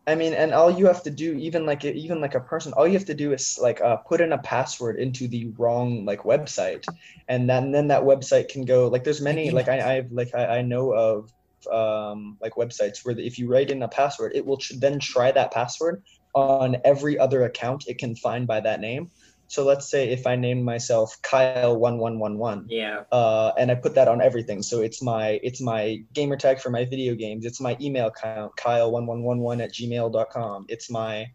I 0.08 0.16
mean, 0.16 0.34
and 0.34 0.54
all 0.54 0.72
you 0.72 0.86
have 0.88 1.04
to 1.04 1.12
do, 1.12 1.34
even 1.36 1.66
like 1.66 1.84
even 1.84 2.22
like 2.22 2.34
a 2.34 2.40
person, 2.40 2.72
all 2.74 2.88
you 2.88 2.94
have 2.94 3.06
to 3.08 3.14
do 3.14 3.34
is 3.34 3.60
like 3.62 3.82
uh, 3.82 3.98
put 3.98 4.22
in 4.22 4.32
a 4.32 4.38
password 4.38 5.00
into 5.00 5.28
the 5.28 5.52
wrong 5.58 6.06
like 6.06 6.24
website, 6.24 6.86
and 7.28 7.50
then 7.50 7.72
then 7.72 7.90
that 7.90 8.04
website 8.04 8.48
can 8.48 8.64
go 8.64 8.88
like 8.88 9.04
there's 9.04 9.20
many 9.20 9.52
like 9.52 9.68
I 9.68 9.98
I've 9.98 10.12
like 10.12 10.34
I, 10.34 10.60
I 10.60 10.62
know 10.62 10.94
of 10.94 11.30
um 11.70 12.38
like 12.42 12.54
websites 12.54 13.00
where 13.04 13.20
if 13.20 13.38
you 13.38 13.50
write 13.50 13.70
in 13.70 13.84
a 13.84 13.90
password, 13.90 14.32
it 14.34 14.46
will 14.46 14.58
tr- 14.58 14.76
then 14.80 15.00
try 15.00 15.30
that 15.30 15.52
password 15.52 16.02
on 16.34 16.78
every 16.86 17.20
other 17.20 17.44
account 17.44 17.84
it 17.88 17.98
can 17.98 18.16
find 18.16 18.48
by 18.48 18.62
that 18.62 18.80
name. 18.80 19.12
So 19.50 19.64
let's 19.64 19.90
say 19.90 20.10
if 20.10 20.28
I 20.28 20.36
name 20.36 20.62
myself 20.64 21.18
Kyle 21.22 21.78
one 21.78 21.98
one 22.00 22.20
one 22.20 22.38
one, 22.38 22.66
Yeah. 22.70 23.04
uh, 23.12 23.52
and 23.58 23.72
I 23.72 23.76
put 23.76 23.96
that 23.96 24.08
on 24.08 24.22
everything. 24.22 24.62
So 24.62 24.82
it's 24.82 25.02
my 25.02 25.40
it's 25.42 25.62
my 25.62 26.04
gamer 26.14 26.36
tag 26.38 26.60
for 26.60 26.70
my 26.70 26.84
video 26.86 27.16
games. 27.16 27.46
It's 27.46 27.62
my 27.62 27.78
email 27.80 28.08
account, 28.08 28.52
Kyle1111 28.58 29.64
at 29.64 29.74
gmail.com. 29.74 30.66
It's 30.70 30.90
my 30.90 31.28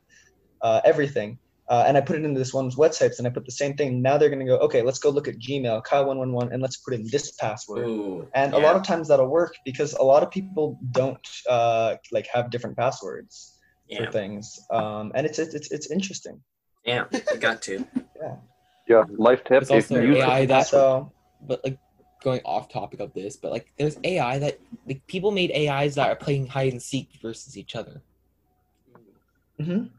uh, 0.61 0.81
everything. 0.85 1.39
Uh, 1.69 1.85
and 1.87 1.97
I 1.97 2.03
put 2.03 2.17
it 2.17 2.25
into 2.25 2.39
this 2.39 2.53
one's 2.53 2.77
websites 2.77 3.17
and 3.19 3.27
I 3.27 3.31
put 3.31 3.47
the 3.47 3.53
same 3.53 3.75
thing. 3.77 4.03
Now 4.03 4.19
they're 4.19 4.29
gonna 4.29 4.45
go, 4.45 4.59
okay, 4.59 4.83
let's 4.83 4.99
go 4.99 5.09
look 5.09 5.27
at 5.27 5.39
Gmail, 5.39 5.83
Kyle111, 5.85 6.53
and 6.53 6.61
let's 6.61 6.77
put 6.79 6.93
in 6.93 7.07
this 7.11 7.31
password. 7.33 7.87
Ooh. 7.89 8.29
And 8.35 8.53
a 8.53 8.59
lot 8.59 8.77
of 8.77 8.83
times 8.83 9.09
that'll 9.09 9.29
work 9.29 9.55
because 9.65 9.95
a 9.95 10.03
lot 10.03 10.23
of 10.23 10.31
people 10.31 10.79
don't 10.91 11.27
uh, 11.49 11.97
like 12.11 12.27
have 12.35 12.51
different 12.51 12.77
passwords 12.77 13.59
Yeah. 13.89 14.05
for 14.05 14.13
things. 14.13 14.61
Um, 14.71 15.13
and 15.15 15.25
it's 15.25 15.39
it's 15.39 15.71
it's 15.71 15.91
interesting. 15.91 16.43
Yeah. 16.87 17.05
You 17.13 17.39
got 17.39 17.63
to. 17.63 17.87
Yeah, 18.21 18.37
Yeah, 18.89 19.05
life 19.17 19.45
tip: 19.45 19.63
It's 19.63 19.71
also 19.71 20.01
you 20.01 20.17
AI 20.17 20.47
that- 20.47 20.67
So 20.67 21.13
But 21.43 21.63
like 21.65 21.79
going 22.23 22.41
off 22.45 22.69
topic 22.69 23.01
of 23.01 23.13
this, 23.15 23.37
but 23.37 23.51
like 23.53 23.73
there's 23.79 23.99
AI 24.05 24.39
that 24.41 24.59
like 24.87 25.05
people 25.07 25.31
made 25.31 25.51
AIs 25.53 25.95
that 25.97 26.09
are 26.09 26.17
playing 26.17 26.47
hide 26.47 26.73
and 26.73 26.83
seek 26.83 27.09
versus 27.21 27.57
each 27.57 27.75
other. 27.77 28.03
Mm 29.61 29.67
mhm. 29.67 29.91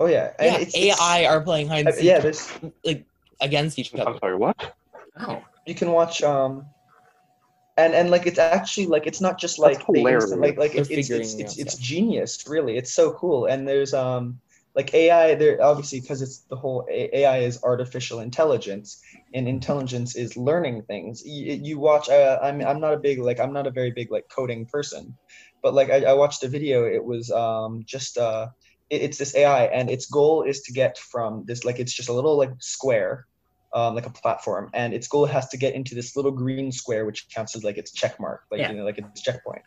oh 0.00 0.06
yeah, 0.06 0.32
and 0.38 0.52
yeah, 0.52 0.58
it's, 0.60 0.74
it's- 0.76 1.00
AI 1.00 1.24
are 1.26 1.40
playing 1.40 1.68
hide 1.68 1.86
and 1.86 1.94
seek 1.94 2.04
yeah, 2.04 2.18
there's 2.20 2.50
like 2.84 3.04
against 3.40 3.78
each 3.78 3.94
other. 3.94 4.10
I'm 4.10 4.18
sorry, 4.18 4.36
what? 4.36 4.56
Oh. 5.18 5.42
you 5.66 5.74
can 5.74 5.90
watch 5.90 6.22
um 6.22 6.66
and 7.78 7.94
and 7.94 8.10
like 8.10 8.26
it's 8.26 8.38
actually 8.38 8.86
like 8.86 9.06
it's 9.06 9.20
not 9.20 9.38
just 9.38 9.58
like 9.58 9.78
That's 9.78 9.86
they 9.92 10.00
hilarious. 10.00 10.24
instant- 10.24 10.40
like 10.42 10.56
like 10.58 10.72
They're 10.72 10.82
it's 10.82 10.90
it's 10.90 11.10
it's, 11.10 11.34
it's, 11.34 11.58
it's 11.58 11.74
genius 11.76 12.46
really 12.48 12.76
it's 12.76 12.92
so 12.92 13.12
cool 13.12 13.46
and 13.46 13.66
there's 13.66 13.92
um 13.94 14.38
like 14.76 14.92
AI 14.94 15.34
there 15.34 15.60
obviously 15.62 16.00
because 16.00 16.22
it's 16.22 16.44
the 16.50 16.56
whole 16.56 16.86
AI 16.92 17.38
is 17.38 17.62
artificial 17.64 18.20
intelligence 18.20 19.00
and 19.34 19.48
intelligence 19.48 20.14
is 20.16 20.36
learning 20.36 20.82
things 20.82 21.22
you, 21.24 21.54
you 21.54 21.78
watch 21.80 22.08
uh, 22.10 22.38
I'm 22.42 22.60
I'm 22.60 22.80
not 22.80 22.94
a 22.94 22.98
big 22.98 23.18
like 23.18 23.40
I'm 23.40 23.52
not 23.54 23.66
a 23.66 23.70
very 23.72 23.90
big 23.90 24.12
like 24.12 24.24
coding 24.34 24.66
person 24.66 25.16
but 25.62 25.74
like 25.74 25.90
I, 25.90 26.04
I 26.04 26.12
watched 26.12 26.44
a 26.44 26.48
video 26.48 26.84
it 26.84 27.04
was 27.04 27.30
um 27.30 27.82
just 27.86 28.18
uh 28.18 28.48
it- 28.90 29.02
it's 29.02 29.18
this 29.18 29.34
AI 29.34 29.64
and 29.64 29.90
its 29.90 30.06
goal 30.06 30.42
is 30.42 30.60
to 30.62 30.72
get 30.72 30.98
from 30.98 31.44
this 31.46 31.64
like 31.64 31.78
it's 31.80 31.94
just 31.94 32.10
a 32.10 32.12
little 32.12 32.36
like 32.36 32.52
square 32.60 33.26
um, 33.74 33.94
like 33.94 34.06
a 34.06 34.10
platform, 34.10 34.70
and 34.72 34.94
its 34.94 35.06
goal 35.06 35.26
has 35.26 35.48
to 35.48 35.58
get 35.58 35.74
into 35.74 35.94
this 35.94 36.16
little 36.16 36.30
green 36.30 36.72
square, 36.72 37.04
which 37.04 37.26
counts 37.34 37.54
as 37.54 37.62
like 37.64 37.76
its 37.76 37.92
check 37.92 38.18
mark, 38.18 38.40
like 38.50 38.60
Yeah. 38.60 38.70
you 38.70 38.78
know, 38.78 38.84
like 38.84 38.96
its 38.96 39.20
checkpoint. 39.20 39.60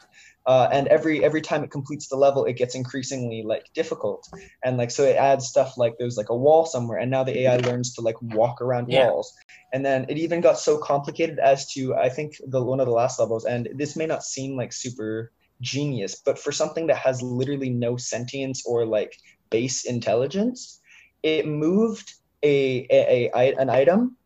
Uh, 0.50 0.68
and 0.72 0.88
every 0.88 1.24
every 1.24 1.42
time 1.42 1.64
it 1.64 1.70
completes 1.70 2.08
the 2.10 2.16
level, 2.18 2.46
it 2.46 2.58
gets 2.58 2.74
increasingly 2.74 3.44
like 3.46 3.66
difficult, 3.76 4.28
and 4.66 4.78
like 4.78 4.90
so 4.90 5.04
it 5.04 5.16
adds 5.16 5.46
stuff 5.48 5.78
like 5.78 5.94
there's 6.00 6.18
like 6.18 6.30
a 6.30 6.36
wall 6.46 6.66
somewhere, 6.66 6.98
and 6.98 7.12
now 7.12 7.24
the 7.24 7.38
AI 7.42 7.58
learns 7.58 7.94
to 7.94 8.02
like 8.02 8.20
walk 8.22 8.60
around 8.60 8.88
Yeah. 8.90 9.12
walls, 9.12 9.32
and 9.74 9.86
then 9.86 10.08
it 10.10 10.18
even 10.18 10.42
got 10.42 10.58
so 10.58 10.80
complicated 10.80 11.38
as 11.38 11.72
to 11.74 11.94
I 11.96 12.10
think 12.10 12.34
the 12.48 12.64
one 12.64 12.80
of 12.80 12.88
the 12.88 12.94
last 13.02 13.20
levels, 13.20 13.46
and 13.46 13.70
this 13.76 13.96
may 13.96 14.08
not 14.08 14.24
seem 14.24 14.58
like 14.58 14.74
super 14.74 15.32
genius, 15.62 16.22
but 16.26 16.40
for 16.40 16.52
something 16.52 16.88
that 16.88 16.98
has 16.98 17.22
literally 17.22 17.70
no 17.70 17.98
sentience 17.98 18.64
or 18.66 18.88
like 18.88 19.14
base 19.52 19.86
intelligence, 19.86 20.82
it 21.22 21.46
moved 21.48 22.12
a, 22.44 22.88
a, 22.90 23.30
a 23.36 23.54
an 23.56 23.70
item 23.70 24.18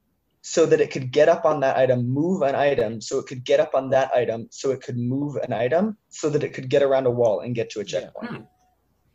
so 0.45 0.65
that 0.65 0.82
it 0.82 0.91
could 0.91 1.10
get 1.12 1.29
up 1.29 1.45
on 1.45 1.62
that 1.62 1.77
item, 1.77 2.10
move 2.10 2.41
an 2.41 2.53
item, 2.53 2.99
so 2.99 3.17
it 3.17 3.27
could 3.27 3.45
get 3.45 3.62
up 3.62 3.73
on 3.73 3.89
that 3.91 4.13
item, 4.13 4.45
so 4.51 4.71
it 4.71 4.82
could 4.82 4.97
move 4.97 5.38
an 5.38 5.53
item, 5.53 5.97
so 6.10 6.29
that 6.29 6.43
it 6.43 6.53
could 6.53 6.69
get 6.69 6.84
around 6.84 7.06
a 7.08 7.12
wall 7.12 7.39
and 7.39 7.56
get 7.56 7.69
to 7.71 7.79
a 7.79 7.84
Yeah. 7.84 8.01
checkpoint. 8.01 8.32
Hmm. 8.32 8.43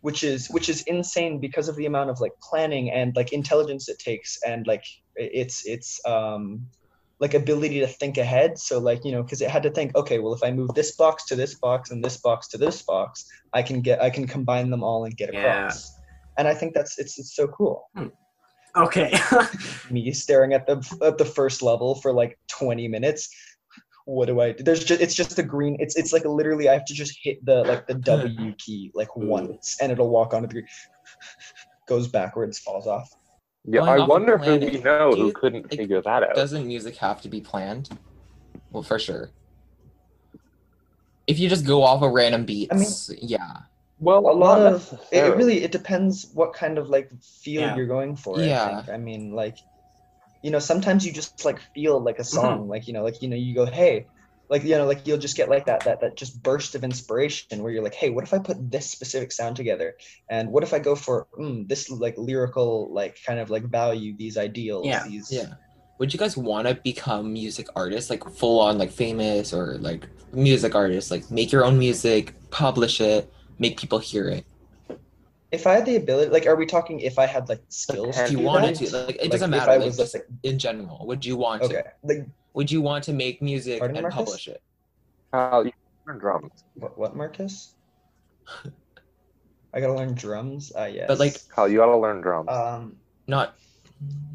Which 0.00 0.24
is 0.24 0.48
which 0.48 0.68
is 0.70 0.82
insane 0.94 1.38
because 1.38 1.68
of 1.68 1.76
the 1.76 1.84
amount 1.84 2.08
of 2.08 2.18
like 2.20 2.32
planning 2.48 2.90
and 2.90 3.14
like 3.14 3.32
intelligence 3.34 3.88
it 3.90 3.98
takes 3.98 4.38
and 4.46 4.66
like 4.66 4.84
it's 5.16 5.66
it's 5.66 6.00
um 6.06 6.66
like 7.20 7.34
ability 7.34 7.80
to 7.80 7.86
think 7.88 8.16
ahead. 8.16 8.58
So 8.58 8.78
like 8.78 9.04
you 9.04 9.12
know 9.12 9.22
because 9.22 9.42
it 9.42 9.50
had 9.50 9.64
to 9.64 9.70
think 9.70 9.94
okay 9.96 10.18
well 10.20 10.32
if 10.32 10.42
I 10.42 10.50
move 10.52 10.70
this 10.74 10.96
box 10.96 11.26
to 11.26 11.36
this 11.36 11.54
box 11.56 11.90
and 11.90 12.02
this 12.02 12.16
box 12.16 12.48
to 12.52 12.58
this 12.58 12.80
box 12.82 13.26
I 13.52 13.60
can 13.62 13.82
get 13.82 14.00
I 14.00 14.08
can 14.08 14.26
combine 14.26 14.70
them 14.70 14.82
all 14.82 15.04
and 15.04 15.14
get 15.16 15.34
Yeah. 15.34 15.40
across. 15.40 15.92
And 16.38 16.46
I 16.48 16.54
think 16.54 16.72
that's 16.74 16.98
it's 16.98 17.18
it's 17.18 17.34
so 17.36 17.48
cool 17.48 17.90
Okay. 18.78 19.12
me 19.90 20.10
staring 20.12 20.52
at 20.54 20.66
the 20.66 20.76
at 21.02 21.18
the 21.18 21.24
first 21.24 21.62
level 21.62 21.94
for 21.96 22.12
like 22.12 22.38
20 22.48 22.88
minutes 22.88 23.28
what 24.04 24.26
do 24.26 24.40
i 24.40 24.52
do 24.52 24.62
there's 24.62 24.84
just 24.84 25.00
it's 25.02 25.14
just 25.14 25.38
a 25.38 25.42
green 25.42 25.76
it's 25.80 25.96
it's 25.96 26.12
like 26.14 26.24
literally 26.24 26.68
i 26.68 26.72
have 26.72 26.84
to 26.86 26.94
just 26.94 27.18
hit 27.22 27.44
the 27.44 27.62
like 27.64 27.86
the 27.86 27.94
w 28.12 28.54
key 28.56 28.90
like 28.94 29.14
once 29.16 29.76
and 29.82 29.92
it'll 29.92 30.08
walk 30.08 30.32
onto 30.32 30.46
the 30.46 30.54
green 30.54 30.66
goes 31.86 32.08
backwards 32.08 32.58
falls 32.58 32.86
off 32.86 33.10
Yeah, 33.64 33.80
Going 33.80 33.88
I 33.90 33.96
off 33.96 34.02
of 34.04 34.08
wonder 34.08 34.38
who 34.38 34.56
we 34.58 34.80
know 34.80 35.10
who 35.10 35.26
you- 35.26 35.32
couldn't 35.34 35.64
like, 35.64 35.76
figure 35.76 36.00
that 36.00 36.22
out. 36.22 36.34
Doesn't 36.34 36.66
music 36.66 36.96
have 36.96 37.20
to 37.22 37.28
be 37.28 37.40
planned? 37.42 37.90
Well, 38.70 38.82
for 38.82 38.98
sure. 38.98 39.30
If 41.26 41.38
you 41.38 41.48
just 41.50 41.66
go 41.66 41.82
off 41.82 42.00
of 42.02 42.12
random 42.12 42.44
beats, 42.46 43.10
yeah. 43.20 43.62
Well, 44.00 44.30
a 44.30 44.32
lot 44.32 44.60
of 44.60 44.92
it, 45.10 45.24
it 45.24 45.36
really 45.36 45.62
it 45.64 45.72
depends 45.72 46.30
what 46.32 46.52
kind 46.52 46.78
of 46.78 46.88
like 46.88 47.10
feel 47.44 47.62
Yeah. 47.62 47.76
you're 47.76 47.86
going 47.86 48.16
for 48.16 48.40
Yeah. 48.40 48.64
i 48.64 48.68
think 48.76 48.88
i 48.90 48.96
mean 48.96 49.32
like 49.32 49.58
you 50.42 50.50
know 50.52 50.60
sometimes 50.60 51.04
you 51.04 51.12
just 51.12 51.44
like 51.44 51.58
feel 51.74 52.00
like 52.00 52.18
a 52.20 52.24
song 52.24 52.68
like 52.68 52.86
you 52.86 52.92
know 52.92 53.02
like 53.02 53.20
you 53.22 53.28
know 53.28 53.36
you 53.36 53.54
go 53.54 53.66
hey 53.66 54.06
like 54.48 54.62
you 54.62 54.76
know 54.78 54.86
like 54.86 55.04
you'll 55.06 55.18
just 55.18 55.36
get 55.36 55.48
like 55.48 55.66
that 55.66 55.80
that 55.84 56.00
that 56.00 56.16
just 56.16 56.40
burst 56.42 56.74
of 56.76 56.84
inspiration 56.84 57.60
where 57.62 57.72
you're 57.72 57.82
like 57.82 57.94
hey 57.94 58.10
what 58.10 58.22
if 58.24 58.32
i 58.32 58.38
put 58.38 58.70
this 58.70 58.88
specific 58.88 59.32
sound 59.32 59.56
together 59.56 59.94
and 60.30 60.50
what 60.52 60.62
if 60.62 60.72
i 60.72 60.78
go 60.78 60.94
for 60.94 61.26
mm, 61.38 61.66
this 61.68 61.90
like 61.90 62.16
lyrical 62.16 62.92
like 62.92 63.18
kind 63.26 63.40
of 63.40 63.50
like 63.50 63.64
value 63.64 64.16
these 64.16 64.36
ideals 64.38 64.86
Yeah. 64.86 65.02
these 65.04 65.28
Yeah. 65.32 65.54
Would 65.98 66.12
you 66.14 66.18
guys 66.20 66.36
want 66.36 66.68
to 66.68 66.76
become 66.76 67.32
music 67.32 67.66
artists, 67.74 68.08
like 68.08 68.22
full 68.30 68.60
on, 68.60 68.78
like 68.78 68.92
famous 68.92 69.52
or 69.52 69.78
like 69.78 70.06
music 70.32 70.76
artists, 70.76 71.10
like 71.10 71.28
make 71.28 71.50
your 71.50 71.64
own 71.64 71.76
music, 71.76 72.34
publish 72.50 73.00
it, 73.00 73.28
make 73.58 73.78
people 73.78 73.98
hear 73.98 74.28
it? 74.28 74.44
if 75.50 75.66
i 75.66 75.72
had 75.72 75.86
the 75.86 75.96
ability 75.96 76.30
like 76.30 76.46
are 76.46 76.56
we 76.56 76.66
talking 76.66 77.00
if 77.00 77.18
i 77.18 77.24
had 77.24 77.48
like 77.48 77.62
skills 77.70 78.14
If 78.18 78.26
If 78.26 78.32
you 78.32 78.38
do 78.38 78.44
wanted 78.44 78.76
that? 78.76 78.86
to, 78.90 78.96
like 79.06 79.16
it 79.16 79.22
Like, 79.22 79.30
doesn't 79.30 79.50
matter. 79.50 79.70
I 79.70 79.76
Like 79.76 79.86
was, 79.86 79.96
just 79.96 80.14
like- 80.14 80.26
in 80.42 80.58
general, 80.58 81.06
would 81.06 81.24
you 81.24 81.36
want 81.38 81.62
okay 81.62 81.74
to? 81.82 81.92
like 82.02 82.26
Would 82.52 82.70
you 82.70 82.80
want 82.82 83.04
to 83.04 83.12
make 83.14 83.40
music 83.40 83.78
Pardon, 83.78 83.96
and 83.96 84.02
Marcus? 84.04 84.18
publish 84.18 84.48
it? 84.48 84.60
Kyle, 85.32 85.64
you 85.64 85.72
learn 86.06 86.18
drums. 86.18 86.52
what, 86.74 86.98
what 86.98 87.16
marcus 87.16 87.74
i 89.74 89.80
gotta 89.80 89.94
learn 89.94 90.14
drums 90.14 90.72
uh 90.76 90.84
yes 90.84 91.06
But, 91.08 91.18
like, 91.18 91.36
Kyle, 91.54 91.68
you 91.68 91.78
gotta 91.78 91.96
learn 91.96 92.20
drums. 92.20 92.48
um 92.50 92.96
Not. 93.26 93.54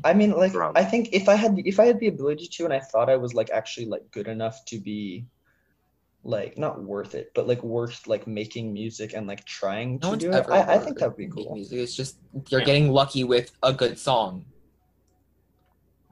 I 0.03 0.13
mean, 0.13 0.31
like, 0.31 0.51
Drum. 0.51 0.73
I 0.75 0.83
think 0.83 1.09
if 1.13 1.29
I 1.29 1.36
had 1.36 1.57
if 1.65 1.79
I 1.79 1.86
had 1.86 1.97
the 1.99 2.07
ability 2.07 2.47
to, 2.55 2.65
and 2.65 2.73
I 2.73 2.79
thought 2.79 3.09
I 3.09 3.15
was 3.15 3.33
like 3.33 3.49
actually 3.49 3.86
like 3.88 4.03
good 4.12 4.27
enough 4.27 4.57
to 4.65 4.77
be, 4.79 5.25
like, 6.25 6.57
not 6.57 6.81
worth 6.81 7.15
it, 7.15 7.31
but 7.36 7.47
like 7.47 7.62
worth 7.63 8.07
like 8.07 8.25
making 8.27 8.71
music 8.74 9.13
and 9.13 9.28
like 9.28 9.43
trying 9.45 9.93
No 9.95 9.99
to 9.99 10.07
one's 10.09 10.24
do 10.24 10.32
it. 10.32 10.45
I, 10.49 10.76
I 10.76 10.78
think 10.80 10.97
that 10.99 11.09
would 11.09 11.17
be 11.17 11.28
make 11.28 11.36
cool. 11.36 11.55
Music. 11.55 11.78
It's 11.80 11.95
just 11.95 12.17
you're 12.49 12.61
Yeah. 12.61 12.65
getting 12.65 12.91
lucky 12.91 13.24
with 13.24 13.51
a 13.61 13.74
good 13.74 13.97
song. 13.99 14.45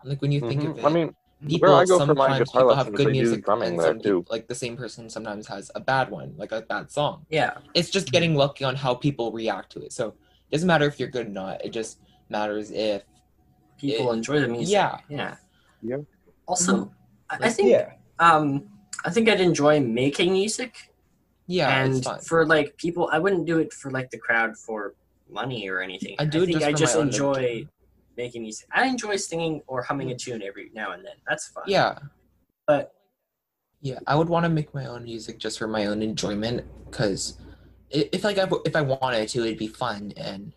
Like 0.04 0.22
when 0.22 0.32
you 0.32 0.40
think 0.42 0.64
of 0.64 0.72
Mhm. 0.76 0.78
it, 0.80 0.86
I 0.86 0.90
mean, 0.90 1.16
people 1.48 1.70
where 1.70 1.78
I 1.80 1.86
go 1.86 2.00
for 2.00 2.08
my 2.08 2.26
sometimes 2.28 2.40
guitar 2.50 2.62
people 2.62 2.76
have 2.76 2.94
good 2.94 3.12
music, 3.12 3.46
drumming 3.46 3.70
and 3.70 3.80
there 3.80 3.88
some 3.88 4.02
too. 4.02 4.22
peop- 4.22 4.32
like 4.32 4.48
the 4.48 4.56
same 4.56 4.76
person 4.76 5.10
sometimes 5.10 5.48
has 5.48 5.72
a 5.76 5.80
bad 5.80 6.10
one, 6.10 6.34
like 6.38 6.52
a 6.52 6.62
bad 6.62 6.92
song. 6.92 7.26
yeah. 7.30 7.58
It's 7.74 7.90
just 7.90 8.12
getting 8.12 8.36
lucky 8.36 8.64
on 8.64 8.76
how 8.76 8.96
people 8.96 9.32
react 9.32 9.72
to 9.74 9.82
it. 9.82 9.94
So 9.94 10.10
it 10.10 10.52
doesn't 10.52 10.68
matter 10.68 10.86
if 10.86 11.00
you're 11.00 11.10
good 11.10 11.28
or 11.28 11.30
not. 11.30 11.64
It 11.64 11.70
just 11.72 12.00
matters 12.30 12.72
if 12.72 13.04
People 13.78 14.12
It- 14.12 14.18
enjoy 14.18 14.40
the 14.42 14.48
music. 14.48 14.74
yeah. 14.74 15.00
Yeah. 15.10 15.36
Yeah. 15.82 15.98
Also, 16.48 16.92
I, 17.32 17.38
I 17.42 17.50
think 17.50 17.70
Yeah, 17.70 17.94
um 18.20 18.70
I 19.04 19.10
think 19.10 19.30
I'd 19.30 19.42
enjoy 19.42 19.80
making 19.80 20.34
music 20.34 20.92
yeah, 21.48 21.84
and 21.84 22.04
fun. 22.04 22.20
for 22.22 22.46
like 22.46 22.78
people 22.78 23.10
I 23.12 23.20
wouldn't 23.20 23.46
do 23.46 23.60
it 23.60 23.74
for 23.74 23.92
like 23.92 24.10
the 24.10 24.18
crowd 24.18 24.58
for 24.58 24.94
money 25.30 25.70
or 25.70 25.82
anything. 25.82 26.16
I 26.20 26.26
do 26.26 26.44
it 26.44 26.48
think 26.48 26.60
just 26.60 26.68
I 26.68 26.74
just 26.74 26.96
enjoy 26.96 27.34
enjoyment. 27.34 27.70
making 28.18 28.42
music. 28.44 28.68
I 28.74 28.88
enjoy 28.88 29.16
singing 29.18 29.62
or 29.68 29.82
humming 29.82 30.12
a 30.12 30.16
tune 30.16 30.42
every 30.44 30.72
now 30.74 30.92
and 30.92 31.06
then. 31.06 31.16
That's 31.28 31.48
fun. 31.50 31.64
Yeah. 31.68 31.98
But 32.68 32.94
Yeah, 33.82 34.00
I 34.08 34.16
would 34.16 34.30
want 34.30 34.46
to 34.46 34.50
make 34.50 34.74
my 34.74 34.86
own 34.86 35.04
music 35.04 35.40
just 35.40 35.58
for 35.60 35.68
my 35.68 35.88
own 35.88 36.02
enjoyment 36.02 36.66
because 36.86 37.38
if 37.90 38.24
like 38.24 38.38
I, 38.38 38.48
if 38.66 38.76
I 38.76 38.82
wanted 38.82 39.28
to, 39.30 39.40
it'd 39.42 39.58
be 39.58 39.68
fun 39.68 40.14
and 40.18 40.54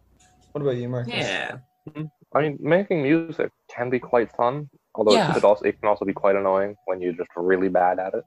what 0.52 0.62
about 0.62 0.76
you, 0.76 0.88
Marcus? 0.88 1.14
yeah. 1.14 1.56
Hmm? 1.92 2.04
I 2.32 2.42
mean, 2.42 2.58
making 2.60 3.02
music 3.02 3.50
can 3.68 3.90
be 3.90 3.98
quite 3.98 4.30
fun. 4.36 4.68
Although 4.94 5.14
Yeah. 5.14 5.36
it, 5.36 5.44
also, 5.44 5.64
it 5.64 5.80
can 5.80 5.88
also 5.88 6.04
be 6.04 6.12
quite 6.12 6.36
annoying 6.36 6.76
when 6.86 7.00
you're 7.00 7.12
just 7.12 7.30
really 7.36 7.68
bad 7.68 7.98
at 7.98 8.14
it. 8.14 8.24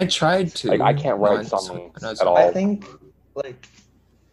I 0.00 0.06
tried 0.06 0.54
to. 0.56 0.68
Like, 0.68 0.80
I 0.80 0.92
can't 0.92 1.18
write 1.18 1.36
once 1.36 1.50
songs 1.50 2.02
I 2.02 2.10
at 2.10 2.20
all. 2.26 2.36
I 2.36 2.52
think 2.52 2.84
like 3.34 3.68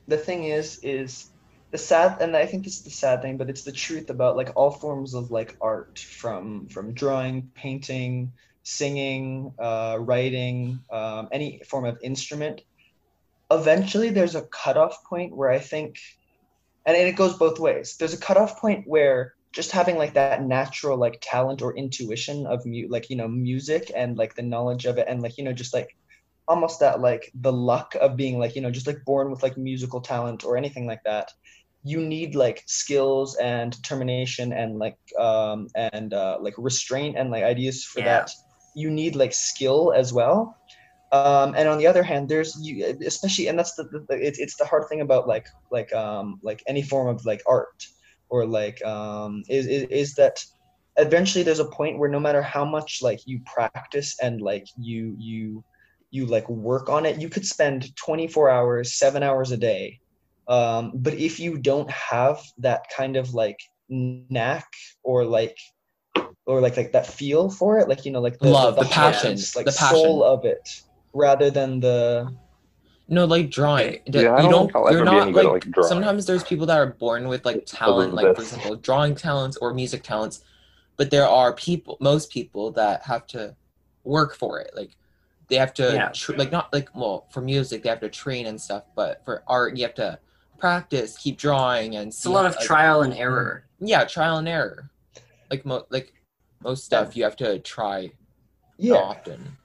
the 0.07 0.17
thing 0.17 0.45
is 0.45 0.79
is 0.83 1.29
the 1.71 1.77
sad 1.77 2.21
and 2.21 2.35
I 2.35 2.45
think 2.45 2.65
it's 2.67 2.81
the 2.81 2.89
sad 2.89 3.21
thing, 3.21 3.37
but 3.37 3.49
it's 3.49 3.63
the 3.63 3.71
truth 3.71 4.09
about 4.09 4.35
like 4.35 4.51
all 4.55 4.71
forms 4.71 5.13
of 5.13 5.31
like 5.31 5.55
art 5.61 5.99
from 5.99 6.67
from 6.67 6.93
drawing, 6.93 7.51
painting, 7.55 8.33
singing, 8.63 9.53
uh, 9.59 9.97
writing, 9.99 10.79
um, 10.91 11.29
any 11.31 11.61
form 11.69 11.85
of 11.85 11.97
instrument. 12.01 12.61
Eventually 13.51 14.09
there's 14.09 14.35
a 14.35 14.41
cutoff 14.43 15.03
point 15.05 15.35
where 15.35 15.49
I 15.49 15.59
think 15.59 15.97
and 16.85 16.97
it 16.97 17.15
goes 17.15 17.37
both 17.37 17.59
ways. 17.59 17.95
There's 17.97 18.13
a 18.13 18.17
cutoff 18.17 18.59
point 18.59 18.85
where 18.85 19.35
just 19.53 19.71
having 19.71 19.97
like 19.97 20.13
that 20.15 20.33
natural 20.35 20.97
like 20.97 21.09
talent 21.21 21.61
or 21.61 21.75
intuition 21.77 22.45
of 22.47 22.65
mu- 22.65 22.87
like 22.89 23.09
you 23.09 23.15
know 23.15 23.27
music 23.27 23.91
and 23.95 24.17
like 24.17 24.33
the 24.35 24.41
knowledge 24.43 24.85
of 24.85 24.97
it 24.97 25.07
and 25.07 25.21
like 25.21 25.37
you 25.37 25.43
know 25.43 25.53
just 25.53 25.73
like 25.73 25.89
almost 26.47 26.79
that 26.79 26.99
like 27.01 27.31
the 27.41 27.53
luck 27.53 27.95
of 28.01 28.17
being 28.17 28.39
like 28.39 28.55
you 28.55 28.61
know 28.61 28.71
just 28.71 28.87
like 28.87 28.97
born 29.05 29.31
with 29.31 29.43
like 29.43 29.57
musical 29.57 30.01
talent 30.01 30.43
or 30.43 30.57
anything 30.57 30.87
like 30.87 31.01
that 31.05 31.29
you 31.83 32.01
need 32.01 32.35
like 32.35 32.63
skills 32.67 33.35
and 33.37 33.71
determination 33.73 34.53
and 34.53 34.79
like 34.79 34.97
um 35.19 35.67
and 35.75 36.13
uh 36.13 36.37
like 36.41 36.55
restraint 36.57 37.17
and 37.17 37.31
like 37.31 37.43
ideas 37.43 37.85
for 37.85 38.01
Yeah. 38.01 38.03
that. 38.03 38.29
You 38.73 38.89
need 38.89 39.15
like 39.15 39.33
skill 39.33 39.93
as 39.95 40.13
well. 40.13 40.57
Um 41.11 41.53
and 41.55 41.67
on 41.69 41.77
the 41.77 41.87
other 41.87 42.03
hand 42.03 42.29
there's 42.29 42.57
you 42.61 42.97
especially 43.05 43.47
and 43.47 43.59
that's 43.59 43.75
the, 43.75 43.83
the, 43.85 44.05
the 44.09 44.27
it's, 44.27 44.39
it's 44.39 44.57
the 44.57 44.65
hard 44.65 44.85
thing 44.89 45.01
about 45.01 45.27
like 45.27 45.45
like 45.71 45.93
um 45.93 46.39
like 46.43 46.63
any 46.67 46.81
form 46.83 47.07
of 47.07 47.25
like 47.25 47.41
art 47.47 47.75
or 48.33 48.47
like 48.47 48.83
um 48.83 49.43
is, 49.47 49.67
is 49.67 49.83
is 49.91 50.15
that 50.15 50.43
eventually 50.97 51.43
there's 51.43 51.59
a 51.59 51.73
point 51.79 51.99
where 51.99 52.09
no 52.09 52.19
matter 52.19 52.41
how 52.41 52.65
much 52.65 52.99
like 53.03 53.19
you 53.27 53.39
practice 53.45 54.17
and 54.23 54.41
like 54.41 54.65
you 54.75 55.15
you 55.19 55.63
you 56.09 56.25
like 56.25 56.49
work 56.49 56.89
on 56.89 57.05
it 57.05 57.21
you 57.21 57.29
could 57.29 57.45
spend 57.45 57.95
24 57.95 58.49
hours 58.49 58.97
7 58.97 59.21
hours 59.21 59.51
a 59.51 59.57
day 59.57 59.99
um 60.47 60.91
but 60.95 61.13
if 61.13 61.39
you 61.39 61.59
don't 61.59 61.91
have 61.91 62.41
that 62.57 62.85
kind 62.97 63.17
of 63.17 63.35
like 63.35 63.59
knack 63.87 64.67
or 65.03 65.25
like 65.25 65.57
or 66.47 66.59
like 66.59 66.75
like 66.75 66.91
that 66.91 67.05
feel 67.05 67.51
for 67.51 67.77
it 67.77 67.87
like 67.87 68.03
you 68.03 68.11
know 68.11 68.19
like 68.19 68.39
the, 68.39 68.49
Love, 68.49 68.75
the 68.75 68.83
heart, 68.83 69.13
passion, 69.13 69.37
like 69.55 69.67
the 69.67 69.77
passion. 69.77 69.95
soul 69.95 70.23
of 70.23 70.43
it 70.43 70.67
rather 71.13 71.51
than 71.51 71.79
the 71.79 72.27
No, 73.07 73.25
like 73.25 73.49
drawing. 73.49 73.99
D- 74.09 74.21
Yeah, 74.23 74.33
I 74.35 74.43
you 74.43 74.49
don't 74.49 74.71
don't. 74.71 74.83
think 74.85 74.91
you're 74.95 75.05
not 75.05 75.21
any 75.23 75.31
good 75.33 75.45
like, 75.45 75.45
at, 75.45 75.51
like, 75.53 75.71
drawing. 75.71 75.89
Sometimes 75.89 76.25
there's 76.25 76.43
people 76.43 76.65
that 76.67 76.77
are 76.77 76.87
born 76.87 77.27
with 77.27 77.45
like 77.45 77.65
talent, 77.65 78.13
like 78.13 78.35
for 78.35 78.41
example, 78.41 78.75
drawing 78.77 79.13
talents 79.15 79.57
or 79.57 79.73
music 79.73 80.03
talents, 80.03 80.43
but 80.97 81.11
there 81.11 81.27
are 81.27 81.53
people, 81.53 81.97
most 81.99 82.31
people 82.31 82.71
that 82.71 83.03
have 83.03 83.27
to 83.27 83.55
work 84.05 84.35
for 84.35 84.59
it. 84.59 84.71
Like 84.75 84.95
they 85.49 85.57
have 85.57 85.73
to, 85.75 85.93
Yeah. 85.93 86.09
tr- 86.13 86.33
like 86.37 86.51
not 86.51 86.71
like 86.71 86.89
well 86.95 87.27
for 87.31 87.41
music 87.41 87.83
they 87.83 87.89
have 87.89 87.99
to 87.99 88.09
train 88.09 88.45
and 88.47 88.59
stuff, 88.59 88.83
but 88.95 89.23
for 89.25 89.43
art 89.47 89.75
you 89.75 89.83
have 89.83 89.95
to 89.95 90.17
practice, 90.57 91.17
keep 91.17 91.37
drawing, 91.37 91.97
and 91.97 92.07
It's 92.07 92.23
a 92.25 92.29
lot 92.29 92.45
of 92.45 92.55
like, 92.55 92.65
trial 92.65 93.01
and 93.01 93.13
error. 93.13 93.65
Yeah, 93.79 94.05
trial 94.05 94.37
and 94.37 94.47
error. 94.47 94.89
Like 95.51 95.65
mo- 95.65 95.85
like 95.89 96.13
most 96.61 96.85
stuff 96.85 97.17
you 97.17 97.25
have 97.25 97.35
to 97.37 97.59
try 97.59 98.11
yeah 98.77 98.93
often. 98.95 99.57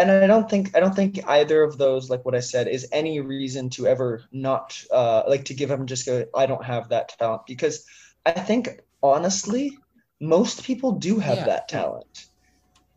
And 0.00 0.18
i 0.18 0.26
don't 0.28 0.50
think 0.50 0.76
i 0.76 0.80
don't 0.80 0.96
think 0.96 1.20
either 1.28 1.62
of 1.62 1.78
those 1.78 2.10
like 2.10 2.24
what 2.24 2.36
i 2.36 2.40
said 2.40 2.68
is 2.68 2.88
any 2.92 3.20
reason 3.20 3.70
to 3.70 3.86
ever 3.86 4.22
not 4.32 4.78
uh 4.92 5.22
like 5.28 5.44
to 5.44 5.54
give 5.54 5.70
up 5.72 5.80
and 5.80 5.88
just 5.88 6.06
go 6.06 6.24
i 6.36 6.46
don't 6.46 6.64
have 6.64 6.88
that 6.90 7.10
talent. 7.18 7.42
Because 7.48 7.84
i 8.26 8.32
think 8.32 8.68
honestly 9.02 9.72
most 10.20 10.64
people 10.64 10.92
do 10.92 11.18
have 11.18 11.38
Yeah. 11.38 11.44
that 11.44 11.68
talent. 11.68 12.06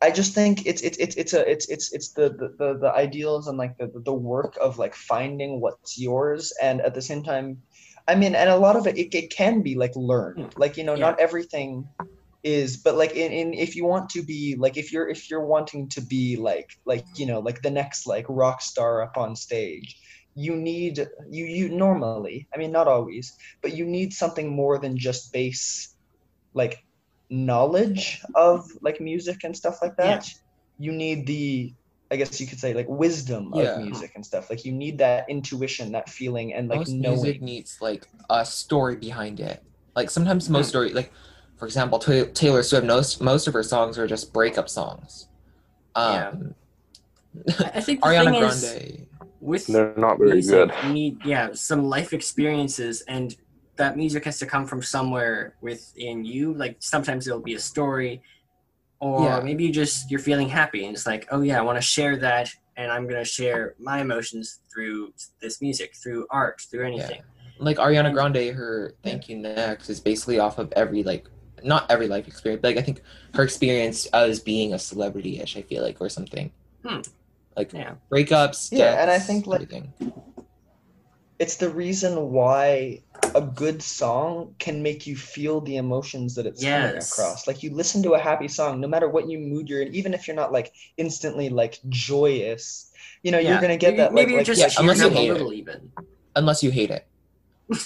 I 0.02 0.12
just 0.12 0.34
think 0.34 0.66
it's 0.66 0.82
it's 0.82 0.98
it's 0.98 1.16
it's 1.16 1.34
a 1.34 1.50
it's 1.50 1.70
it's 1.70 1.94
it's 1.94 2.12
the 2.14 2.30
the 2.30 2.50
the, 2.60 2.80
the 2.82 2.92
ideals 2.94 3.48
and 3.48 3.58
like 3.58 3.78
the 3.78 3.92
the 4.06 4.14
work 4.14 4.58
of 4.62 4.78
like 4.80 4.96
finding 4.96 5.62
what's 5.62 5.92
yours. 6.00 6.46
And 6.62 6.82
at 6.82 6.88
the 6.88 7.02
same 7.02 7.18
time 7.18 7.58
i 8.08 8.16
mean 8.16 8.36
and 8.36 8.50
a 8.50 8.58
lot 8.58 8.76
of 8.76 8.86
it 8.88 8.98
it, 8.98 9.14
it 9.14 9.30
can 9.36 9.62
be 9.62 9.76
like 9.76 9.94
learned. 9.96 10.54
Like 10.58 10.78
you 10.78 10.84
know 10.84 10.96
Yeah. 10.96 11.08
not 11.08 11.20
everything 11.20 11.88
is 12.44 12.78
but 12.78 12.96
like 12.96 13.16
in, 13.16 13.32
in 13.32 13.54
if 13.54 13.76
you 13.76 13.86
want 13.86 14.10
to 14.10 14.22
be 14.22 14.56
like 14.58 14.78
if 14.78 14.92
you're 14.92 15.08
if 15.08 15.30
you're 15.30 15.46
wanting 15.46 15.88
to 15.88 16.02
be 16.02 16.36
like 16.36 16.78
like 16.86 17.06
you 17.16 17.26
know 17.26 17.40
like 17.40 17.62
the 17.62 17.72
next 17.72 18.06
like 18.06 18.26
rock 18.28 18.62
star 18.62 19.02
up 19.02 19.18
on 19.18 19.36
stage 19.36 19.98
you 20.36 20.56
need 20.56 21.08
you 21.30 21.46
you 21.46 21.70
normally 21.70 22.48
i 22.54 22.58
mean 22.58 22.72
not 22.72 22.88
always 22.88 23.38
but 23.62 23.76
you 23.76 23.86
need 23.86 24.12
something 24.12 24.50
more 24.50 24.78
than 24.78 24.98
just 24.98 25.32
base 25.32 25.96
like 26.54 26.84
knowledge 27.30 28.22
of 28.36 28.68
like 28.82 29.00
music 29.00 29.44
and 29.44 29.56
stuff 29.56 29.80
like 29.82 29.96
that 29.96 30.28
you 30.80 30.92
need 30.92 31.26
the 31.26 31.74
i 32.12 32.16
guess 32.16 32.42
you 32.42 32.48
could 32.48 32.60
say 32.60 32.74
like 32.74 32.88
wisdom 32.90 33.52
Yeah. 33.56 33.76
of 33.76 33.84
music 33.84 34.12
and 34.16 34.26
stuff 34.26 34.50
like 34.50 34.66
you 34.66 34.72
need 34.74 34.98
that 34.98 35.30
intuition 35.30 35.94
that 35.94 36.10
feeling 36.10 36.54
and 36.54 36.68
like 36.68 36.80
most 36.80 36.90
knowing 36.90 37.22
music 37.22 37.42
needs 37.42 37.78
like 37.80 38.08
a 38.30 38.46
story 38.46 38.96
behind 38.96 39.40
it. 39.40 39.64
Like 39.96 40.10
sometimes 40.10 40.50
most 40.50 40.68
mm. 40.68 40.70
story, 40.70 40.94
like 40.94 41.12
for 41.64 41.68
example, 41.68 41.98
Ta- 41.98 42.26
Taylor 42.34 42.62
Swift. 42.62 42.86
Most 42.86 43.22
most 43.22 43.48
of 43.48 43.54
her 43.54 43.64
songs 43.64 43.98
are 43.98 44.06
just 44.06 44.34
breakup 44.34 44.68
songs. 44.68 45.30
Um, 45.96 46.54
I 47.58 47.72
I 47.76 47.80
think 47.80 48.02
the 48.02 48.08
Ariana 48.08 48.24
thing 48.26 48.40
Grande. 48.42 48.44
is 48.44 49.00
with 49.40 49.68
They're 49.68 49.94
not 49.96 50.18
very 50.18 50.34
music, 50.34 50.52
good. 50.68 50.74
you 50.84 50.92
need 50.94 51.26
yeah 51.26 51.54
some 51.54 51.86
life 51.86 52.12
experiences, 52.12 53.00
and 53.08 53.34
that 53.78 53.96
music 53.96 54.26
has 54.26 54.40
to 54.40 54.46
come 54.46 54.66
from 54.68 54.82
somewhere 54.82 55.56
within 55.62 56.26
you. 56.26 56.54
Like 56.54 56.76
sometimes 56.80 57.28
it'll 57.28 57.40
be 57.40 57.54
a 57.54 57.60
story, 57.62 58.22
or 59.00 59.24
Yeah. 59.24 59.40
maybe 59.40 59.64
you 59.64 59.72
just 59.72 60.12
you're 60.12 60.20
feeling 60.20 60.50
happy 60.50 60.86
and 60.86 60.94
it's 60.94 61.08
like, 61.08 61.26
oh 61.32 61.44
yeah, 61.44 61.58
I 61.60 61.62
want 61.62 61.78
to 61.78 61.82
share 61.82 62.18
that, 62.18 62.50
and 62.76 62.92
I'm 62.92 63.08
gonna 63.08 63.24
share 63.24 63.76
my 63.80 64.02
emotions 64.02 64.60
through 64.70 65.14
this 65.42 65.62
music, 65.62 65.96
through 65.96 66.28
art, 66.30 66.60
through 66.70 66.86
anything. 66.88 67.22
like 67.60 67.78
Ariana 67.78 68.12
Grande, 68.12 68.54
her 68.54 68.96
"Thank 69.02 69.30
You 69.30 69.38
Next" 69.38 69.90
is 69.90 70.02
basically 70.02 70.40
off 70.40 70.58
of 70.58 70.74
every 70.76 71.04
like 71.04 71.24
not 71.64 71.90
every 71.92 72.08
life 72.08 72.28
experience, 72.28 72.62
but 72.62 72.70
like 72.70 72.78
I 72.78 72.82
think 72.82 73.02
her 73.36 73.44
experience 73.44 74.06
as 74.08 74.40
being 74.40 74.74
a 74.74 74.80
celebrity-ish. 74.80 75.58
I 75.58 75.62
feel 75.62 75.84
like 75.84 76.00
or 76.02 76.10
something. 76.10 76.52
Hmm. 76.86 77.02
Like 77.56 77.72
Yeah. 77.74 77.96
breakups. 78.12 78.70
Yeah, 78.72 79.02
and 79.02 79.10
I 79.12 79.20
think, 79.20 79.48
like- 79.48 79.62
everything. 79.62 79.94
it's 81.40 81.58
the 81.58 81.70
reason 81.70 82.32
why 82.32 83.02
a 83.36 83.42
good 83.42 83.82
song 83.82 84.56
can 84.60 84.82
make 84.84 85.06
you 85.08 85.16
feel 85.16 85.60
the 85.62 85.78
emotions 85.78 86.36
that 86.36 86.46
it's 86.46 86.64
coming 86.64 86.98
across. 86.98 87.48
Like 87.48 87.64
you 87.64 87.74
listen 87.74 88.02
to 88.04 88.14
a 88.14 88.20
happy 88.20 88.48
song, 88.48 88.80
no 88.80 88.88
matter 88.88 89.10
what 89.10 89.28
you 89.30 89.40
mood 89.40 89.68
you're 89.70 89.82
in, 89.82 89.94
even 89.94 90.14
if 90.14 90.28
you're 90.28 90.36
not 90.36 90.52
like 90.52 90.74
instantly 90.98 91.50
like 91.50 91.80
joyous, 91.90 92.92
you 93.24 93.32
know, 93.32 93.40
Yeah. 93.40 93.52
you're 93.54 93.62
gonna 93.62 93.78
get 93.78 93.90
maybe, 93.92 93.98
that 93.98 94.06
like, 94.06 94.14
maybe 94.14 94.32
you're 94.32 94.40
like 94.42 94.48
just 94.48 94.62
yeah, 94.62 94.70
unless 94.80 95.00
you 95.00 95.06
up 95.08 95.12
a 95.14 95.16
hate 95.16 95.32
it. 95.32 95.54
even. 95.54 95.92
unless 96.36 96.64
you 96.64 96.72
hate 96.72 96.90
it. 96.92 97.06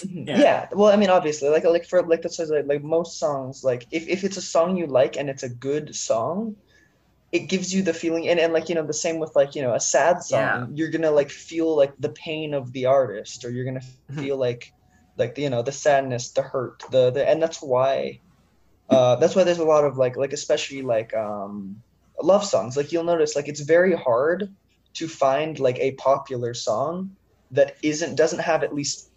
Yeah. 0.04 0.42
Yeah. 0.42 0.68
Well, 0.72 0.92
I 0.92 0.96
mean, 0.96 1.10
obviously, 1.10 1.48
like 1.48 1.64
like 1.64 1.86
for 1.86 2.02
like 2.06 2.22
that's 2.22 2.38
like, 2.38 2.66
like 2.66 2.82
most 2.82 3.18
songs, 3.18 3.62
like 3.64 3.86
if, 3.90 4.08
if 4.08 4.24
it's 4.24 4.36
a 4.36 4.42
song 4.42 4.76
you 4.76 4.86
like 4.86 5.16
and 5.16 5.30
it's 5.30 5.42
a 5.42 5.48
good 5.48 5.94
song, 5.94 6.56
it 7.32 7.48
gives 7.48 7.74
you 7.74 7.82
the 7.82 7.94
feeling 7.94 8.28
and, 8.28 8.40
and 8.40 8.52
like 8.52 8.68
you 8.68 8.74
know 8.74 8.86
the 8.86 8.92
same 8.94 9.18
with 9.18 9.32
like 9.36 9.54
you 9.54 9.62
know 9.62 9.74
a 9.74 9.80
sad 9.80 10.22
song 10.22 10.66
Yeah. 10.66 10.66
you're 10.74 10.90
gonna 10.90 11.10
like 11.10 11.30
feel 11.30 11.76
like 11.76 11.94
the 11.98 12.10
pain 12.10 12.54
of 12.54 12.72
the 12.72 12.86
artist 12.86 13.44
or 13.44 13.50
you're 13.50 13.64
gonna 13.66 13.82
Mhm. 14.10 14.20
feel 14.20 14.36
like 14.38 14.66
like 15.16 15.36
you 15.38 15.50
know 15.50 15.62
the 15.62 15.72
sadness 15.72 16.32
the 16.32 16.42
hurt 16.42 16.82
the, 16.90 17.10
the 17.10 17.28
and 17.28 17.42
that's 17.42 17.62
why 17.62 18.20
uh 18.88 19.16
that's 19.16 19.34
why 19.34 19.44
there's 19.44 19.58
a 19.58 19.64
lot 19.64 19.84
of 19.84 19.96
like 19.98 20.16
like 20.16 20.32
especially 20.32 20.82
like 20.82 21.14
um 21.14 21.82
love 22.22 22.44
songs 22.44 22.76
like 22.76 22.92
you'll 22.92 23.04
notice 23.04 23.36
like 23.36 23.48
it's 23.48 23.60
very 23.60 23.94
hard 23.94 24.48
to 24.94 25.08
find 25.08 25.60
like 25.60 25.78
a 25.78 25.92
popular 25.92 26.54
song 26.54 27.16
that 27.50 27.76
isn't 27.82 28.16
doesn't 28.16 28.40
have 28.40 28.62
at 28.62 28.74
least 28.74 29.10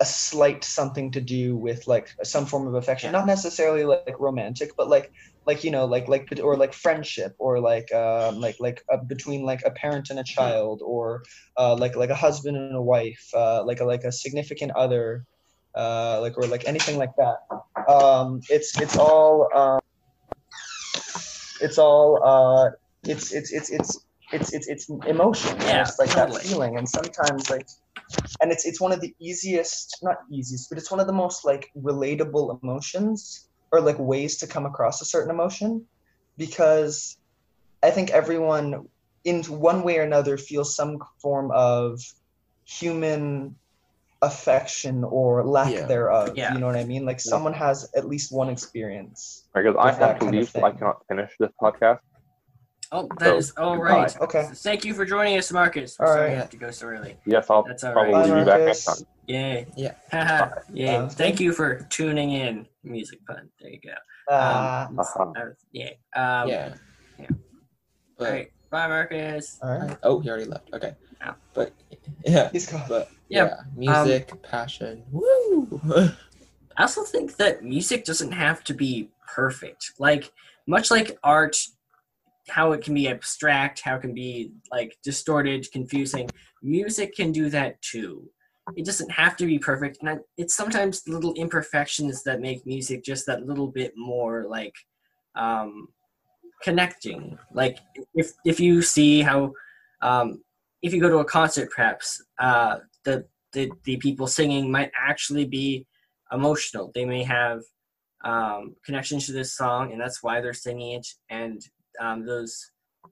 a 0.00 0.04
slight 0.04 0.62
something 0.64 1.10
to 1.12 1.20
do 1.20 1.56
with 1.56 1.86
like 1.86 2.10
some 2.22 2.44
form 2.44 2.66
of 2.66 2.74
affection 2.74 3.08
Yeah. 3.08 3.18
not 3.18 3.26
necessarily 3.26 3.84
like, 3.84 4.04
like 4.06 4.20
romantic 4.20 4.70
but 4.76 4.88
like 4.88 5.10
like 5.46 5.64
you 5.64 5.70
know 5.70 5.86
like 5.86 6.06
like 6.08 6.28
or 6.42 6.56
like 6.56 6.74
friendship 6.74 7.34
or 7.38 7.60
like 7.60 7.92
um 7.94 8.40
like 8.40 8.56
like 8.60 8.82
uh, 8.92 8.98
between 8.98 9.42
like 9.44 9.62
a 9.64 9.70
parent 9.70 10.10
and 10.10 10.18
a 10.18 10.24
child 10.24 10.82
or 10.84 11.22
uh 11.56 11.74
like 11.76 11.96
like 11.96 12.10
a 12.10 12.14
husband 12.14 12.56
and 12.56 12.76
a 12.76 12.82
wife 12.82 13.26
uh 13.34 13.64
like 13.64 13.80
a 13.80 13.84
like 13.84 14.04
a 14.04 14.12
significant 14.12 14.72
other 14.72 15.24
uh 15.76 16.20
like 16.20 16.36
or 16.36 16.46
like 16.46 16.66
anything 16.68 16.98
like 16.98 17.12
that 17.16 17.36
um 17.88 18.40
it's 18.50 18.78
it's 18.80 18.98
all 18.98 19.48
um 19.54 19.80
it's 21.60 21.78
all 21.78 22.20
uh 22.22 22.70
it's 23.04 23.32
it's 23.32 23.52
it's 23.52 23.70
it's 23.70 24.05
it's 24.32 24.52
it's, 24.52 24.68
it's 24.68 24.88
emotion 25.06 25.56
Yeah, 25.60 25.82
it's 25.82 25.98
like 25.98 26.10
totally. 26.10 26.38
that 26.38 26.42
feeling 26.42 26.76
and 26.78 26.88
sometimes 26.88 27.50
like 27.50 27.66
and 28.40 28.52
it's 28.52 28.66
it's 28.66 28.80
one 28.80 28.92
of 28.92 29.00
the 29.00 29.14
easiest 29.20 29.98
not 30.02 30.16
easiest 30.32 30.68
but 30.68 30.78
it's 30.78 30.90
one 30.90 31.00
of 31.00 31.06
the 31.06 31.12
most 31.12 31.44
like 31.44 31.68
relatable 31.76 32.58
emotions 32.62 33.48
or 33.72 33.80
like 33.80 33.98
ways 33.98 34.38
to 34.38 34.46
come 34.46 34.66
across 34.66 35.00
a 35.00 35.04
certain 35.04 35.30
emotion 35.30 35.86
because 36.36 37.16
i 37.82 37.90
think 37.90 38.10
everyone 38.10 38.86
in 39.24 39.42
one 39.44 39.82
way 39.82 39.98
or 39.98 40.02
another 40.02 40.36
feels 40.36 40.74
some 40.76 40.98
form 41.22 41.50
of 41.52 42.00
human 42.66 43.56
affection 44.22 45.04
or 45.04 45.44
lack 45.44 45.72
Yeah. 45.72 45.86
thereof. 45.86 46.36
Yeah. 46.36 46.54
You 46.54 46.60
know 46.60 46.66
what 46.66 46.76
I 46.76 46.84
mean? 46.84 47.04
Like 47.04 47.20
someone 47.20 47.52
has 47.54 47.88
at 47.96 48.06
least 48.08 48.32
one 48.32 48.48
experience. 48.48 49.46
Because 49.54 49.76
I 49.78 49.86
With 49.86 49.98
that 49.98 50.08
have 50.08 50.18
to 50.20 50.24
leave, 50.26 50.48
so 50.48 50.64
I 50.64 50.70
cannot 50.72 50.96
finish 51.08 51.30
this 51.38 51.50
podcast. 51.60 52.00
Oh, 52.92 53.08
that 53.18 53.26
So, 53.26 53.36
is 53.36 53.50
all 53.56 53.76
goodbye. 53.76 53.90
right. 54.02 54.20
Okay. 54.20 54.48
Thank 54.54 54.84
you 54.84 54.94
for 54.94 55.04
joining 55.04 55.36
us, 55.38 55.50
Marcus. 55.52 55.96
We're 55.98 56.06
All 56.06 56.12
sorry 56.12 56.24
right. 56.26 56.30
you 56.32 56.36
have 56.38 56.50
to 56.50 56.56
go 56.56 56.70
so 56.70 56.86
early. 56.86 57.16
Yes, 57.26 57.50
I'll 57.50 57.62
That's 57.64 57.82
all 57.84 57.92
probably 57.92 58.14
right. 58.14 58.28
Bye, 58.30 58.38
be 58.40 58.44
back 58.44 58.60
next 58.62 58.84
time. 58.84 59.06
Yay. 59.26 59.66
Yeah. 59.76 59.94
Haha. 60.12 60.50
Yay. 60.72 60.86
Sounds 60.86 61.14
Thank 61.14 61.40
you 61.40 61.52
for 61.52 61.80
tuning 61.90 62.30
in. 62.32 62.66
Music 62.84 63.18
pun. 63.26 63.48
There 63.60 63.70
you 63.70 63.80
go. 63.80 63.94
Ah, 64.30 64.86
Um, 64.88 64.98
Uh-huh. 65.00 65.32
uh, 65.36 65.44
yeah. 65.72 65.90
Um, 66.14 66.48
yeah. 66.48 66.74
yeah. 67.18 67.26
But, 68.18 68.26
All 68.28 68.32
right. 68.32 68.52
Bye, 68.70 68.88
Marcus. 68.88 69.58
all 69.62 69.78
right. 69.78 69.96
oh, 70.02 70.20
he 70.20 70.28
already 70.30 70.44
left. 70.46 70.70
Okay. 70.72 70.94
Ow. 71.24 71.34
But 71.54 71.72
yeah. 72.24 72.50
He's 72.52 72.70
gone. 72.70 72.82
But 72.88 73.08
Yeah, 73.28 73.44
yeah, 73.44 73.54
music, 74.04 74.42
passion. 74.42 75.02
Woo! 75.10 75.80
I 76.76 76.82
also 76.82 77.02
think 77.02 77.36
that 77.36 77.64
music 77.64 78.04
doesn't 78.04 78.32
have 78.32 78.62
to 78.64 78.74
be 78.74 79.10
perfect. 79.34 79.92
Like 79.98 80.30
much 80.66 80.90
like 80.90 81.18
art, 81.24 81.56
how 82.48 82.72
it 82.72 82.82
can 82.82 82.94
be 82.94 83.08
abstract, 83.08 83.80
how 83.80 83.96
it 83.96 84.00
can 84.00 84.14
be 84.14 84.52
like 84.70 84.96
distorted, 85.02 85.70
confusing. 85.72 86.28
Music 86.62 87.14
can 87.14 87.32
do 87.32 87.50
that 87.50 87.80
too. 87.82 88.28
It 88.76 88.84
doesn't 88.84 89.10
have 89.10 89.36
to 89.36 89.46
be 89.46 89.58
perfect, 89.58 89.98
and 90.00 90.10
I, 90.10 90.18
it's 90.36 90.56
sometimes 90.56 91.02
the 91.02 91.12
little 91.12 91.34
imperfections 91.34 92.24
that 92.24 92.40
make 92.40 92.66
music 92.66 93.04
just 93.04 93.24
that 93.26 93.46
little 93.46 93.68
bit 93.68 93.92
more 93.96 94.46
like 94.48 94.74
um, 95.36 95.88
connecting. 96.62 97.38
Like 97.52 97.78
if 98.14 98.32
if 98.44 98.58
you 98.58 98.82
see 98.82 99.22
how 99.22 99.52
um, 100.02 100.42
if 100.82 100.92
you 100.92 101.00
go 101.00 101.08
to 101.08 101.18
a 101.18 101.24
concert, 101.24 101.70
perhaps 101.70 102.22
uh, 102.40 102.78
the 103.04 103.24
the 103.52 103.70
the 103.84 103.96
people 103.98 104.26
singing 104.26 104.70
might 104.70 104.90
actually 104.98 105.44
be 105.44 105.86
emotional. 106.32 106.90
They 106.94 107.04
may 107.04 107.22
have 107.22 107.62
um, 108.24 108.74
connections 108.84 109.26
to 109.26 109.32
this 109.32 109.56
song, 109.56 109.92
and 109.92 110.00
that's 110.00 110.22
why 110.22 110.40
they're 110.40 110.52
singing 110.52 110.92
it. 110.92 111.06
And 111.30 111.62
um, 112.00 112.24
those 112.26 112.70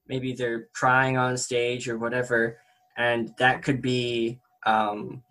maybe 0.08 0.32
they're 0.32 0.68
crying 0.74 1.16
on 1.16 1.36
stage 1.36 1.88
or 1.88 1.98
whatever, 1.98 2.58
and 2.96 3.32
that 3.38 3.62
could 3.62 3.80
be 3.80 4.38
um, 4.66 5.22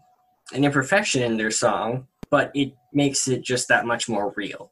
an 0.53 0.63
imperfection 0.63 1.21
in 1.23 1.37
their 1.37 1.51
song, 1.51 2.07
but 2.29 2.51
it 2.55 2.73
makes 2.93 3.27
it 3.27 3.41
just 3.43 3.67
that 3.67 3.85
much 3.85 4.07
more 4.09 4.33
real. 4.35 4.71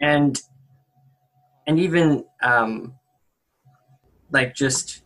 And 0.00 0.40
and 1.66 1.78
even 1.80 2.24
um, 2.42 2.94
like 4.30 4.54
just 4.54 5.02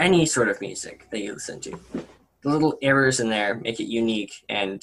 any 0.00 0.26
sort 0.26 0.48
of 0.48 0.60
music 0.60 1.06
that 1.10 1.20
you 1.20 1.32
listen 1.34 1.60
to, 1.60 1.78
the 2.42 2.48
little 2.48 2.76
errors 2.82 3.20
in 3.20 3.28
there 3.30 3.54
make 3.54 3.78
it 3.80 3.84
unique, 3.84 4.32
and 4.48 4.82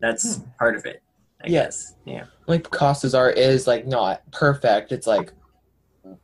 that's 0.00 0.40
part 0.58 0.74
of 0.76 0.84
it. 0.86 1.02
I 1.42 1.48
Yeah. 1.48 1.64
guess. 1.64 1.94
Yeah. 2.04 2.24
like 2.46 2.64
Picasso's 2.70 3.14
art 3.14 3.38
is 3.38 3.66
like 3.66 3.86
not 3.86 4.22
perfect. 4.32 4.92
It's 4.92 5.06
like 5.06 5.32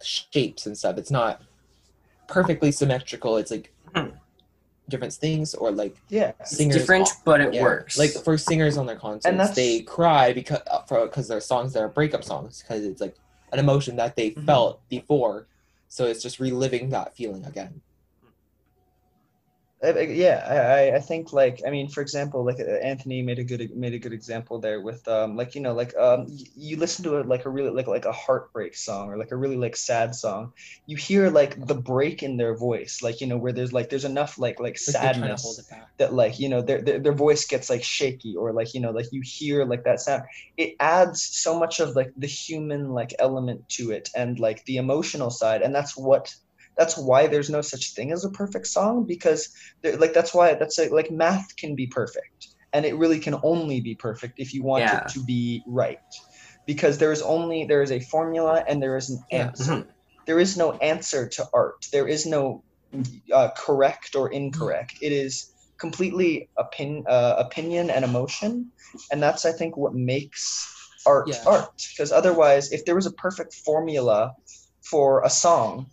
shapes 0.03 0.67
and 0.67 0.77
stuff. 0.77 0.99
It's 0.99 1.11
not 1.11 1.43
perfectly 2.27 2.73
symmetrical. 2.73 3.37
It's 3.37 3.51
like 3.51 3.73
Hmm. 3.95 4.11
different 4.89 5.13
things 5.13 5.55
or 5.55 5.71
like 5.71 5.97
Yeah. 6.09 6.33
It's 6.41 6.57
Singers 6.57 6.77
different, 6.79 7.09
but 7.25 7.41
it 7.41 7.55
yeah. 7.55 7.63
works. 7.63 7.99
Like 7.99 8.11
for 8.11 8.37
singers 8.39 8.77
on 8.77 8.87
their 8.87 8.97
concerts, 8.97 9.37
that's- 9.37 9.57
they 9.57 9.81
cry 9.83 10.33
because 10.33 10.61
uh, 10.71 10.83
for 10.83 11.07
because 11.07 11.29
their 11.29 11.41
songs 11.41 11.73
that 11.73 11.83
are 11.83 11.89
breakup 11.89 12.25
songs 12.25 12.63
because 12.63 12.85
it's 12.85 13.01
like 13.01 13.17
an 13.53 13.59
emotion 13.59 13.97
that 13.97 14.17
they 14.17 14.31
Mhm. 14.33 14.47
felt 14.47 14.89
before, 14.89 15.47
so 15.89 16.07
it's 16.07 16.23
just 16.23 16.39
reliving 16.39 16.91
that 16.91 17.15
feeling 17.17 17.45
again. 17.45 17.81
Yeah, 19.83 20.45
I, 20.47 20.97
I- 20.97 21.01
think 21.01 21.33
like 21.33 21.63
I 21.67 21.71
mean, 21.71 21.89
for 21.89 22.03
example, 22.03 22.45
like 22.45 22.61
uh, 22.61 22.65
Anthony 22.85 23.23
made 23.23 23.39
a 23.39 23.45
good 23.45 23.71
made 23.75 23.95
a 23.95 23.99
good 23.99 24.13
example 24.13 24.61
there 24.61 24.81
with 24.83 25.07
um 25.09 25.37
like 25.37 25.55
you 25.55 25.63
know 25.63 25.73
like 25.73 25.97
um 25.97 26.27
you 26.29 26.77
listen 26.77 27.03
to 27.05 27.17
it 27.17 27.27
like 27.27 27.47
a 27.47 27.51
really 27.51 27.71
like 27.71 27.87
like 27.87 28.05
a 28.05 28.13
heartbreak 28.13 28.75
song 28.77 29.09
or 29.09 29.17
like 29.17 29.31
a 29.33 29.37
really 29.37 29.57
like 29.57 29.77
sad 29.77 30.15
song, 30.15 30.53
you 30.87 30.97
hear 30.99 31.31
like 31.31 31.67
the 31.67 31.75
break 31.75 32.23
in 32.23 32.37
their 32.37 32.55
voice, 32.59 32.99
like 33.03 33.23
you 33.23 33.27
know 33.27 33.39
where 33.39 33.53
there's 33.55 33.73
like 33.73 33.89
there's 33.89 34.05
enough 34.05 34.39
like 34.39 34.61
like 34.61 34.77
Like 34.87 35.01
they're 35.01 35.11
trying 35.11 35.31
to 35.35 35.37
sadness 35.39 35.61
that 35.99 36.13
like 36.13 36.39
you 36.39 36.49
know 36.51 36.61
their, 36.63 36.83
their 36.83 36.99
their 36.99 37.15
voice 37.15 37.47
gets 37.47 37.71
like 37.71 37.83
shaky 37.83 38.37
or 38.37 38.53
like 38.53 38.75
you 38.75 38.81
know 38.81 38.91
like 38.91 39.07
you 39.13 39.23
hear 39.25 39.65
like 39.65 39.85
that 39.85 40.01
sound. 40.01 40.25
It 40.59 40.75
adds 40.81 41.23
so 41.33 41.59
much 41.59 41.81
of 41.81 41.97
like 41.97 42.13
the 42.17 42.27
human 42.27 42.91
like 42.91 43.15
element 43.19 43.67
to 43.71 43.93
it 43.93 44.11
and 44.15 44.39
like 44.39 44.63
the 44.67 44.77
emotional 44.77 45.31
side 45.31 45.63
and 45.63 45.75
that's 45.75 45.97
what 45.97 46.35
that's 46.81 46.97
why 46.97 47.27
there's 47.27 47.51
no 47.51 47.61
such 47.61 47.85
thing 47.95 48.11
as 48.11 48.25
a 48.25 48.31
perfect 48.31 48.67
song 48.67 49.05
because 49.07 49.41
like 50.03 50.15
that's 50.15 50.33
why 50.33 50.55
that's 50.55 50.79
like, 50.79 50.91
like 50.99 51.11
math 51.11 51.47
can 51.61 51.75
be 51.75 51.87
perfect 52.01 52.41
and 52.73 52.87
it 52.87 52.97
really 52.97 53.21
can 53.27 53.37
only 53.43 53.79
be 53.89 53.95
perfect 53.95 54.35
if 54.39 54.55
you 54.55 54.63
want 54.65 54.85
Yeah. 54.85 54.97
it 54.97 55.09
to 55.15 55.21
be 55.33 55.63
right 55.67 55.99
because 56.67 56.97
there 56.97 57.13
is 57.13 57.21
only 57.21 57.59
there 57.71 57.83
is 57.83 57.93
a 57.93 58.01
formula 58.13 58.65
and 58.67 58.83
there 58.83 58.97
is 58.97 59.11
an 59.11 59.21
answer 59.31 59.73
Mhm. 59.73 59.87
there 60.27 60.41
is 60.47 60.57
no 60.57 60.69
answer 60.93 61.23
to 61.37 61.43
art. 61.53 61.81
There 61.93 62.09
is 62.17 62.25
no 62.25 62.63
uh, 63.39 63.51
correct 63.65 64.11
or 64.15 64.27
incorrect. 64.41 64.95
It 65.07 65.13
is 65.13 65.35
completely 65.85 66.49
opin- 66.63 67.05
uh, 67.17 67.35
opinion 67.47 67.91
and 67.91 68.05
emotion, 68.05 68.51
and 69.11 69.19
that's 69.25 69.45
I 69.51 69.53
think 69.59 69.77
what 69.77 69.95
makes 69.95 70.43
art 71.07 71.29
Yeah. 71.29 71.43
art. 71.47 71.77
Because 71.91 72.13
otherwise, 72.21 72.65
if 72.77 72.81
there 72.85 72.95
was 73.01 73.07
a 73.07 73.13
perfect 73.27 73.53
formula 73.67 74.19
for 74.91 75.09
a 75.25 75.31
song, 75.31 75.87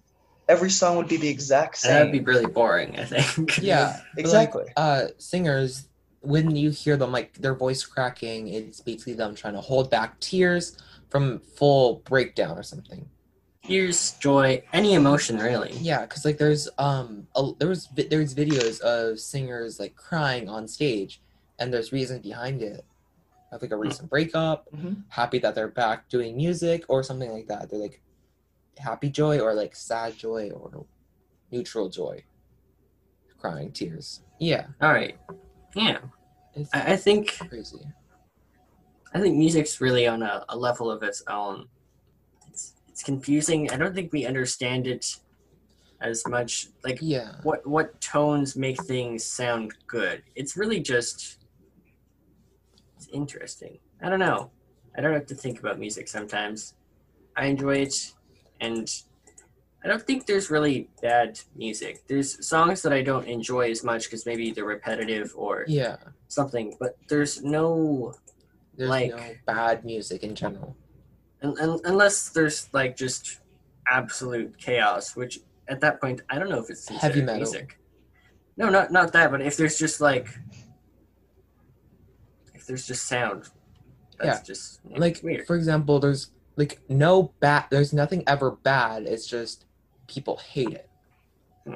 every 0.50 0.70
song 0.70 0.98
would 0.98 1.08
be 1.08 1.18
the 1.18 1.28
exact 1.30 1.78
same. 1.78 1.92
that'd 1.92 2.12
be 2.12 2.20
really 2.20 2.46
boring, 2.46 2.98
I 3.00 3.06
think. 3.06 3.58
Yeah, 3.62 4.00
exactly. 4.18 4.64
Like, 4.66 4.74
uh, 4.78 5.08
singers, 5.18 5.88
when 6.22 6.56
you 6.56 6.70
hear 6.72 6.98
them 6.98 7.12
like 7.12 7.34
their 7.36 7.54
voice 7.56 7.86
cracking, 7.86 8.48
it's 8.48 8.82
basically 8.82 9.14
them 9.14 9.36
trying 9.36 9.54
to 9.54 9.62
hold 9.62 9.90
back 9.92 10.20
tears 10.20 10.78
from 11.10 11.40
full 11.40 12.02
breakdown 12.06 12.58
or 12.58 12.64
something. 12.64 13.08
Tears, 13.64 14.14
joy, 14.20 14.64
any 14.74 14.94
emotion 14.94 15.38
really. 15.38 15.74
Yeah, 15.78 16.02
because 16.02 16.24
like 16.24 16.38
there's 16.38 16.70
um 16.78 17.28
a, 17.36 17.52
there 17.60 17.68
was 17.70 17.88
there's 17.96 18.34
videos 18.34 18.80
of 18.82 19.20
singers 19.20 19.80
like 19.80 19.96
crying 19.96 20.48
on 20.48 20.68
stage, 20.68 21.22
and 21.60 21.74
there's 21.74 21.92
reason 21.92 22.22
behind 22.22 22.62
it. 22.62 22.86
Have 23.52 23.62
like 23.62 23.72
a 23.72 23.78
recent 23.78 24.10
breakup, 24.10 24.68
Mhm. 24.76 25.04
happy 25.10 25.40
that 25.40 25.56
they're 25.56 25.68
back 25.70 26.10
doing 26.10 26.36
music 26.36 26.84
or 26.90 27.04
something 27.04 27.32
like 27.32 27.48
that. 27.48 27.70
They're 27.70 27.80
like 27.80 28.02
happy 28.78 29.10
joy 29.10 29.40
or 29.40 29.54
like 29.54 29.76
sad 29.76 30.16
joy 30.18 30.50
or 30.52 30.86
neutral 31.52 31.90
joy, 31.90 32.24
crying 33.40 33.72
tears. 33.72 34.22
Yeah, 34.40 34.68
All 34.82 34.92
right. 34.94 35.18
Yeah. 35.76 36.00
it's 36.56 36.70
I, 36.74 36.94
I 36.94 36.96
think 36.96 37.38
crazy. 37.50 37.80
I 39.14 39.20
think 39.20 39.38
music's 39.38 39.80
really 39.82 40.08
on 40.08 40.22
a, 40.22 40.46
a 40.50 40.58
level 40.58 40.92
of 40.92 41.02
its 41.04 41.24
own. 41.28 41.68
It's 42.50 42.74
it's 42.88 43.04
confusing. 43.04 43.72
I 43.72 43.78
don't 43.78 43.96
think 43.96 44.12
we 44.14 44.26
understand 44.26 44.86
it 44.88 45.18
as 46.02 46.28
much. 46.28 46.68
Like 46.84 47.00
Yeah. 47.02 47.32
what 47.44 47.66
what 47.66 48.00
tones 48.02 48.56
make 48.56 48.82
things 48.84 49.24
sound 49.24 49.74
good. 49.88 50.24
It's 50.36 50.56
really 50.58 50.80
just 50.80 51.38
it's 52.96 53.08
interesting. 53.12 53.80
I 54.02 54.10
don't 54.10 54.20
know. 54.20 54.52
I 54.98 55.02
don't 55.02 55.14
have 55.14 55.26
to 55.28 55.36
think 55.36 55.60
about 55.60 55.80
music 55.80 56.08
sometimes. 56.08 56.74
I 57.36 57.46
enjoy 57.46 57.76
it 57.78 58.14
and 58.62 58.90
I 59.84 59.88
don't 59.88 60.02
think 60.02 60.26
there's 60.26 60.50
really 60.50 60.90
bad 61.02 61.40
music. 61.56 62.06
There's 62.08 62.46
songs 62.46 62.82
that 62.82 62.92
I 62.94 63.02
don't 63.04 63.28
enjoy 63.28 63.70
as 63.72 63.84
much 63.84 64.06
because 64.06 64.26
maybe 64.26 64.52
they're 64.52 64.66
repetitive 64.66 65.34
or 65.36 65.66
Yeah. 65.68 65.98
something, 66.28 66.76
but 66.80 66.98
there's 67.08 67.44
no 67.44 68.14
There's 68.76 68.90
Like- 68.92 69.10
no 69.10 69.34
bad 69.48 69.84
music 69.86 70.22
in 70.24 70.36
general. 70.36 70.76
un- 71.42 71.58
un- 71.60 71.80
unless 71.86 72.30
there's 72.30 72.70
like 72.74 72.96
just 72.96 73.40
absolute 73.90 74.56
chaos, 74.60 75.16
which 75.16 75.40
at 75.68 75.80
that 75.82 76.00
point 76.00 76.22
I 76.30 76.38
don't 76.38 76.50
know 76.50 76.60
if 76.60 76.70
it's 76.70 76.88
Heavy 76.88 77.22
metal. 77.24 77.38
music. 77.38 77.80
No, 78.56 78.70
not 78.70 78.92
not 78.92 79.14
that, 79.14 79.32
but 79.32 79.42
if 79.42 79.58
there's 79.58 79.80
just 79.80 80.00
like 80.00 80.28
if 82.54 82.66
there's 82.68 82.86
just 82.88 83.06
sound, 83.08 83.50
that's 84.20 84.40
Yeah. 84.40 84.44
just 84.44 84.80
Like 84.86 85.22
weird. 85.24 85.48
for 85.48 85.56
example, 85.56 86.00
there's 86.00 86.30
like 86.58 86.80
no 86.90 87.32
bad. 87.40 87.66
There's 87.72 87.94
nothing 87.94 88.24
ever 88.28 88.52
bad. 88.52 89.04
It's 89.04 89.26
just 89.28 89.66
people 90.08 90.38
hate 90.38 90.74
it. 90.74 90.90
Hmm. 91.66 91.76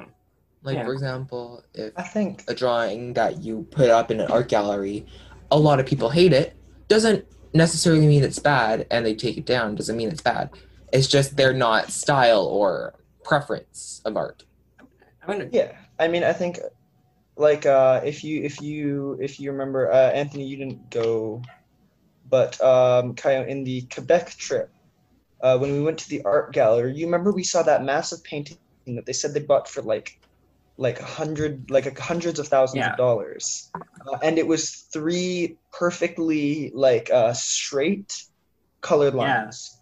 Like 0.62 0.76
Yeah. 0.76 0.84
for 0.84 0.92
example, 0.92 1.64
if 1.74 1.92
I 1.96 2.02
think 2.02 2.44
a 2.48 2.54
drawing 2.54 3.14
that 3.14 3.42
you 3.42 3.66
put 3.70 3.88
up 3.88 4.10
in 4.10 4.20
an 4.20 4.30
art 4.30 4.48
gallery, 4.48 5.06
a 5.50 5.58
lot 5.58 5.80
of 5.80 5.86
people 5.86 6.10
hate 6.10 6.32
it, 6.32 6.54
doesn't 6.88 7.24
necessarily 7.54 8.06
mean 8.06 8.22
it's 8.24 8.38
bad, 8.38 8.86
and 8.90 9.04
they 9.04 9.14
take 9.14 9.36
it 9.38 9.46
down 9.46 9.74
doesn't 9.74 9.96
mean 9.96 10.08
it's 10.08 10.22
bad. 10.22 10.50
It's 10.92 11.06
just 11.08 11.36
they're 11.36 11.52
not 11.54 11.90
style 11.90 12.44
or 12.44 12.94
preference 13.24 14.02
of 14.04 14.16
art. 14.16 14.44
I'm 14.80 15.38
gonna 15.38 15.48
Yeah, 15.52 15.72
I 15.98 16.08
mean, 16.08 16.24
I 16.24 16.32
think 16.32 16.58
like 17.36 17.66
uh, 17.66 18.00
if 18.04 18.22
you 18.24 18.42
if 18.42 18.60
you 18.60 19.16
if 19.20 19.40
you 19.40 19.50
remember, 19.52 19.90
uh, 19.90 20.10
Anthony, 20.10 20.44
you 20.44 20.56
didn't 20.56 20.90
go, 20.90 21.42
but 22.32 22.58
um, 22.62 23.14
Kaio, 23.14 23.46
in 23.46 23.62
the 23.62 23.82
Quebec 23.82 24.30
trip, 24.30 24.70
uh, 25.42 25.58
when 25.58 25.72
we 25.72 25.82
went 25.82 25.98
to 25.98 26.08
the 26.08 26.22
art 26.24 26.52
gallery, 26.52 26.94
you 26.96 27.04
remember 27.04 27.30
we 27.30 27.44
saw 27.44 27.62
that 27.62 27.84
massive 27.84 28.24
painting 28.24 28.58
that 28.86 29.04
they 29.06 29.12
said 29.12 29.34
they 29.34 29.40
bought 29.40 29.68
for 29.68 29.82
like 29.82 30.10
like 30.78 30.98
a 31.00 31.04
hundred 31.04 31.70
like 31.70 31.98
hundreds 31.98 32.38
of 32.38 32.48
thousands 32.48 32.80
Yeah. 32.80 32.92
of 32.92 32.96
dollars 32.96 33.70
uh, 34.08 34.16
and 34.22 34.38
it 34.38 34.46
was 34.46 34.88
three 34.92 35.58
perfectly 35.70 36.72
like 36.74 37.10
uh 37.10 37.34
straight 37.34 38.10
colored 38.80 39.14
Yeah. 39.14 39.42
lines 39.44 39.78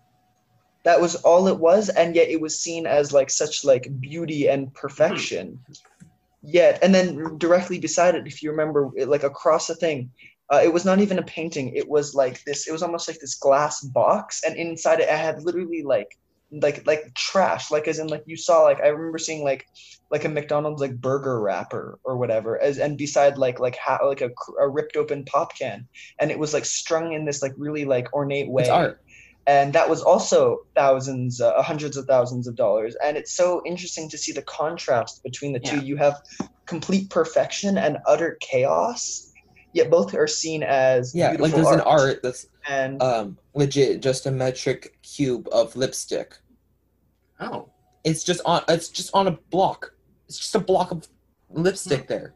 that 0.84 1.01
was 1.01 1.14
all 1.14 1.46
it 1.46 1.59
was 1.59 1.88
and 1.90 2.16
yet 2.16 2.28
it 2.28 2.40
was 2.40 2.61
seen 2.61 2.86
as 2.86 3.12
like 3.12 3.30
such 3.30 3.64
like 3.64 3.86
beauty 4.01 4.48
and 4.48 4.74
perfection 4.74 5.61
yet 6.42 6.80
and 6.82 6.92
then 6.92 7.38
directly 7.38 7.78
beside 7.78 8.14
it 8.16 8.26
if 8.26 8.42
you 8.42 8.51
remember 8.51 8.90
it, 8.96 9.09
like 9.09 9.22
across 9.22 9.68
the 9.68 9.76
thing 9.76 10.11
uh, 10.53 10.61
it 10.62 10.72
was 10.72 10.84
not 10.84 11.01
even 11.01 11.18
a 11.18 11.22
painting. 11.22 11.74
It 11.74 11.88
was 11.88 12.14
like 12.14 12.42
this 12.44 12.66
it 12.66 12.72
was 12.72 12.82
almost 12.82 13.09
like 13.09 13.18
this 13.20 13.36
glass 13.36 13.80
box 13.80 14.42
and 14.44 14.57
inside 14.57 15.01
it, 15.01 15.09
it 15.09 15.11
had 15.11 15.42
literally 15.42 15.82
like 15.82 16.09
like 16.53 16.84
like 16.86 17.14
trash 17.14 17.70
like 17.70 17.86
as 17.86 17.98
in 17.98 18.09
like 18.09 18.24
you 18.26 18.36
saw 18.36 18.62
like 18.62 18.80
i 18.80 18.88
remember 18.88 19.18
seeing 19.18 19.44
like 19.44 19.64
like 20.11 20.24
a 20.24 20.28
mcdonald's 20.28 20.80
like 20.80 21.01
burger 21.01 21.40
wrapper 21.40 21.98
or 22.05 22.16
whatever 22.16 22.61
as 22.61 22.78
and 22.78 22.98
beside 22.98 23.38
like 23.38 23.61
like 23.61 23.76
ha- 23.76 24.05
like 24.05 24.20
a, 24.20 24.30
a 24.61 24.68
ripped 24.68 24.96
open 24.96 25.24
pop 25.26 25.57
can 25.57 25.86
and 26.18 26.30
it 26.30 26.38
was 26.38 26.53
like 26.53 26.64
strung 26.64 27.12
in 27.12 27.24
this 27.24 27.42
like 27.42 27.53
really 27.57 27.84
like 27.84 28.12
ornate 28.12 28.51
way. 28.51 28.62
It's 28.62 28.70
art. 28.70 28.98
and 29.46 29.72
that 29.74 29.88
was 29.88 30.03
also 30.03 30.59
thousands 30.74 31.40
uh, 31.40 31.62
hundreds 31.62 31.96
of 31.96 32.07
thousands 32.07 32.48
of 32.48 32.57
dollars 32.57 32.96
and 33.05 33.16
it's 33.16 33.36
so 33.36 33.62
interesting 33.64 34.09
to 34.09 34.18
see 34.18 34.32
the 34.32 34.42
contrast 34.42 35.22
between 35.22 35.53
the 35.53 35.61
two. 35.61 35.78
You 35.80 35.96
have 35.98 36.20
complete 36.66 37.11
perfection 37.11 37.78
and 37.78 37.98
utter 38.07 38.38
chaos 38.40 39.30
yet 39.73 39.91
both 39.91 40.14
are 40.14 40.27
seen 40.27 40.62
as 40.62 41.14
Yeah, 41.14 41.29
like 41.31 41.39
beautiful 41.39 41.62
there's 41.62 41.75
an 41.75 41.81
art 41.83 42.23
that's 42.23 42.47
and 42.68 43.01
um 43.03 43.39
legit 43.55 44.01
just 44.03 44.27
a 44.27 44.31
metric 44.31 44.99
cube 45.03 45.49
of 45.53 45.75
lipstick. 45.77 46.37
Oh, 47.41 47.68
It's 48.05 48.23
just 48.25 48.41
on 48.45 48.62
it's 48.68 48.89
just 48.89 49.11
on 49.14 49.27
a 49.29 49.33
block. 49.51 49.95
It's 50.29 50.39
just 50.39 50.55
a 50.55 50.61
block 50.61 50.91
of 50.91 51.07
lipstick 51.51 52.07
there. 52.07 52.35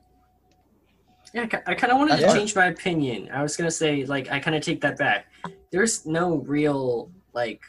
yeah. 1.33 1.47
I 1.67 1.75
kind 1.75 1.93
of 1.93 1.99
wanted 1.99 2.17
to 2.17 2.23
Yeah. 2.23 2.35
change 2.35 2.55
my 2.57 2.67
opinion. 2.67 3.29
I 3.33 3.43
was 3.43 3.57
gonna 3.57 3.71
say 3.71 4.05
like 4.07 4.31
I 4.31 4.39
kind 4.41 4.57
of 4.57 4.63
take 4.63 4.81
that 4.83 4.97
back. 4.99 5.27
There's 5.71 6.07
no 6.07 6.37
real 6.37 7.11
like 7.33 7.63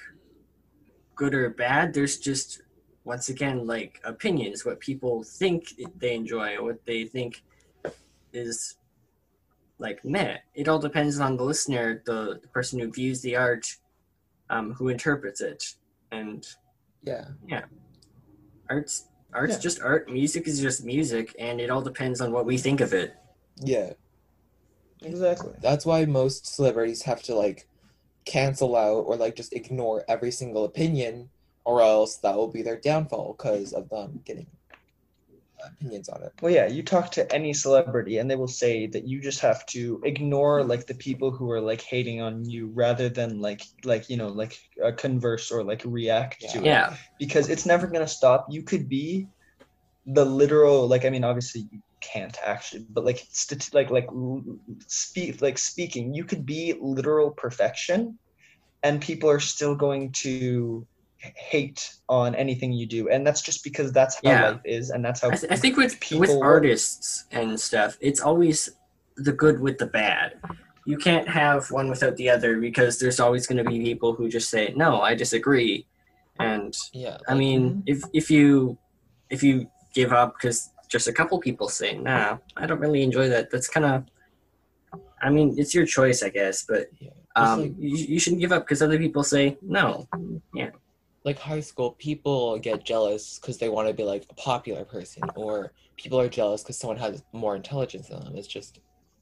good 1.15 1.33
or 1.33 1.49
bad. 1.49 1.93
There's 1.93 2.17
just 2.17 2.61
once 3.03 3.29
again 3.29 3.65
like 3.67 3.99
opinions, 4.03 4.65
what 4.65 4.79
people 4.79 5.23
think 5.23 5.73
they 5.97 6.15
enjoy, 6.15 6.61
what 6.61 6.83
they 6.85 7.05
think 7.05 7.43
is 8.33 8.75
like 9.79 10.03
meh. 10.05 10.37
It 10.53 10.67
all 10.67 10.79
depends 10.79 11.19
on 11.19 11.37
the 11.37 11.43
listener, 11.43 12.01
the, 12.05 12.39
the 12.41 12.47
person 12.49 12.79
who 12.79 12.91
views 12.91 13.21
the 13.21 13.35
art, 13.35 13.67
um, 14.49 14.73
who 14.73 14.87
interprets 14.89 15.41
it, 15.41 15.75
and 16.11 16.45
yeah, 17.03 17.25
Yeah. 17.47 17.65
art's 18.69 19.07
art's 19.33 19.55
Yeah. 19.55 19.59
just 19.59 19.81
art. 19.81 20.09
Music 20.09 20.47
is 20.47 20.59
just 20.61 20.85
music, 20.85 21.35
and 21.37 21.59
it 21.59 21.69
all 21.69 21.81
depends 21.81 22.21
on 22.21 22.31
what 22.31 22.45
we 22.45 22.57
think 22.57 22.79
of 22.81 22.93
it. 22.93 23.15
Yeah. 23.57 23.93
exactly 25.01 25.53
That's 25.61 25.85
why 25.85 26.05
most 26.05 26.47
celebrities 26.47 27.03
have 27.03 27.21
to 27.23 27.35
like 27.35 27.67
cancel 28.25 28.75
out 28.75 29.01
or 29.01 29.15
like 29.17 29.35
just 29.35 29.53
ignore 29.53 30.03
every 30.07 30.31
single 30.31 30.63
opinion 30.65 31.29
or 31.63 31.81
else 31.81 32.17
that 32.17 32.35
will 32.35 32.47
be 32.47 32.61
their 32.63 32.79
downfall 32.79 33.35
because 33.37 33.71
of 33.73 33.87
them 33.89 34.21
getting 34.25 34.47
opinions 35.65 36.09
on 36.09 36.23
it. 36.23 36.33
Well, 36.41 36.51
yeah, 36.53 36.67
you 36.67 36.83
talk 36.83 37.11
to 37.13 37.33
any 37.33 37.53
celebrity 37.53 38.17
and 38.17 38.23
they 38.25 38.31
will 38.31 38.47
say 38.47 38.81
that 38.81 39.01
you 39.01 39.15
just 39.15 39.35
have 39.35 39.59
to 39.67 39.99
ignore 40.03 40.63
like 40.63 40.85
the 40.85 40.93
people 40.95 41.31
who 41.31 41.49
are 41.51 41.61
like 41.61 41.81
hating 41.81 42.21
on 42.21 42.45
you 42.45 42.71
rather 42.73 43.09
than 43.09 43.39
like 43.41 43.61
like 43.83 44.09
you 44.09 44.17
know 44.17 44.27
like 44.29 44.57
uh, 44.83 44.91
converse 44.91 45.51
or 45.51 45.63
like 45.63 45.81
react 45.85 46.49
to 46.51 46.67
it 46.67 46.81
Yeah, 46.81 46.95
because 47.19 47.49
it's 47.49 47.65
never 47.65 47.87
gonna 47.87 48.07
stop. 48.07 48.47
You 48.49 48.63
could 48.63 48.89
be 48.89 49.27
the 50.05 50.25
literal 50.25 50.87
like 50.87 51.05
I 51.05 51.09
mean 51.09 51.23
obviously 51.23 51.67
you 51.71 51.81
can't 52.01 52.37
actually 52.45 52.81
but 52.81 53.05
like 53.05 53.17
stati- 53.33 53.73
like 53.73 53.89
like 53.91 54.07
speak 54.87 55.41
like 55.41 55.57
speaking 55.57 56.13
you 56.13 56.23
could 56.25 56.45
be 56.45 56.73
literal 56.79 57.31
perfection 57.31 58.19
and 58.83 59.01
people 59.01 59.29
are 59.29 59.39
still 59.39 59.75
going 59.75 60.11
to 60.23 60.87
hate 61.17 61.95
on 62.07 62.35
anything 62.35 62.71
you 62.71 62.85
do 62.85 63.09
and 63.09 63.25
that's 63.25 63.41
just 63.41 63.63
because 63.63 63.91
that's 63.91 64.15
how 64.15 64.21
Yeah. 64.23 64.49
life 64.49 64.61
is 64.65 64.89
and 64.91 65.03
that's 65.03 65.21
how 65.21 65.31
I, 65.31 65.35
th- 65.35 65.51
I 65.51 65.55
think 65.55 65.75
with 65.77 65.99
people 65.99 66.19
with 66.21 66.41
artists 66.41 67.25
and 67.31 67.59
stuff, 67.59 67.97
it's 67.99 68.19
always 68.19 68.69
the 69.17 69.31
good 69.31 69.59
with 69.59 69.77
the 69.77 69.87
bad. 69.87 70.33
You 70.85 70.97
can't 70.97 71.27
have 71.27 71.71
one 71.71 71.89
without 71.89 72.15
the 72.17 72.29
other 72.29 72.59
because 72.59 72.99
there's 72.99 73.19
always 73.19 73.47
going 73.47 73.57
to 73.63 73.69
be 73.69 73.79
people 73.81 74.13
who 74.13 74.29
just 74.29 74.49
say 74.49 74.73
no, 74.75 75.01
I 75.01 75.15
disagree, 75.15 75.87
and 76.39 76.75
Yeah. 76.93 77.17
I 77.27 77.33
mean 77.33 77.81
if 77.87 78.03
if 78.13 78.29
you 78.29 78.77
if 79.29 79.41
you 79.41 79.67
give 79.93 80.11
up 80.13 80.35
because 80.37 80.69
just 80.89 81.07
a 81.07 81.13
couple 81.13 81.39
people 81.39 81.69
say 81.69 81.97
nah, 81.97 82.37
I 82.55 82.67
don't 82.67 82.79
really 82.79 83.01
enjoy 83.01 83.29
that. 83.29 83.49
That's 83.49 83.67
kind 83.67 83.85
of 83.85 84.03
I 85.21 85.29
mean, 85.31 85.55
it's 85.57 85.73
your 85.73 85.87
choice, 85.87 86.21
I 86.21 86.29
guess, 86.29 86.65
but 86.67 86.87
um, 87.35 87.73
you, 87.79 87.97
you 87.97 88.19
shouldn't 88.19 88.41
give 88.41 88.51
up 88.51 88.63
because 88.63 88.83
other 88.83 88.99
people 88.99 89.23
say 89.23 89.57
no. 89.61 90.07
Like 91.25 91.39
high 91.39 91.59
school, 91.59 91.91
people 91.97 92.57
get 92.59 92.85
jealous 92.85 93.39
because 93.39 93.57
they 93.57 93.67
want 93.67 93.87
to 93.87 93.93
be 93.93 94.03
like 94.03 94.25
a 94.29 94.35
popular 94.35 94.85
person, 94.85 95.23
or 95.35 95.73
people 95.97 96.19
are 96.21 96.29
jealous 96.29 96.61
because 96.61 96.77
someone 96.77 96.97
has 96.97 97.23
more 97.33 97.55
intelligence 97.55 98.09
than 98.09 98.23
them. 98.23 98.35
It's 98.35 98.47
just 98.47 98.79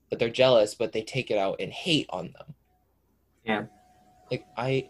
that 0.10 0.20
they're 0.20 0.30
jealous, 0.30 0.76
but 0.76 0.92
they 0.92 1.02
take 1.02 1.32
it 1.32 1.38
out 1.38 1.56
and 1.62 1.72
hate 1.72 2.08
on 2.10 2.34
them. 2.38 2.54
Yeah. 3.46 3.64
Like 4.30 4.46
I, 4.58 4.90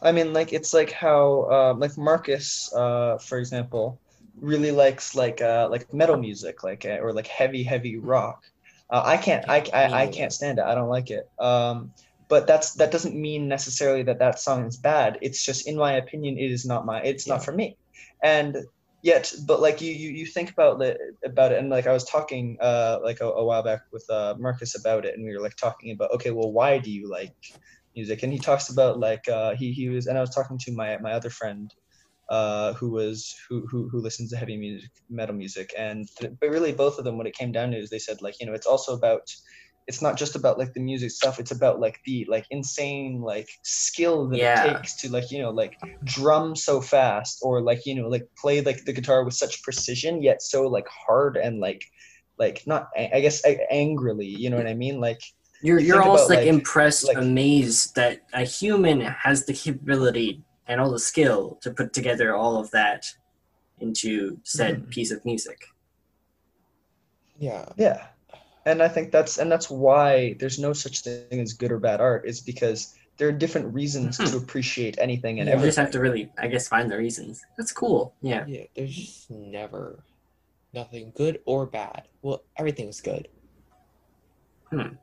I 0.00 0.12
mean, 0.12 0.32
like 0.32 0.54
it's 0.54 0.72
like 0.72 0.90
how 0.90 1.46
uh, 1.50 1.74
like 1.74 1.98
Marcus, 1.98 2.72
uh, 2.74 3.18
for 3.18 3.38
example, 3.38 4.00
really 4.40 4.70
likes 4.70 5.14
like 5.14 5.42
uh, 5.42 5.68
like 5.70 5.92
metal 5.92 6.16
music, 6.16 6.64
like 6.64 6.86
uh, 6.86 6.98
or 7.02 7.12
like 7.12 7.26
heavy 7.26 7.62
heavy 7.62 7.98
rock. 7.98 8.44
Uh, 8.88 9.02
I 9.04 9.18
can't, 9.18 9.48
I, 9.48 9.64
I, 9.72 10.02
I 10.02 10.06
can't 10.08 10.32
stand 10.32 10.58
it. 10.58 10.64
I 10.64 10.74
don't 10.74 10.88
like 10.88 11.10
it. 11.10 11.30
Um, 11.38 11.92
but 12.30 12.46
that's 12.48 12.74
that 12.74 12.92
doesn't 12.92 13.20
mean 13.20 13.48
necessarily 13.48 14.04
that 14.04 14.20
that 14.20 14.40
song 14.40 14.66
is 14.66 14.78
bad. 14.78 15.18
It's 15.22 15.44
just, 15.44 15.68
in 15.68 15.76
my 15.76 15.94
opinion, 15.94 16.38
it 16.38 16.52
is 16.52 16.66
not 16.66 16.86
my, 16.86 17.02
it's 17.02 17.28
Yeah. 17.28 17.34
not 17.34 17.44
for 17.44 17.52
me. 17.52 17.78
And 18.24 18.58
yet, 19.02 19.32
but 19.46 19.60
like 19.60 19.82
you, 19.82 19.92
you, 19.92 20.10
you 20.10 20.26
think 20.26 20.50
about 20.52 20.82
it, 20.82 20.98
about 21.24 21.52
it, 21.52 21.58
and 21.58 21.70
like 21.70 21.86
I 21.88 21.92
was 21.92 22.04
talking 22.04 22.58
uh, 22.62 22.98
like 23.04 23.20
a, 23.20 23.26
a 23.26 23.44
while 23.44 23.64
back 23.64 23.82
with 23.92 24.06
uh, 24.10 24.36
Marcus 24.38 24.78
about 24.78 25.06
it, 25.06 25.14
and 25.16 25.26
we 25.26 25.34
were 25.36 25.42
like 25.42 25.56
talking 25.56 25.92
about, 25.92 26.12
okay, 26.14 26.32
well, 26.32 26.52
why 26.52 26.78
do 26.78 26.90
you 26.90 27.10
like 27.10 27.32
music 27.96 28.22
and 28.22 28.32
he 28.32 28.38
talks 28.38 28.70
about 28.70 29.00
like 29.00 29.28
uh 29.28 29.54
he 29.56 29.72
he 29.72 29.88
was 29.88 30.06
and 30.06 30.16
i 30.16 30.20
was 30.20 30.34
talking 30.34 30.58
to 30.58 30.72
my 30.72 30.96
my 30.98 31.12
other 31.12 31.30
friend 31.30 31.72
uh 32.30 32.72
who 32.74 32.90
was 32.92 33.34
who 33.48 33.66
who, 33.70 33.88
who 33.90 34.00
listens 34.00 34.30
to 34.30 34.36
heavy 34.36 34.56
music 34.56 34.90
metal 35.08 35.34
music 35.34 35.72
and 35.76 36.06
but 36.40 36.50
really 36.50 36.72
both 36.72 36.98
of 36.98 37.04
them 37.04 37.18
what 37.18 37.26
it 37.26 37.34
came 37.34 37.50
down 37.52 37.72
to 37.72 37.78
is 37.78 37.90
they 37.90 37.98
said 37.98 38.22
like 38.22 38.34
you 38.40 38.46
know 38.46 38.54
it's 38.54 38.66
also 38.66 38.94
about 38.96 39.22
it's 39.90 40.02
not 40.06 40.14
just 40.22 40.34
about 40.40 40.56
like 40.60 40.72
the 40.74 40.84
music 40.90 41.10
stuff 41.20 41.34
it's 41.42 41.50
about 41.58 41.76
like 41.84 41.96
the 42.06 42.16
like 42.34 42.46
insane 42.56 43.12
like 43.32 43.48
skill 43.86 44.18
that 44.28 44.38
Yeah. 44.38 44.64
it 44.64 44.68
takes 44.76 44.92
to 45.00 45.06
like 45.16 45.28
you 45.32 45.40
know 45.42 45.50
like 45.62 45.74
drum 46.04 46.46
so 46.66 46.74
fast 46.94 47.34
or 47.46 47.54
like 47.70 47.80
you 47.88 47.94
know 47.98 48.08
like 48.14 48.26
play 48.42 48.56
like 48.68 48.80
the 48.86 48.92
guitar 48.98 49.18
with 49.24 49.34
such 49.34 49.54
precision 49.64 50.22
yet 50.28 50.38
so 50.50 50.58
like 50.76 50.88
hard 51.06 51.32
and 51.36 51.54
like 51.66 51.82
like 52.42 52.56
not 52.72 52.82
i 53.16 53.20
guess 53.24 53.44
a- 53.50 53.66
angrily 53.82 54.30
you 54.42 54.48
know 54.50 54.56
what 54.60 54.68
i 54.74 54.78
mean 54.84 54.96
like 55.08 55.20
You're 55.66 55.80
You 55.80 55.86
you're 55.88 56.02
almost 56.02 56.26
about, 56.26 56.36
like, 56.36 56.44
like- 56.46 56.54
impressed, 56.58 57.02
like- 57.08 57.18
amazed 57.30 57.84
that 58.00 58.14
a 58.42 58.44
human 58.60 58.98
has 59.26 59.38
the 59.48 59.52
capability 59.64 60.30
and 60.68 60.76
all 60.80 60.92
the 60.98 61.04
skill 61.12 61.40
to 61.62 61.68
put 61.78 61.88
together 61.98 62.28
all 62.40 62.54
of 62.62 62.66
that 62.78 63.02
into 63.84 64.12
said 64.56 64.74
Mm-hmm. 64.76 64.94
piece 64.96 65.10
of 65.16 65.20
music. 65.30 65.58
yeah, 67.38 67.64
Yeah. 67.86 68.00
And 68.66 68.82
I 68.82 68.88
think 68.88 69.10
that's 69.10 69.38
and 69.38 69.50
that's 69.50 69.70
why 69.70 70.34
there's 70.38 70.58
no 70.58 70.72
such 70.72 71.00
thing 71.00 71.40
as 71.40 71.52
good 71.54 71.72
or 71.72 71.78
bad 71.78 72.00
art 72.00 72.26
is 72.26 72.40
because 72.40 72.94
there 73.16 73.28
are 73.28 73.32
different 73.32 73.72
reasons 73.74 74.18
Mhm. 74.18 74.30
to 74.30 74.36
appreciate 74.36 74.98
anything 74.98 75.40
and 75.40 75.48
Yeah. 75.48 75.56
You 75.58 75.64
just 75.64 75.78
have 75.78 75.90
to 75.92 76.00
really, 76.00 76.30
I 76.38 76.46
guess, 76.48 76.68
find 76.68 76.90
the 76.90 76.96
reasons. 76.96 77.42
That's 77.56 77.72
cool. 77.72 78.14
Yeah. 78.22 78.44
yeah. 78.46 78.64
There's 78.74 78.94
just 78.94 79.30
never 79.30 80.04
nothing 80.72 81.12
good 81.16 81.40
or 81.46 81.66
bad. 81.66 82.04
Well, 82.22 82.42
everything's 82.56 83.00
good. 83.00 83.28
Hmm. 84.70 84.94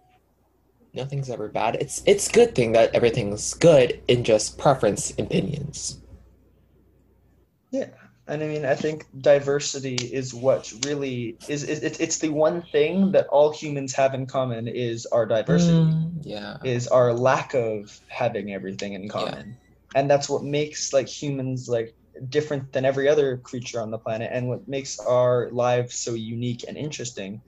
Nothing's 0.94 1.30
ever 1.30 1.48
bad. 1.50 1.76
It's 1.76 2.02
it's 2.06 2.28
good 2.28 2.56
thing 2.56 2.72
that 2.74 2.94
everything's 2.96 3.54
good 3.54 4.02
in 4.08 4.24
just 4.24 4.58
preference 4.58 5.12
opinions. 5.12 6.00
And 8.28 8.44
I 8.44 8.48
mean 8.48 8.66
I 8.66 8.76
think 8.76 9.06
diversity 9.22 9.96
is 9.96 10.34
what 10.34 10.72
really 10.86 11.38
is, 11.48 11.64
is 11.64 11.82
it's 11.84 12.00
it's 12.00 12.20
the 12.20 12.30
one 12.30 12.62
thing 12.72 13.12
that 13.14 13.28
all 13.28 13.54
humans 13.54 13.94
have 13.96 14.14
in 14.14 14.26
common 14.28 14.68
is 14.68 15.06
our 15.08 15.26
diversity. 15.26 15.74
Mm, 15.74 16.22
yeah. 16.24 16.58
is 16.64 16.88
our 16.88 17.14
lack 17.14 17.54
of 17.54 17.90
having 18.10 18.54
everything 18.54 18.94
in 18.94 19.08
common 19.08 19.48
Yeah. 19.48 20.00
and 20.02 20.10
that's 20.12 20.30
what 20.30 20.44
makes 20.44 20.92
like 20.94 21.08
humans 21.08 21.68
like 21.70 21.96
different 22.30 22.74
than 22.74 22.84
every 22.86 23.08
other 23.08 23.38
creature 23.38 23.80
on 23.80 23.92
the 23.92 23.98
planet 24.00 24.30
and 24.34 24.48
what 24.50 24.68
makes 24.68 25.00
our 25.00 25.50
lives 25.52 25.96
so 25.96 26.14
unique 26.14 26.66
and 26.68 26.78
interesting 26.78 27.42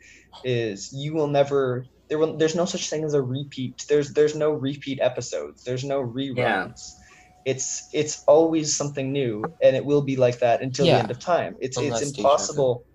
is 0.44 0.92
you 0.94 1.14
will 1.14 1.28
never 1.28 1.86
there 2.08 2.18
will 2.20 2.38
there's 2.38 2.56
no 2.56 2.66
such 2.66 2.90
thing 2.90 3.04
as 3.04 3.14
a 3.14 3.22
repeat 3.22 3.84
there's 3.90 4.14
there's 4.14 4.36
no 4.36 4.52
repeat 4.52 5.00
episodes 5.02 5.64
there's 5.64 5.84
no 5.84 6.02
reruns 6.02 6.80
it's 7.46 7.88
it's 7.94 8.24
always 8.28 8.76
something 8.78 9.12
new 9.12 9.56
and 9.62 9.76
it 9.76 9.86
will 9.86 10.04
be 10.04 10.18
like 10.18 10.40
that 10.40 10.62
until 10.62 10.88
Yeah. 10.88 10.96
the 10.96 11.00
end 11.00 11.12
of 11.12 11.20
time 11.20 11.56
it's 11.62 11.80
Unless 11.80 12.02
it's 12.02 12.04
impossible 12.04 12.86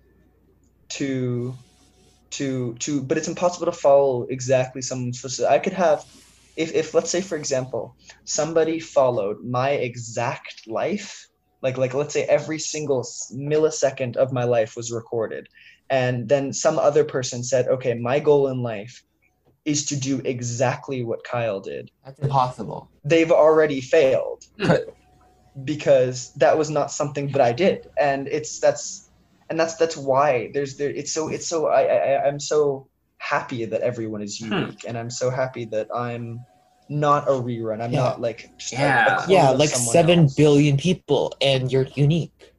to 0.89 1.57
to 2.31 2.75
to 2.79 3.03
but 3.03 3.17
it's 3.17 3.27
impossible 3.27 3.65
to 3.67 3.71
follow 3.71 4.25
exactly 4.29 4.81
someone's 4.81 5.19
footsteps. 5.19 5.49
I 5.49 5.59
could 5.59 5.73
have 5.73 6.05
if 6.57 6.73
if 6.75 6.93
let's 6.93 7.11
say 7.11 7.21
for 7.21 7.37
example, 7.37 7.97
somebody 8.25 8.79
followed 8.79 9.37
my 9.45 9.71
exact 9.71 10.55
life, 10.67 11.27
like 11.63 11.77
like 11.77 11.93
let's 11.95 12.13
say 12.13 12.23
every 12.25 12.59
single 12.59 13.03
millisecond 13.33 14.17
of 14.17 14.33
my 14.33 14.45
life 14.45 14.75
was 14.77 14.91
recorded 14.91 15.47
and 15.89 16.29
then 16.29 16.53
some 16.53 16.79
other 16.79 17.05
person 17.05 17.43
said, 17.43 17.67
"Okay, 17.67 17.95
my 17.95 18.19
goal 18.19 18.47
in 18.49 18.63
life 18.63 19.03
is 19.65 19.85
to 19.87 19.95
do 19.95 20.21
exactly 20.25 21.03
what 21.03 21.23
Kyle 21.23 21.59
did." 21.59 21.89
That's 22.03 22.19
impossible. 22.19 22.89
They've 23.03 23.31
already 23.31 23.81
failed 23.81 24.43
Hmm. 24.59 24.73
because 25.63 26.31
that 26.33 26.57
was 26.57 26.69
not 26.69 26.91
something 26.91 27.27
that 27.31 27.41
I 27.41 27.53
did, 27.53 27.87
and 27.99 28.27
it's 28.27 28.59
that's 28.59 29.09
and 29.49 29.59
that's 29.59 29.75
that's 29.75 29.95
why 29.97 30.49
there's 30.53 30.77
there. 30.77 30.89
It's 30.89 31.13
so 31.13 31.29
it's 31.29 31.47
so 31.47 31.67
I 31.67 31.81
I 31.83 32.27
I'm 32.27 32.39
so 32.39 32.87
happy 33.19 33.65
that 33.65 33.81
everyone 33.81 34.21
is 34.21 34.37
Hmm. 34.39 34.51
unique, 34.53 34.83
and 34.87 34.97
I'm 34.97 35.09
so 35.09 35.29
happy 35.29 35.65
that 35.65 35.87
I'm 35.95 36.45
not 36.89 37.27
a 37.27 37.31
rerun. 37.31 37.81
I'm 37.81 37.91
Yeah. 37.91 38.03
not 38.03 38.21
like 38.21 38.51
just 38.57 38.73
a- 38.73 38.77
a 38.77 38.81
Yeah. 38.81 39.25
Yeah, 39.27 39.49
like 39.51 39.69
someone 39.69 39.93
seven 39.93 40.19
else, 40.19 40.35
billion 40.35 40.77
people, 40.77 41.33
and 41.41 41.71
you're 41.71 41.87
unique 41.95 42.53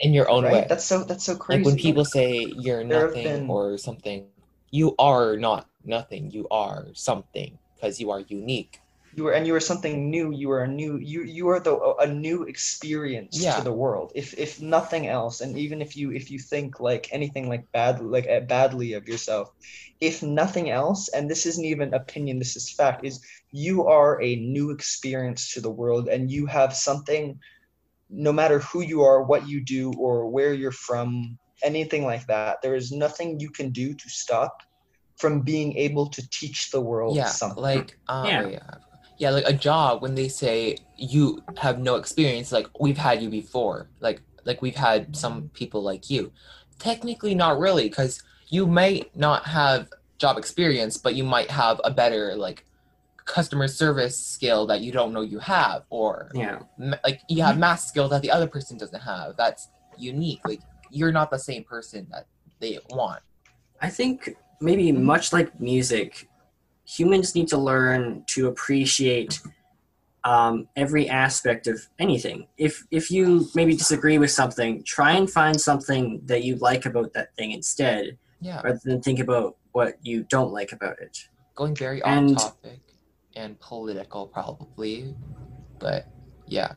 in 0.00 0.12
your 0.12 0.28
own 0.28 0.44
right? 0.44 0.52
way. 0.52 0.66
That's 0.68 0.84
so 0.84 1.04
that's 1.04 1.24
so 1.24 1.36
crazy. 1.36 1.60
like 1.60 1.66
when 1.66 1.76
people 1.76 2.04
say 2.04 2.52
you're 2.58 2.84
There 2.84 3.08
nothing 3.08 3.22
been- 3.22 3.50
or 3.50 3.78
something, 3.78 4.26
you 4.70 4.94
are 4.98 5.36
not 5.36 5.69
nothing. 5.84 6.30
You 6.30 6.48
are 6.50 6.88
something 6.94 7.58
because 7.76 8.00
you 8.00 8.10
are 8.10 8.20
unique. 8.20 8.80
you 9.12 9.24
were 9.24 9.32
and 9.32 9.46
you 9.46 9.52
were 9.52 9.60
something 9.60 10.10
new 10.10 10.30
you 10.32 10.48
were 10.48 10.62
a 10.62 10.68
new 10.68 10.98
you 10.98 11.22
you 11.22 11.48
are 11.48 11.60
the 11.60 11.74
a 12.00 12.06
new 12.06 12.44
experience 12.44 13.44
Yeah. 13.44 13.54
to 13.54 13.62
the 13.62 13.72
world 13.72 14.12
if 14.14 14.34
if 14.38 14.60
nothing 14.60 15.06
else 15.08 15.40
and 15.40 15.56
even 15.58 15.80
if 15.82 15.96
you 15.96 16.12
if 16.12 16.30
you 16.30 16.38
think 16.38 16.80
like 16.80 17.08
anything 17.12 17.48
like 17.48 17.64
bad 17.72 18.00
like 18.00 18.28
uh, 18.28 18.40
badly 18.40 18.92
of 18.94 19.06
yourself 19.08 19.48
if 20.00 20.22
nothing 20.22 20.70
else 20.70 21.08
and 21.08 21.30
this 21.30 21.46
isn't 21.46 21.64
even 21.64 21.94
opinion 21.94 22.38
this 22.38 22.56
is 22.56 22.70
fact 22.72 23.04
is 23.04 23.20
you 23.50 23.86
are 23.86 24.20
a 24.22 24.36
new 24.36 24.70
experience 24.70 25.52
to 25.54 25.60
the 25.60 25.70
world 25.80 26.08
and 26.08 26.30
you 26.30 26.46
have 26.46 26.74
something 26.74 27.38
no 28.10 28.32
matter 28.32 28.58
who 28.60 28.80
you 28.80 29.02
are 29.02 29.22
what 29.22 29.48
you 29.48 29.64
do 29.64 29.92
or 29.98 30.28
where 30.28 30.52
you're 30.54 30.80
from 30.88 31.38
anything 31.62 32.04
like 32.04 32.26
that 32.26 32.50
there 32.54 32.68
is 32.68 32.84
nothing 32.84 33.32
you 33.32 33.50
can 33.50 33.64
do 33.64 33.86
to 33.94 34.08
stop 34.08 34.52
from 35.20 35.40
being 35.42 35.76
able 35.76 36.06
to 36.08 36.26
teach 36.30 36.70
the 36.70 36.80
world 36.80 37.14
yeah, 37.14 37.26
something 37.26 37.62
like 37.62 37.98
um, 38.08 38.24
Yeah. 38.26 38.46
yeah. 38.48 38.70
yeah, 39.18 39.30
like 39.30 39.44
a 39.46 39.52
job 39.52 40.00
when 40.00 40.14
they 40.14 40.28
say 40.28 40.78
you 40.96 41.42
have 41.58 41.78
no 41.78 41.96
experience, 41.96 42.50
like 42.52 42.66
we've 42.80 42.96
had 42.96 43.22
you 43.22 43.28
before, 43.28 43.88
like 44.00 44.22
like 44.44 44.62
we've 44.62 44.74
had 44.76 45.14
some 45.14 45.50
people 45.52 45.82
like 45.82 46.08
you. 46.08 46.32
Technically, 46.78 47.34
not 47.34 47.58
really, 47.58 47.88
because 47.90 48.22
you 48.48 48.66
might 48.66 49.14
not 49.14 49.46
have 49.46 49.90
job 50.18 50.38
experience, 50.38 50.96
but 50.96 51.14
you 51.14 51.22
might 51.24 51.50
have 51.50 51.80
a 51.84 51.90
better 51.90 52.34
like 52.34 52.64
customer 53.26 53.68
service 53.68 54.16
skill 54.18 54.66
that 54.66 54.80
you 54.80 54.90
don't 54.90 55.12
know 55.12 55.20
you 55.20 55.38
have, 55.38 55.84
or 55.90 56.30
Yeah. 56.34 56.60
ma- 56.78 56.96
like 57.04 57.20
you 57.28 57.42
have 57.42 57.58
math 57.58 57.80
skill 57.80 58.08
that 58.08 58.22
the 58.22 58.30
other 58.30 58.46
person 58.48 58.78
doesn't 58.78 59.00
have. 59.02 59.36
That's 59.36 59.68
unique. 59.98 60.40
Like 60.48 60.62
you're 60.90 61.12
not 61.12 61.30
the 61.30 61.38
same 61.38 61.62
person 61.64 62.06
that 62.10 62.26
they 62.58 62.78
want. 62.88 63.20
I 63.82 63.90
think 63.90 64.34
maybe 64.60 64.92
much 64.92 65.32
like 65.32 65.58
music, 65.60 66.28
humans 66.84 67.34
need 67.34 67.48
to 67.48 67.58
learn 67.58 68.24
to 68.28 68.48
appreciate 68.48 69.40
um, 70.24 70.68
every 70.76 71.08
aspect 71.08 71.66
of 71.66 71.80
anything. 71.98 72.46
If 72.58 72.84
if 72.90 73.10
you 73.10 73.48
maybe 73.54 73.74
disagree 73.74 74.18
with 74.18 74.30
something, 74.30 74.82
try 74.84 75.12
and 75.12 75.30
find 75.30 75.58
something 75.58 76.20
that 76.26 76.44
you 76.44 76.56
like 76.56 76.84
about 76.86 77.12
that 77.14 77.34
thing 77.36 77.52
instead, 77.52 78.18
Yeah, 78.40 78.60
rather 78.62 78.80
than 78.84 79.00
think 79.00 79.18
about 79.18 79.56
what 79.72 79.94
you 80.02 80.24
don't 80.24 80.52
like 80.52 80.72
about 80.72 80.98
it. 81.00 81.28
going 81.54 81.74
very 81.74 82.02
And- 82.04 82.36
off 82.36 82.60
topic 82.62 82.80
and 83.36 83.58
political 83.60 84.26
probably 84.26 85.14
but 85.78 86.06
yeah 86.48 86.72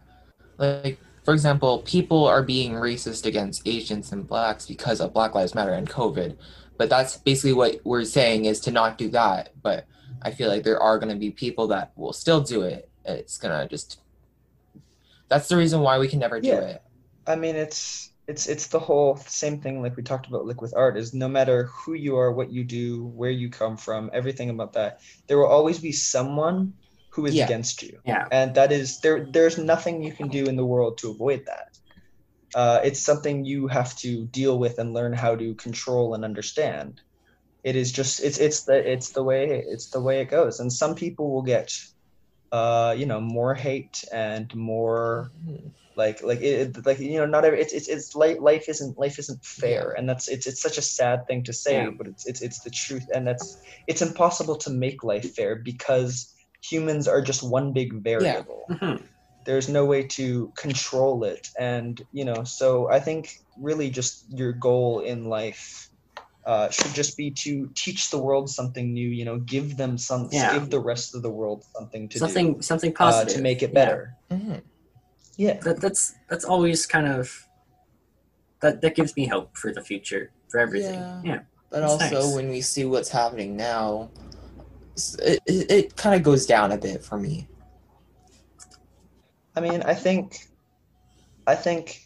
like 0.60 1.00
for 1.26 1.34
example 1.34 1.80
people 1.80 2.26
are 2.28 2.44
being 2.44 2.74
racist 2.74 3.26
against 3.26 3.68
asians 3.68 4.12
and 4.12 4.28
blacks 4.28 4.68
because 4.68 5.02
of 5.02 5.12
black 5.14 5.34
lives 5.34 5.56
matter 5.56 5.72
and 5.74 5.90
covid 5.90 6.38
but 6.78 6.90
that's 6.90 7.18
basically 7.18 7.54
what 7.54 7.80
we're 7.84 8.04
saying 8.04 8.46
is 8.46 8.60
to 8.60 8.72
not 8.72 8.98
do 8.98 9.10
that 9.10 9.50
but 9.62 9.86
i 10.22 10.32
feel 10.32 10.50
like 10.50 10.64
there 10.64 10.80
are 10.82 10.98
going 11.00 11.14
to 11.14 11.20
be 11.20 11.32
people 11.32 11.68
that 11.68 11.92
will 11.96 12.14
still 12.14 12.42
do 12.42 12.62
it 12.62 12.90
it's 13.06 13.38
going 13.38 13.54
to 13.58 13.68
just 13.68 14.00
that's 15.30 15.48
the 15.48 15.58
reason 15.58 15.82
why 15.82 15.98
we 16.00 16.08
can 16.08 16.20
never 16.20 16.40
do 16.40 16.48
Yeah. 16.50 16.60
it 16.62 16.82
I 17.26 17.36
mean, 17.38 17.56
it's 17.56 18.12
it's 18.28 18.48
it's 18.48 18.68
the 18.68 18.80
whole 18.80 19.16
same 19.16 19.60
thing 19.62 19.82
like 19.82 19.96
we 19.96 20.04
talked 20.04 20.28
about 20.28 20.46
like 20.46 20.62
with 20.62 20.74
art 20.76 20.98
is 20.98 21.14
no 21.14 21.28
matter 21.30 21.66
who 21.72 21.94
you 21.94 22.18
are, 22.18 22.32
what 22.34 22.52
you 22.52 22.64
do, 22.66 23.06
where 23.08 23.32
you 23.32 23.50
come 23.50 23.78
from, 23.78 24.10
everything 24.14 24.50
about 24.50 24.74
that, 24.74 25.00
there 25.28 25.38
will 25.38 25.48
always 25.48 25.80
be 25.80 25.92
someone 25.94 26.74
who 27.10 27.26
is 27.26 27.34
Yeah. 27.36 27.46
against 27.46 27.82
you. 27.82 28.00
Yeah. 28.06 28.28
And 28.32 28.54
that 28.56 28.72
is 28.74 29.00
there 29.00 29.26
there's 29.26 29.58
nothing 29.58 30.04
you 30.04 30.12
can 30.12 30.28
do 30.28 30.46
in 30.46 30.56
the 30.58 30.66
world 30.66 30.98
to 31.00 31.12
avoid 31.12 31.46
that. 31.46 31.73
Uh, 32.56 32.80
it's 32.84 33.00
something 33.02 33.46
you 33.46 33.68
have 33.68 33.96
to 33.98 34.26
deal 34.28 34.58
with 34.60 34.78
and 34.80 34.94
learn 34.94 35.14
how 35.14 35.36
to 35.36 35.56
control 35.56 36.14
and 36.14 36.24
understand. 36.26 37.02
It 37.64 37.76
is 37.76 37.92
just 37.92 38.20
it's 38.24 38.40
it's 38.40 38.64
the 38.66 38.92
it's 38.92 39.12
the 39.12 39.24
way 39.24 39.64
it's 39.68 39.90
the 39.90 40.02
way 40.02 40.22
it 40.22 40.30
goes. 40.30 40.60
And 40.60 40.72
some 40.72 40.96
people 40.96 41.32
will 41.32 41.44
get 41.44 41.72
uh, 42.52 42.96
you 42.98 43.06
know, 43.06 43.20
more 43.20 43.54
hate 43.56 44.04
and 44.12 44.54
more 44.56 45.32
like 45.96 46.24
like 46.24 46.42
it, 46.42 46.86
like 46.86 47.00
you 47.00 47.18
know 47.20 47.26
not 47.26 47.46
every 47.46 47.62
it's 47.62 47.74
it's 47.74 47.88
it's 47.88 48.16
life 48.16 48.38
life 48.40 48.68
isn't 48.68 48.98
life 48.98 49.20
isn't 49.20 49.44
fair 49.44 49.94
and 49.98 50.10
that's 50.10 50.28
it's 50.28 50.48
it's 50.48 50.62
such 50.62 50.78
a 50.78 50.82
sad 50.82 51.20
thing 51.28 51.44
to 51.44 51.54
say 51.54 51.84
Yeah. 51.84 51.90
but 51.98 52.08
it's 52.08 52.26
it's 52.26 52.42
it's 52.42 52.60
the 52.62 52.70
truth 52.72 53.08
and 53.14 53.28
that's 53.28 53.60
it's 53.88 54.02
impossible 54.02 54.56
to 54.58 54.72
make 54.72 55.04
life 55.04 55.34
fair 55.36 55.56
because 55.56 56.34
humans 56.68 57.08
are 57.08 57.22
just 57.22 57.44
one 57.44 57.74
big 57.74 57.94
variable 58.04 58.66
Mhm. 58.70 59.04
There's 59.46 59.70
no 59.70 59.86
way 59.86 60.04
to 60.04 60.52
control 60.58 61.24
it 61.24 61.48
and 61.60 62.02
you 62.12 62.26
know 62.26 62.44
so 62.44 62.90
i 62.90 63.00
think 63.00 63.30
really 63.60 63.90
just 63.90 64.26
your 64.30 64.54
goal 64.54 65.02
in 65.02 65.26
life 65.26 65.90
uh, 66.46 66.70
should 66.70 66.94
just 66.94 67.16
be 67.16 67.32
to 67.32 67.70
teach 67.74 68.10
the 68.10 68.18
world 68.18 68.50
something 68.50 68.92
new 68.94 69.08
you 69.08 69.24
know 69.24 69.40
give 69.40 69.78
them 69.78 69.98
some 69.98 70.28
Yeah. 70.32 70.52
give 70.54 70.70
the 70.70 70.80
rest 70.80 71.16
of 71.16 71.22
the 71.22 71.30
world 71.30 71.64
something 71.76 72.10
to 72.10 72.20
Something 72.20 72.62
something 72.62 72.92
do 72.92 72.96
uh, 73.00 73.08
positive 73.08 73.36
to 73.36 73.42
make 73.42 73.64
it 73.64 73.72
Yeah. 73.72 73.80
better 73.86 74.18
Mhm. 74.30 74.62
yeah 75.38 75.60
That, 75.62 75.80
that's 75.80 76.14
that's 76.30 76.44
always 76.44 76.86
kind 76.86 77.08
of 77.08 77.48
that 78.62 78.82
that 78.82 78.96
gives 78.96 79.16
me 79.16 79.26
hope 79.28 79.56
for 79.56 79.72
the 79.74 79.82
future 79.82 80.32
for 80.50 80.60
everything. 80.60 81.00
Yeah. 81.00 81.22
yeah. 81.24 81.40
But 81.70 81.82
That's 81.82 82.04
also, 82.04 82.22
nice. 82.22 82.36
when 82.36 82.50
we 82.50 82.62
see 82.62 82.86
what's 82.86 83.10
happening 83.10 83.58
now, 83.58 84.12
it, 85.20 85.40
it, 85.48 85.72
it 85.72 85.96
kind 85.96 86.16
of 86.16 86.22
goes 86.24 86.46
down 86.46 86.72
a 86.72 86.78
bit 86.78 87.04
for 87.04 87.18
me. 87.18 87.48
I 89.56 89.62
mean, 89.62 89.84
I 89.84 89.94
think, 89.94 90.38
I 91.46 91.56
think, 91.56 92.02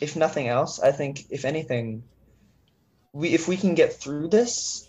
if 0.00 0.16
nothing 0.16 0.48
else, 0.48 0.80
I 0.80 0.92
think 0.92 1.24
if 1.30 1.44
anything, 1.44 2.02
we 3.12 3.28
if 3.34 3.46
we 3.48 3.56
can 3.56 3.74
get 3.74 3.92
through 3.92 4.28
this, 4.28 4.88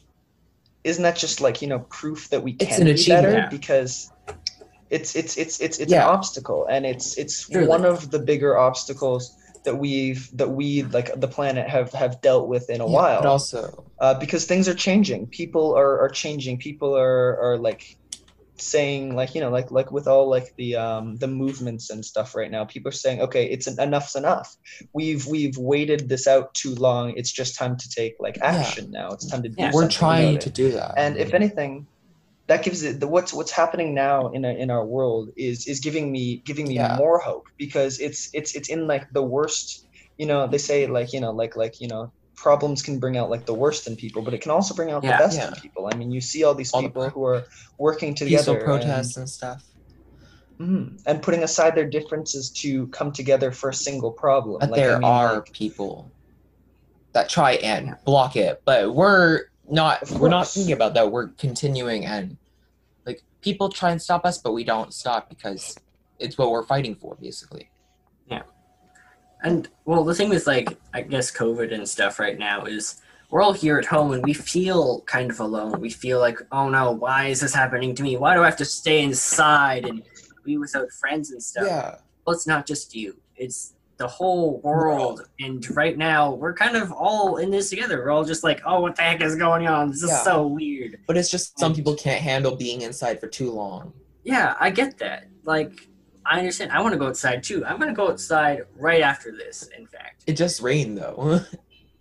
isn't 0.83 1.03
that 1.03 1.15
just 1.15 1.41
like 1.41 1.61
you 1.61 1.67
know 1.67 1.79
proof 1.89 2.29
that 2.29 2.41
we 2.41 2.53
can 2.53 2.87
an 2.87 2.95
be 2.95 3.05
better 3.07 3.31
Yeah. 3.31 3.49
because 3.49 4.11
it's 4.89 5.15
it's 5.15 5.37
it's 5.37 5.59
it's 5.59 5.79
it's 5.79 5.91
Yeah. 5.91 6.03
an 6.03 6.09
obstacle 6.15 6.65
and 6.69 6.85
it's 6.85 7.17
it's 7.17 7.47
Truly. 7.47 7.67
one 7.67 7.85
of 7.85 8.11
the 8.11 8.19
bigger 8.19 8.57
obstacles 8.57 9.35
that 9.65 9.75
we've 9.75 10.29
that 10.37 10.49
we 10.49 10.83
like 10.83 11.19
the 11.19 11.27
planet 11.27 11.69
have 11.69 11.91
have 11.93 12.21
dealt 12.21 12.47
with 12.47 12.69
in 12.69 12.81
a 12.81 12.85
Yeah, 12.85 12.91
while 12.91 13.21
But 13.21 13.29
also, 13.29 13.85
uh, 13.99 14.13
because 14.19 14.45
things 14.45 14.67
are 14.67 14.73
changing. 14.73 15.27
People 15.27 15.75
are, 15.77 15.99
are 15.99 16.09
changing. 16.09 16.57
People 16.57 16.97
are, 16.97 17.39
are 17.39 17.57
like 17.57 17.97
saying 18.63 19.15
like 19.15 19.35
you 19.35 19.41
know 19.41 19.49
like 19.49 19.69
like 19.71 19.91
with 19.91 20.07
all 20.07 20.29
like 20.29 20.53
the 20.57 20.75
um 20.75 21.15
the 21.17 21.27
movements 21.27 21.89
and 21.89 22.03
stuff 22.03 22.33
right 22.35 22.49
now 22.51 22.63
people 22.65 22.89
are 22.89 22.91
saying 23.05 23.21
okay 23.21 23.45
it's 23.45 23.67
en- 23.67 23.79
enough's 23.79 24.15
enough 24.15 24.55
we've 24.93 25.25
we've 25.27 25.57
waited 25.57 26.09
this 26.09 26.27
out 26.27 26.53
too 26.53 26.73
long 26.75 27.13
it's 27.17 27.31
just 27.31 27.55
time 27.57 27.75
to 27.77 27.89
take 27.89 28.15
like 28.19 28.37
Yeah. 28.37 28.45
action 28.55 28.91
now 28.91 29.09
it's 29.09 29.27
time 29.29 29.43
to 29.43 29.49
do 29.49 29.55
Yeah. 29.57 29.71
we're 29.73 29.89
trying 29.89 30.39
to 30.39 30.49
do 30.49 30.71
that. 30.71 30.93
and 30.97 31.17
if 31.17 31.33
anything 31.33 31.87
that 32.47 32.63
gives 32.63 32.83
it 32.83 32.99
the 32.99 33.07
what's 33.07 33.31
what's 33.33 33.51
happening 33.51 33.93
now 33.93 34.29
in 34.29 34.43
a, 34.45 34.53
in 34.63 34.69
our 34.69 34.85
world 34.85 35.29
is 35.37 35.67
is 35.67 35.79
giving 35.79 36.11
me 36.11 36.41
giving 36.45 36.67
me 36.67 36.75
Yeah. 36.75 36.95
more 36.97 37.19
hope 37.19 37.45
because 37.57 37.99
it's 37.99 38.29
it's 38.33 38.55
it's 38.55 38.69
in 38.69 38.87
like 38.87 39.05
the 39.13 39.23
worst 39.23 39.87
you 40.17 40.25
know 40.25 40.47
they 40.47 40.57
say 40.57 40.85
like 40.87 41.13
you 41.13 41.21
know 41.21 41.31
like 41.31 41.55
like 41.55 41.75
you 41.81 41.87
know 41.87 42.11
problems 42.43 42.81
can 42.83 42.99
bring 42.99 43.15
out 43.17 43.29
like 43.29 43.45
the 43.45 43.53
worst 43.53 43.87
in 43.87 43.95
people 43.95 44.21
but 44.21 44.33
it 44.33 44.41
can 44.41 44.51
also 44.51 44.73
bring 44.75 44.91
out 44.91 45.01
Yeah. 45.03 45.17
the 45.17 45.23
best 45.23 45.37
Yeah. 45.37 45.47
in 45.47 45.53
people 45.55 45.89
i 45.91 45.95
mean 45.95 46.11
you 46.11 46.19
see 46.19 46.43
all 46.43 46.53
these 46.53 46.73
All 46.73 46.81
the 46.81 46.89
people 46.89 47.03
pro- 47.03 47.09
who 47.11 47.23
are 47.25 47.45
working 47.77 48.13
together 48.13 48.35
peaceful 48.37 48.55
and- 48.55 48.63
protests 48.65 49.15
and, 49.17 49.29
stuff. 49.29 49.63
Mhm. 50.59 51.01
and 51.07 51.21
putting 51.21 51.41
aside 51.43 51.73
their 51.73 51.89
differences 51.97 52.49
to 52.61 52.87
come 52.87 53.11
together 53.13 53.49
for 53.51 53.69
a 53.69 53.73
single 53.73 54.11
problem 54.11 54.57
But 54.59 54.71
Like, 54.71 54.79
I 54.79 54.83
there 54.83 54.93
mean, 54.99 55.03
are 55.05 55.33
like, 55.35 55.53
people 55.53 56.11
that 57.13 57.29
try 57.29 57.53
and 57.71 57.95
block 58.05 58.35
it, 58.35 58.61
but 58.65 58.93
we're 58.93 59.45
not. 59.69 59.97
We're 60.19 60.29
not 60.37 60.47
thinking 60.47 60.73
about 60.73 60.93
that. 60.95 61.11
We're 61.11 61.27
continuing 61.45 62.05
and 62.05 62.37
like 63.05 63.19
people 63.41 63.69
try 63.69 63.91
and 63.91 64.01
stop 64.01 64.25
us, 64.25 64.37
but 64.39 64.51
we 64.51 64.63
don't 64.63 64.93
stop 64.93 65.29
because 65.29 65.77
it's 66.19 66.37
what 66.39 66.49
we're 66.51 66.65
fighting 66.65 66.95
for, 66.95 67.15
basically. 67.21 67.69
And 69.43 69.69
well, 69.85 70.03
the 70.03 70.15
thing 70.15 70.29
with 70.29 70.47
like 70.47 70.77
I 70.93 71.01
guess 71.01 71.31
COVID 71.31 71.73
and 71.73 71.87
stuff 71.87 72.19
right 72.19 72.39
now 72.39 72.65
is 72.65 73.01
we're 73.29 73.41
all 73.41 73.53
here 73.53 73.77
at 73.77 73.85
home 73.85 74.13
and 74.13 74.23
we 74.23 74.33
feel 74.33 75.01
kind 75.01 75.31
of 75.31 75.39
alone. 75.39 75.79
We 75.81 75.89
feel 75.89 76.19
like, 76.19 76.39
oh 76.51 76.69
no, 76.69 76.91
why 76.91 77.27
is 77.27 77.41
this 77.41 77.53
happening 77.53 77.95
to 77.95 78.03
me? 78.03 78.15
Why 78.15 78.35
do 78.35 78.41
I 78.41 78.45
have 78.45 78.57
to 78.57 78.65
stay 78.65 79.03
inside 79.03 79.85
and 79.85 80.03
be 80.45 80.57
without 80.57 80.91
friends 80.91 81.31
and 81.31 81.41
stuff? 81.41 81.65
Yeah. 81.67 81.95
Well, 82.25 82.35
it's 82.35 82.47
not 82.47 82.65
just 82.65 82.95
you. 82.95 83.17
It's 83.35 83.73
the 83.97 84.07
whole 84.07 84.59
world. 84.61 85.27
And 85.39 85.65
right 85.75 85.97
now, 85.97 86.33
we're 86.33 86.53
kind 86.53 86.75
of 86.75 86.91
all 86.91 87.37
in 87.37 87.49
this 87.49 87.69
together. 87.69 87.97
We're 87.99 88.11
all 88.11 88.23
just 88.23 88.43
like, 88.43 88.61
oh, 88.65 88.81
what 88.81 88.95
the 88.95 89.01
heck 89.01 89.21
is 89.21 89.35
going 89.35 89.67
on? 89.67 89.89
This 89.89 90.03
is 90.03 90.23
so 90.23 90.45
weird. 90.47 90.99
But 91.07 91.17
it's 91.17 91.29
just 91.29 91.57
some 91.59 91.73
people 91.73 91.95
can't 91.95 92.21
handle 92.21 92.55
being 92.55 92.81
inside 92.81 93.19
for 93.19 93.27
too 93.27 93.51
long. 93.51 93.93
Yeah, 94.23 94.55
I 94.59 94.69
get 94.69 94.97
that. 94.99 95.27
Like, 95.43 95.87
I 96.25 96.39
understand. 96.39 96.71
I 96.71 96.81
want 96.81 96.93
to 96.93 96.99
go 96.99 97.07
outside 97.07 97.43
too. 97.43 97.65
I'm 97.65 97.77
going 97.77 97.89
to 97.89 97.95
go 97.95 98.09
outside 98.09 98.61
right 98.77 99.01
after 99.01 99.31
this, 99.31 99.69
in 99.77 99.85
fact. 99.87 100.23
It 100.27 100.33
just 100.33 100.61
rained 100.61 100.97
though. 100.97 101.41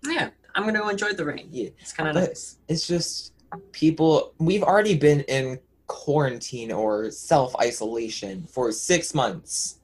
Yeah, 0.05 0.31
I'm 0.57 0.64
going 0.64 0.75
to 0.75 0.81
go 0.81 0.89
enjoy 0.89 1.12
the 1.12 1.25
rain. 1.25 1.47
yeah. 1.53 1.68
It's 1.79 1.93
kind 1.93 2.09
of 2.09 2.16
nice. 2.16 2.59
It's 2.66 2.89
just 2.89 3.35
people 3.70 4.35
we've 4.39 4.64
already 4.64 4.97
been 4.97 5.20
in 5.23 5.61
quarantine 5.87 6.73
or 6.73 7.11
self 7.12 7.55
isolation 7.61 8.45
for 8.51 8.73
six 8.73 9.14
months. 9.14 9.79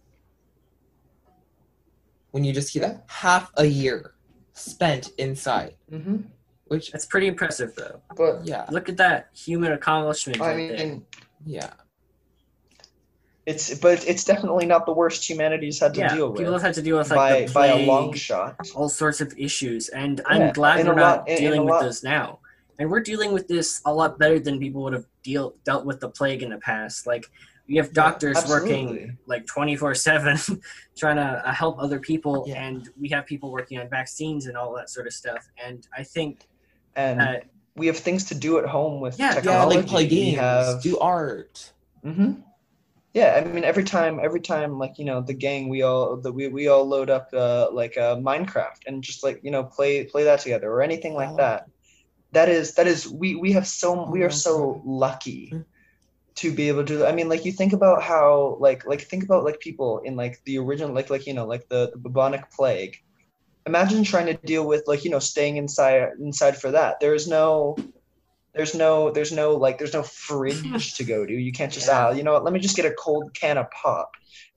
When 2.33 2.43
you 2.45 2.53
just 2.53 2.73
hear 2.73 2.83
that 2.83 3.05
half 3.09 3.53
a 3.57 3.65
year 3.65 4.15
spent 4.55 5.11
inside. 5.19 5.77
hmm 5.89 6.17
Which 6.67 6.91
That's 6.91 7.07
pretty 7.07 7.29
impressive, 7.29 7.75
though. 7.77 8.03
But 8.17 8.45
yeah, 8.45 8.67
Look 8.71 8.89
at 8.89 8.97
that 8.97 9.29
human 9.37 9.73
accomplishment 9.73 10.41
I 10.41 10.49
right 10.49 10.69
there. 10.77 10.87
mean, 10.87 11.07
yeah. 11.47 11.71
It's 13.51 13.65
but 13.87 13.99
it's 14.11 14.25
definitely 14.33 14.67
not 14.67 14.85
the 14.91 14.93
worst 15.03 15.21
humanity's 15.29 15.79
had 15.81 15.95
to 15.95 16.01
Yeah, 16.01 16.15
deal 16.15 16.29
with. 16.31 16.39
people 16.39 16.53
have 16.59 16.63
had 16.69 16.75
to 16.75 16.83
deal 16.83 16.99
with 16.99 17.11
like 17.11 17.17
by 17.17 17.41
the 17.47 17.53
by 17.53 17.67
a 17.69 17.73
plague, 17.75 17.89
long 17.89 18.13
shot. 18.15 18.57
all 18.75 18.89
sorts 19.03 19.21
of 19.25 19.29
issues, 19.39 19.89
and 20.03 20.21
I'm 20.27 20.53
glad 20.53 20.81
and 20.81 20.89
we're 20.89 20.95
a 20.95 20.97
not 20.97 21.19
lot- 21.19 21.21
and- 21.21 21.29
and 21.31 21.39
dealing 21.39 21.61
a 21.61 21.65
with 21.65 21.75
lot- 21.75 21.83
this 21.83 22.03
now. 22.05 22.27
And 22.81 22.89
we're 22.93 23.01
dealing 23.13 23.33
with 23.33 23.49
this 23.49 23.81
a 23.87 23.93
lot 24.01 24.19
better 24.23 24.39
than 24.39 24.55
people 24.61 24.81
would 24.85 24.93
have 24.93 25.07
deal 25.25 25.55
dealt 25.65 25.85
with 25.85 25.99
the 26.05 26.09
plague 26.19 26.43
in 26.45 26.51
the 26.51 26.59
past. 26.59 27.07
Like 27.09 27.25
we 27.69 27.75
have 27.77 27.93
doctors 27.93 28.39
working 28.49 29.19
like 29.27 29.45
24 29.47 29.95
7 29.95 30.39
trying 30.97 31.17
to 31.17 31.29
uh, 31.49 31.53
help 31.63 31.75
other 31.81 31.99
people 32.11 32.45
Yeah. 32.47 32.63
and 32.65 32.89
we 33.03 33.09
have 33.09 33.27
people 33.27 33.51
working 33.51 33.79
on 33.81 33.89
vaccines 33.91 34.47
and 34.47 34.57
all 34.57 34.73
that 34.77 34.89
sort 34.89 35.07
of 35.07 35.13
stuff 35.13 35.43
and 35.63 35.87
i 36.01 36.03
think 36.15 36.49
And 36.97 37.21
uh, 37.21 37.41
we 37.77 37.87
have 37.91 37.99
things 37.99 38.25
to 38.31 38.35
do 38.47 38.59
at 38.59 38.65
home 38.65 39.01
with 39.05 39.19
Yeah, 39.19 39.27
yeah, 39.27 39.31
Yeah, 39.31 39.41
technology. 39.41 39.77
like 39.77 39.87
play 39.87 40.05
We 40.05 40.09
games, 40.09 40.39
have 40.39 40.83
do 40.83 40.99
art. 40.99 41.73
hmm 42.03 42.31
Yeah, 43.15 43.35
I 43.37 43.45
mean, 43.45 43.65
every 43.65 43.85
time, 43.85 44.13
every 44.23 44.35
time, 44.41 44.73
like 44.73 44.89
you 44.93 44.99
know, 44.99 45.15
the 45.15 45.29
gang, 45.29 45.63
we 45.65 45.83
all, 45.83 46.17
the, 46.17 46.31
we 46.33 46.49
we 46.49 46.69
all 46.69 46.85
load 46.87 47.09
up 47.11 47.29
uh, 47.33 47.69
like 47.73 47.97
uh, 47.97 48.17
Minecraft 48.17 48.81
and 48.87 49.03
just 49.03 49.23
like 49.25 49.41
you 49.43 49.51
know, 49.51 49.65
play 49.65 50.05
play 50.05 50.25
that 50.25 50.41
together 50.41 50.71
or 50.71 50.83
anything 50.83 51.15
like 51.15 51.31
Oh. 51.31 51.37
that. 51.37 51.65
That 52.33 52.49
is 52.49 52.75
that 52.75 52.87
is 52.87 53.09
we 53.09 53.35
we 53.37 53.53
have 53.53 53.67
so 53.67 54.09
we 54.11 54.23
are 54.23 54.31
so 54.31 54.83
lucky 54.85 55.53
Mm. 55.53 55.65
to 56.37 56.53
be 56.53 56.69
able 56.69 56.85
to. 56.87 57.07
I 57.07 57.13
mean, 57.13 57.29
like 57.29 57.45
you 57.45 57.53
think 57.53 57.73
about 57.73 58.03
how 58.03 58.57
like 58.61 58.87
like 58.87 59.01
think 59.03 59.25
about 59.25 59.45
like 59.45 59.61
people 59.61 60.01
in 60.05 60.17
like 60.17 60.37
the 60.45 60.59
original 60.59 60.95
like 60.95 61.11
like 61.11 61.27
you 61.27 61.35
know 61.35 61.47
like 61.47 61.69
the, 61.69 61.91
the 61.93 61.99
bubonic 61.99 62.51
plague. 62.53 62.97
Imagine 63.67 64.05
trying 64.05 64.27
to 64.27 64.35
deal 64.35 64.59
with 64.59 64.77
like 64.81 65.05
you 65.05 65.11
know 65.11 65.15
staying 65.21 65.49
inside 65.49 66.03
inside 66.21 66.57
for 66.57 66.71
that. 66.73 66.97
There 67.01 67.15
is 67.15 67.27
no 67.27 67.77
there's 68.59 68.75
no 68.75 69.11
there's 69.11 69.33
no 69.33 69.55
like 69.55 69.79
there's 69.79 69.95
no 69.95 70.03
fridge 70.03 70.95
to 70.97 71.05
go 71.05 71.25
to 71.25 71.33
you 71.33 71.53
can't 71.53 71.73
just 71.79 71.89
Yeah. 71.89 72.09
ah 72.09 72.11
you 72.11 72.23
know 72.23 72.35
what 72.35 72.45
let 72.45 72.53
me 72.53 72.61
just 72.61 72.77
get 72.77 72.85
a 72.85 72.95
cold 72.95 73.33
can 73.35 73.57
of 73.57 73.67
pop 73.71 74.11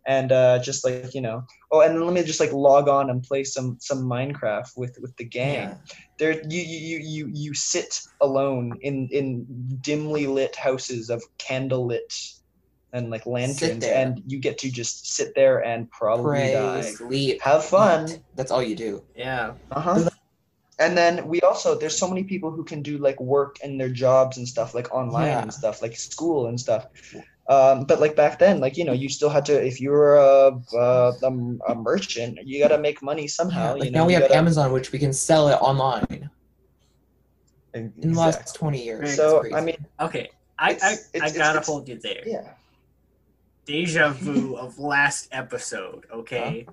and 0.08 0.32
uh 0.32 0.58
just 0.60 0.84
like 0.84 1.14
you 1.14 1.22
know 1.22 1.44
oh 1.72 1.82
and 1.82 1.96
then 1.96 2.04
let 2.04 2.14
me 2.14 2.24
just 2.24 2.40
like 2.40 2.52
log 2.52 2.90
on 2.90 3.10
and 3.12 3.24
play 3.24 3.44
some 3.44 3.78
some 3.80 4.04
minecraft 4.04 4.72
with 4.76 4.98
with 5.00 5.16
the 5.18 5.24
gang 5.24 5.54
Yeah. 5.54 5.76
there 6.20 6.42
you 6.50 6.62
you 6.62 6.80
you 6.80 7.00
you 7.04 7.32
you 7.34 7.54
sit 7.54 8.00
alone 8.20 8.78
in 8.82 9.08
in 9.12 9.46
dimly 9.82 10.26
lit 10.28 10.56
houses 10.56 11.10
of 11.12 11.24
candle 11.38 11.86
lit 11.86 12.12
and 12.94 13.10
like 13.10 13.26
lanterns 13.26 13.86
and 13.86 14.22
you 14.26 14.40
get 14.40 14.58
to 14.58 14.70
just 14.70 15.14
sit 15.16 15.34
there 15.36 15.64
and 15.64 15.90
probably 15.92 16.24
Pray, 16.30 16.52
die 16.54 16.82
sleep, 16.82 17.42
have 17.42 17.64
fun. 17.64 18.22
That's 18.36 18.52
all 18.52 18.62
you 18.64 18.76
do. 18.76 19.06
yeah 19.16 19.54
uh-huh 19.72 20.10
and 20.86 20.92
then 20.98 21.14
we 21.32 21.38
also 21.50 21.70
there's 21.80 21.98
so 22.04 22.08
many 22.14 22.24
people 22.34 22.50
who 22.56 22.64
can 22.72 22.82
do 22.82 22.98
like 23.08 23.20
work 23.36 23.54
and 23.64 23.72
their 23.82 23.94
jobs 24.06 24.38
and 24.38 24.46
stuff 24.48 24.70
like 24.78 24.88
online 25.02 25.28
Yeah. 25.28 25.42
and 25.46 25.52
stuff 25.62 25.82
like 25.84 25.96
school 25.96 26.48
and 26.50 26.58
stuff. 26.66 26.84
Um, 27.56 27.86
but 27.90 27.98
like 28.04 28.16
back 28.16 28.34
then 28.44 28.56
like 28.66 28.76
you 28.80 28.86
know 28.88 28.94
you 29.04 29.10
still 29.10 29.30
had 29.38 29.46
to 29.50 29.56
if 29.72 29.76
you 29.82 29.90
were 29.98 30.16
a, 30.18 30.40
a, 30.74 30.86
a, 31.30 31.32
a 31.72 31.76
merchant 31.76 32.40
you 32.48 32.56
got 32.64 32.70
to 32.76 32.82
make 32.88 32.98
money 33.12 33.28
somehow 33.28 33.68
like 33.76 33.86
you 33.86 33.92
know 33.92 34.00
now 34.02 34.06
we 34.08 34.14
you 34.14 34.20
have 34.20 34.30
gotta- 34.30 34.40
Amazon, 34.44 34.68
which 34.78 34.92
we 34.94 35.00
can 35.00 35.14
sell 35.28 35.46
it 35.54 35.60
online. 35.72 36.30
In 37.74 37.92
the 37.98 38.10
last 38.20 38.54
twenty 38.56 38.84
years. 38.84 39.16
so 39.16 39.28
i 39.56 39.62
mean 39.68 39.80
okay 40.08 40.26
i 40.60 40.72
It's- 40.72 40.84
i, 40.84 40.92
I 40.92 41.28
it's- 41.28 41.34
gotta 41.42 41.60
it's- 41.60 41.68
hold 41.68 41.88
you 41.90 41.98
there. 42.08 42.24
yeah. 42.26 42.48
Deja 43.66 44.10
vu 44.24 44.56
of 44.64 44.78
last 44.80 45.28
episode 45.32 46.02
okay 46.20 46.68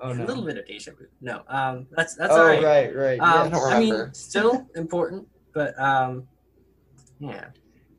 Oh, 0.00 0.12
a 0.12 0.14
little 0.14 0.44
bit 0.44 0.56
of 0.56 0.66
deja 0.66 0.92
vu 0.92 1.06
no 1.20 1.42
um 1.48 1.86
that's 1.96 2.14
that's 2.14 2.32
oh 2.32 2.40
all 2.42 2.46
right 2.46 2.62
right 2.62 2.94
right 2.94 3.20
um, 3.20 3.46
I 3.46 3.48
don't 3.50 3.72
I 3.72 3.78
mean 3.80 4.14
still 4.14 4.66
important 4.76 5.26
but 5.52 5.76
um 5.80 6.28
yeah 7.18 7.46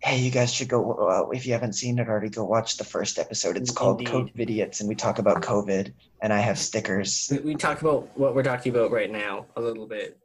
hey 0.01 0.17
you 0.19 0.31
guys 0.31 0.53
should 0.53 0.69
go 0.69 0.93
uh, 0.93 1.29
if 1.31 1.45
you 1.45 1.51
haven't 1.53 1.73
seen 1.73 1.99
it 1.99 2.07
already 2.07 2.29
go 2.29 2.45
watch 2.45 2.77
the 2.77 2.85
first 2.85 3.19
episode 3.19 3.57
it's 3.57 3.71
called 3.71 3.99
Indeed. 3.99 4.13
covid 4.13 4.39
idiots 4.39 4.79
and 4.79 4.87
we 4.87 4.95
talk 4.95 5.19
about 5.19 5.41
covid 5.41 5.93
and 6.21 6.31
i 6.31 6.39
have 6.39 6.57
stickers 6.57 7.27
we, 7.31 7.39
we 7.39 7.55
talk 7.55 7.81
about 7.81 8.07
what 8.17 8.35
we're 8.35 8.43
talking 8.43 8.73
about 8.73 8.91
right 8.91 9.11
now 9.11 9.45
a 9.57 9.61
little 9.61 9.87
bit 9.87 10.17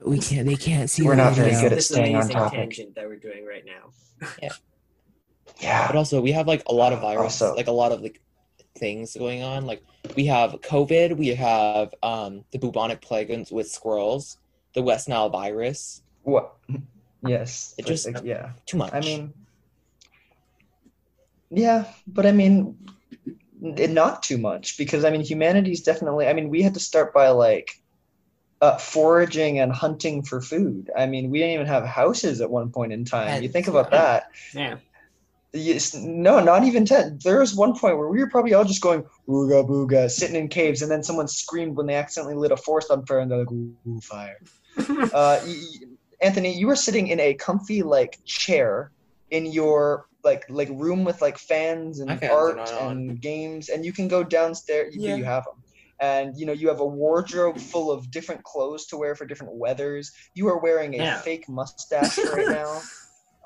we 0.00 0.18
can't. 0.18 0.46
They 0.46 0.56
can't 0.56 0.90
see. 0.90 1.02
We're 1.02 1.14
not 1.14 1.32
very 1.32 1.52
good 1.52 1.66
at 1.66 1.76
this 1.76 1.88
staying 1.88 2.14
on 2.16 2.22
amazing 2.22 2.36
topic. 2.36 2.58
tangent 2.58 2.94
that 2.96 3.06
we're 3.06 3.16
doing 3.16 3.46
right 3.46 3.64
now 3.64 3.90
yeah 4.42 4.50
Yeah. 5.60 5.86
But 5.86 5.96
also, 5.96 6.20
we 6.20 6.32
have 6.32 6.46
like 6.46 6.62
a 6.66 6.74
lot 6.74 6.92
of 6.92 7.00
virus, 7.00 7.40
Also- 7.40 7.54
like 7.54 7.68
a 7.68 7.72
lot 7.72 7.92
of 7.92 8.00
like 8.02 8.20
things 8.76 9.16
going 9.16 9.42
on. 9.42 9.66
Like 9.66 9.82
we 10.16 10.26
have 10.26 10.52
COVID, 10.60 11.16
we 11.16 11.28
have 11.28 11.94
um 12.02 12.44
the 12.52 12.58
bubonic 12.58 13.00
plague 13.00 13.30
with 13.50 13.70
squirrels, 13.70 14.38
the 14.74 14.82
West 14.82 15.08
Nile 15.08 15.30
virus. 15.30 16.02
what 16.22 16.54
yes 17.26 17.74
It 17.78 17.86
just- 17.86 18.06
like, 18.06 18.24
yeah 18.24 18.50
Too 18.66 18.76
much. 18.76 18.92
I 18.92 19.00
mean, 19.00 19.32
yeah, 21.50 21.84
but 22.06 22.26
I 22.26 22.32
mean, 22.32 22.76
n- 23.62 23.94
not 23.94 24.22
too 24.22 24.38
much 24.38 24.76
because 24.76 25.04
I 25.04 25.10
mean, 25.10 25.20
humanity's 25.22 25.82
definitely. 25.82 26.26
I 26.26 26.32
mean, 26.32 26.48
we 26.50 26.62
had 26.62 26.74
to 26.74 26.80
start 26.80 27.14
by 27.14 27.28
like 27.28 27.80
uh, 28.60 28.78
foraging 28.78 29.58
and 29.60 29.72
hunting 29.72 30.22
for 30.22 30.40
food. 30.40 30.90
I 30.96 31.06
mean, 31.06 31.30
we 31.30 31.38
didn't 31.38 31.54
even 31.54 31.66
have 31.66 31.84
houses 31.84 32.40
at 32.40 32.50
one 32.50 32.70
point 32.70 32.92
in 32.92 33.04
time. 33.04 33.42
you 33.42 33.48
think 33.48 33.68
about 33.68 33.88
yeah. 33.92 33.98
that. 34.00 34.30
yeah 34.54 34.76
Yes, 35.56 35.94
no, 35.94 36.40
not 36.40 36.64
even 36.64 36.84
ten. 36.84 37.18
There 37.22 37.38
was 37.38 37.54
one 37.54 37.78
point 37.78 37.96
where 37.96 38.08
we 38.08 38.18
were 38.18 38.28
probably 38.28 38.54
all 38.54 38.64
just 38.64 38.80
going 38.82 39.04
ooga 39.28 39.64
booga, 39.66 40.10
sitting 40.10 40.34
in 40.34 40.48
caves, 40.48 40.82
and 40.82 40.90
then 40.90 41.04
someone 41.04 41.28
screamed 41.28 41.76
when 41.76 41.86
they 41.86 41.94
accidentally 41.94 42.34
lit 42.34 42.50
a 42.50 42.56
forest 42.56 42.90
on 42.90 43.06
fire, 43.06 43.20
and 43.20 43.30
they're 43.30 43.38
like, 43.38 43.52
"Ooh, 43.52 43.76
ooh, 43.86 44.00
fire!" 44.00 44.36
uh, 44.78 45.38
y- 45.44 45.44
y- 45.46 45.86
Anthony, 46.20 46.52
you 46.52 46.66
were 46.66 46.74
sitting 46.74 47.06
in 47.06 47.20
a 47.20 47.34
comfy 47.34 47.82
like 47.84 48.18
chair 48.24 48.90
in 49.30 49.46
your 49.46 50.06
like 50.24 50.44
like 50.48 50.70
room 50.70 51.04
with 51.04 51.22
like 51.22 51.38
fans 51.38 52.00
and 52.00 52.08
My 52.20 52.28
art 52.28 52.56
not 52.56 52.72
on. 52.74 52.90
and 52.92 53.20
games, 53.20 53.68
and 53.68 53.84
you 53.84 53.92
can 53.92 54.08
go 54.08 54.24
downstairs. 54.24 54.92
You, 54.96 55.02
Yeah. 55.10 55.14
you 55.18 55.24
have 55.24 55.44
them, 55.44 55.62
and 56.00 56.36
you 56.36 56.46
know 56.46 56.52
you 56.52 56.66
have 56.66 56.80
a 56.80 56.86
wardrobe 56.86 57.58
full 57.60 57.92
of 57.92 58.10
different 58.10 58.42
clothes 58.42 58.86
to 58.86 58.96
wear 58.96 59.14
for 59.14 59.24
different 59.24 59.54
weathers. 59.54 60.10
You 60.34 60.48
are 60.48 60.58
wearing 60.58 60.94
a 60.94 60.98
Yeah. 60.98 61.20
fake 61.20 61.48
mustache 61.48 62.18
right 62.18 62.48
now. 62.50 62.82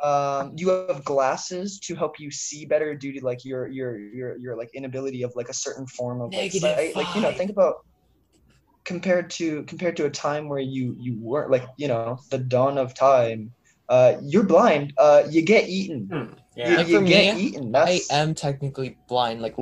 Um, 0.02 0.52
you 0.56 0.68
have 0.70 1.04
glasses 1.04 1.78
to 1.80 1.94
help 1.94 2.20
you 2.20 2.30
see 2.30 2.64
better 2.66 2.94
due 2.94 3.12
to 3.12 3.24
like 3.24 3.44
your 3.44 3.68
your 3.68 3.98
your 3.98 4.36
your 4.38 4.56
like 4.56 4.70
inability 4.74 5.22
of 5.22 5.32
like 5.34 5.48
a 5.48 5.54
certain 5.54 5.86
form 5.86 6.20
of 6.20 6.32
like, 6.34 6.52
sight. 6.52 6.96
like 6.96 7.14
you 7.14 7.20
know 7.20 7.32
think 7.32 7.50
about 7.50 7.76
compared 8.84 9.30
to 9.30 9.64
compared 9.64 9.96
to 9.96 10.06
a 10.06 10.10
time 10.10 10.48
where 10.48 10.60
you 10.60 10.94
you 10.98 11.16
weren't 11.20 11.50
like 11.50 11.64
you 11.76 11.88
know 11.88 12.18
the 12.30 12.38
dawn 12.38 12.78
of 12.78 12.94
time 12.94 13.52
uh 13.88 14.16
you're 14.22 14.44
blind 14.44 14.92
uh 14.98 15.22
you 15.28 15.42
get 15.42 15.68
eaten 15.68 16.08
Hmm, 16.10 16.32
you, 16.62 16.72
yeah 16.72 16.76
Like 16.76 16.86
you 16.86 16.98
for 16.98 17.00
get 17.02 17.34
me, 17.34 17.40
eaten 17.40 17.76
I 17.76 18.00
am 18.10 18.34
technically 18.34 18.96
blind. 19.08 19.42
Like 19.42 19.56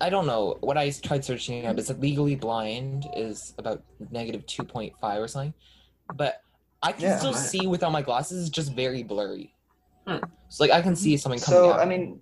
I 0.00 0.10
don't 0.10 0.26
know 0.26 0.58
what 0.60 0.76
I 0.76 0.90
tried 0.90 1.24
searching 1.24 1.66
up. 1.66 1.78
Is 1.78 1.88
that 1.88 2.00
legally 2.00 2.34
blind 2.36 3.06
is 3.14 3.54
about 3.58 3.82
negative 4.10 4.44
two 4.46 4.64
point 4.64 4.94
five 5.00 5.20
or 5.22 5.28
something, 5.28 5.54
but 6.12 6.36
I 6.82 6.92
can 6.92 7.02
Yeah. 7.02 7.18
still 7.18 7.32
Right. 7.32 7.48
see 7.48 7.66
without 7.66 7.92
my 7.92 8.02
glasses. 8.02 8.42
It's 8.42 8.50
just 8.50 8.72
very 8.74 9.02
blurry. 9.02 9.53
Hmm. 10.06 10.18
So 10.48 10.64
like 10.64 10.70
I 10.70 10.80
can 10.82 10.94
see 10.96 11.16
something 11.16 11.40
coming 11.40 11.60
so 11.60 11.72
out. 11.72 11.80
i 11.80 11.84
mean 11.84 12.20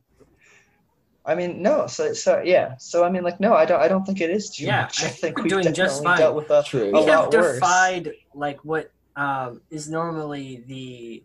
i 1.25 1.35
mean 1.35 1.63
no 1.63 1.87
so 1.87 2.13
so 2.13 2.41
yeah 2.45 2.77
so 2.79 3.05
i 3.05 3.11
mean 3.11 3.23
like 3.23 3.39
no 3.41 3.55
i 3.55 3.65
don't 3.65 3.81
i 3.81 3.87
don't 3.89 4.05
think 4.05 4.21
it 4.21 4.31
is 4.31 4.51
too 4.51 4.65
Yeah, 4.65 4.83
much 4.83 5.03
I 5.03 5.07
i 5.07 5.09
think 5.09 5.21
think 5.21 5.37
we're 5.39 5.43
we've 5.45 5.51
doing 5.51 5.65
definitely 5.65 5.85
just 5.85 6.03
fine. 6.05 6.19
dealt 6.19 6.35
with 6.37 6.51
a 6.51 6.63
True. 6.65 6.89
a 6.89 6.93
we 7.01 7.07
have 7.11 7.25
lot 7.27 7.33
worse. 7.35 7.55
defied 7.57 8.13
like 8.35 8.65
what 8.65 8.91
um, 9.17 9.61
is 9.71 9.91
normally 9.91 10.65
the 10.67 11.23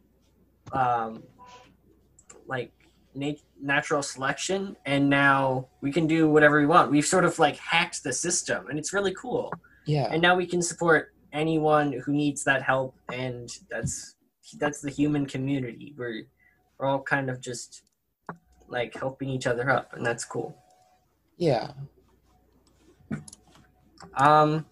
um, 0.78 1.24
like 2.48 2.72
nat- 3.16 3.42
natural 3.62 4.04
selection, 4.04 4.76
and 4.86 5.10
now 5.10 5.68
we 5.82 5.92
can 5.92 6.06
do 6.08 6.30
whatever 6.30 6.60
we 6.60 6.66
want. 6.66 6.92
We've 6.92 7.06
sort 7.06 7.24
of 7.24 7.40
like 7.40 7.56
hacked 7.58 8.04
the 8.04 8.12
system, 8.12 8.68
and 8.70 8.78
it's 8.78 8.92
really 8.94 9.14
cool. 9.14 9.54
Yeah. 9.86 10.08
And 10.12 10.22
now 10.22 10.36
we 10.36 10.46
can 10.46 10.62
support 10.62 11.14
anyone 11.32 11.94
who 11.94 12.12
needs 12.12 12.44
that 12.44 12.62
help, 12.62 12.96
and 13.14 13.50
that's 13.70 14.16
that's 14.60 14.82
the 14.82 14.90
human 14.90 15.26
community. 15.26 15.94
We're 15.98 16.24
we're 16.78 16.88
all 16.88 17.02
kind 17.02 17.30
of 17.30 17.42
just 17.42 17.84
like 18.68 18.96
helping 18.96 19.30
each 19.30 19.48
other 19.48 19.70
up, 19.70 19.94
and 19.94 20.06
that's 20.06 20.26
cool. 20.26 20.56
Yeah. 21.38 21.72
Um, 24.16 24.66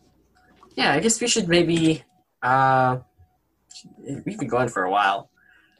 yeah, 0.75 0.93
I 0.93 0.99
guess 0.99 1.19
we 1.21 1.27
should 1.27 1.47
maybe. 1.47 2.03
Uh, 2.41 2.99
we've 4.25 4.37
been 4.37 4.47
going 4.47 4.69
for 4.69 4.83
a 4.83 4.91
while. 4.91 5.29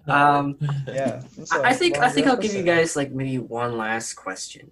Um, 0.08 0.58
Yeah. 0.88 1.22
That's 1.38 1.52
a 1.54 1.60
I 1.60 1.70
I 1.70 1.74
think 1.74 1.98
I 1.98 2.10
think 2.10 2.28
I'll 2.28 2.38
give 2.38 2.54
you 2.54 2.64
guys 2.64 2.96
like 2.96 3.12
maybe 3.12 3.40
one 3.40 3.78
last 3.78 4.14
question. 4.14 4.72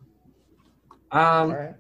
Um, 1.12 1.22
All 1.22 1.48
right. 1.50 1.76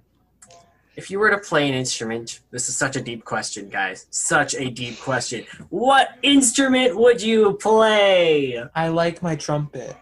If 0.95 1.09
you 1.09 1.19
were 1.19 1.29
to 1.31 1.37
play 1.39 1.67
an 1.67 1.73
instrument, 1.73 2.41
this 2.51 2.69
is 2.69 2.75
such 2.75 2.95
a 2.95 3.01
deep 3.01 3.25
question, 3.25 3.69
guys. 3.69 4.05
Such 4.11 4.53
a 4.55 4.69
deep 4.69 4.99
question. 4.99 5.45
What 5.69 6.09
instrument 6.21 6.95
would 6.97 7.21
you 7.21 7.53
play? 7.53 8.63
I 8.75 8.89
like 8.89 9.23
my 9.23 9.35
trumpet. 9.35 9.95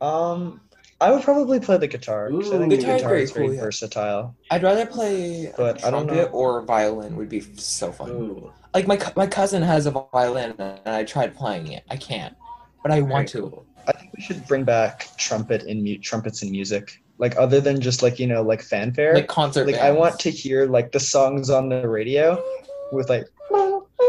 Um, 0.00 0.60
I 1.00 1.10
would 1.10 1.22
probably 1.22 1.58
play 1.60 1.78
the 1.78 1.88
guitar. 1.88 2.30
'cause 2.30 2.50
I 2.52 2.56
Ooh. 2.56 2.58
think 2.58 2.70
the 2.70 2.76
Guitar's 2.78 3.02
guitar 3.02 3.16
is 3.16 3.30
very 3.32 3.46
cool, 3.48 3.54
yeah. 3.56 3.60
versatile. 3.62 4.34
I'd 4.50 4.62
rather 4.62 4.86
play 4.86 5.52
But 5.56 5.82
a 5.82 5.86
I 5.88 5.90
don't 5.90 6.06
trumpet 6.06 6.30
know. 6.32 6.38
or 6.38 6.62
violin 6.62 7.16
would 7.16 7.28
be 7.28 7.40
so 7.56 7.90
fun. 7.92 8.10
Ooh, 8.10 8.52
Like 8.74 8.86
my 8.86 8.98
my 9.16 9.26
cousin 9.26 9.62
has 9.62 9.86
a 9.86 9.90
violin 10.12 10.54
and 10.58 10.80
I 10.86 11.04
tried 11.04 11.36
playing 11.36 11.68
it. 11.72 11.84
I 11.90 11.96
can't, 11.96 12.34
but 12.82 12.92
I 12.92 13.00
want 13.00 13.30
very 13.30 13.44
to. 13.44 13.50
cool. 13.50 13.66
I 13.86 13.92
think 13.92 14.12
we 14.16 14.22
should 14.22 14.46
bring 14.46 14.62
back 14.64 15.08
trumpet 15.16 15.64
in 15.64 15.82
mu- 15.82 15.98
trumpets 15.98 16.42
in 16.42 16.50
music. 16.52 17.02
Like 17.22 17.36
other 17.38 17.60
than 17.60 17.80
just 17.80 18.02
like 18.02 18.18
you 18.18 18.26
know 18.26 18.42
like 18.42 18.60
fanfare. 18.62 19.14
Like 19.14 19.28
concert. 19.28 19.64
like 19.68 19.76
I 19.76 19.92
want 19.92 20.18
to 20.18 20.30
hear 20.30 20.66
like 20.66 20.90
the 20.90 20.98
songs 20.98 21.50
on 21.50 21.68
the 21.68 21.88
radio 21.88 22.42
with 22.90 23.08
like. 23.08 23.28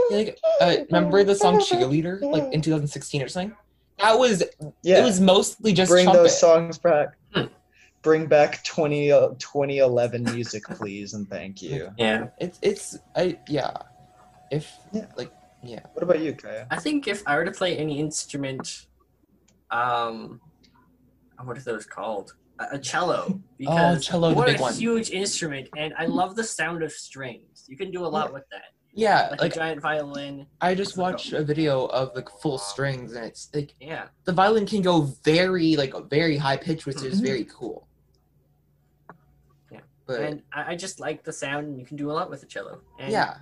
Yeah, 0.09 0.17
like 0.17 0.39
uh, 0.59 0.75
remember 0.91 1.23
the 1.23 1.35
song 1.35 1.59
cheerleader 1.59 2.19
like 2.21 2.51
in 2.51 2.59
2016 2.63 3.21
or 3.21 3.27
something. 3.27 3.55
That 3.99 4.17
was 4.17 4.43
Yeah. 4.81 4.99
it 4.99 5.03
was 5.03 5.21
mostly 5.21 5.73
just 5.73 5.91
bring 5.91 6.05
trumpet. 6.05 6.23
those 6.23 6.39
songs 6.39 6.79
back. 6.79 7.09
Hmm. 7.35 7.45
Bring 8.01 8.25
back 8.25 8.63
20, 8.63 9.11
uh, 9.11 9.27
2011 9.37 10.23
music, 10.23 10.63
please, 10.65 11.13
and 11.13 11.29
thank 11.29 11.61
you. 11.61 11.91
Yeah, 11.99 12.29
It's 12.39 12.57
it's 12.63 12.97
I 13.15 13.37
yeah. 13.47 13.77
If 14.49 14.75
Yeah. 14.91 15.05
like 15.15 15.31
yeah. 15.61 15.81
What 15.93 16.01
about 16.01 16.19
you, 16.19 16.33
Kaya? 16.33 16.65
I 16.71 16.79
think 16.79 17.07
if 17.07 17.21
I 17.27 17.35
were 17.35 17.45
to 17.45 17.51
play 17.51 17.77
any 17.77 17.99
instrument, 17.99 18.87
um, 19.69 20.41
what 21.43 21.55
are 21.59 21.61
those 21.61 21.85
called? 21.85 22.33
A, 22.71 22.75
a 22.75 22.79
cello. 22.79 23.39
Because 23.57 24.05
cello, 24.05 24.29
the 24.29 24.35
what 24.35 24.49
a 24.49 24.61
one. 24.61 24.73
huge 24.73 25.11
instrument, 25.11 25.69
and 25.77 25.93
I 25.97 26.05
love 26.05 26.35
the 26.35 26.43
sound 26.43 26.83
of 26.83 26.91
strings. 26.91 27.65
You 27.67 27.77
can 27.77 27.91
do 27.91 28.05
a 28.05 28.07
lot 28.07 28.27
Yeah. 28.27 28.33
with 28.33 28.43
that, 28.51 28.63
Yeah, 28.93 29.27
like, 29.31 29.41
like 29.41 29.51
a 29.53 29.55
giant 29.55 29.81
violin. 29.81 30.45
I 30.61 30.75
just 30.75 30.97
watched 30.97 31.33
a 31.33 31.43
video 31.43 31.85
of 31.87 32.13
like 32.15 32.29
full 32.41 32.57
strings 32.57 33.13
and 33.13 33.25
it's 33.25 33.49
like 33.53 33.73
Yeah, 33.79 34.07
the 34.25 34.33
violin 34.33 34.65
can 34.65 34.81
go 34.81 35.01
very 35.23 35.75
like 35.75 35.93
very 36.09 36.37
high 36.37 36.57
pitch, 36.57 36.85
which 36.85 37.01
is 37.01 37.19
Mhm. 37.21 37.25
very 37.25 37.45
cool. 37.45 37.87
Yeah. 39.71 39.79
But 40.05 40.19
and 40.21 40.41
I, 40.53 40.71
I 40.71 40.75
just 40.75 40.99
like 40.99 41.23
the 41.23 41.33
sound, 41.33 41.67
and 41.67 41.79
you 41.79 41.85
can 41.85 41.97
do 41.97 42.11
a 42.11 42.13
lot 42.13 42.29
with 42.29 42.41
the 42.41 42.47
cello. 42.47 42.81
And, 42.99 43.11
yeah. 43.11 43.37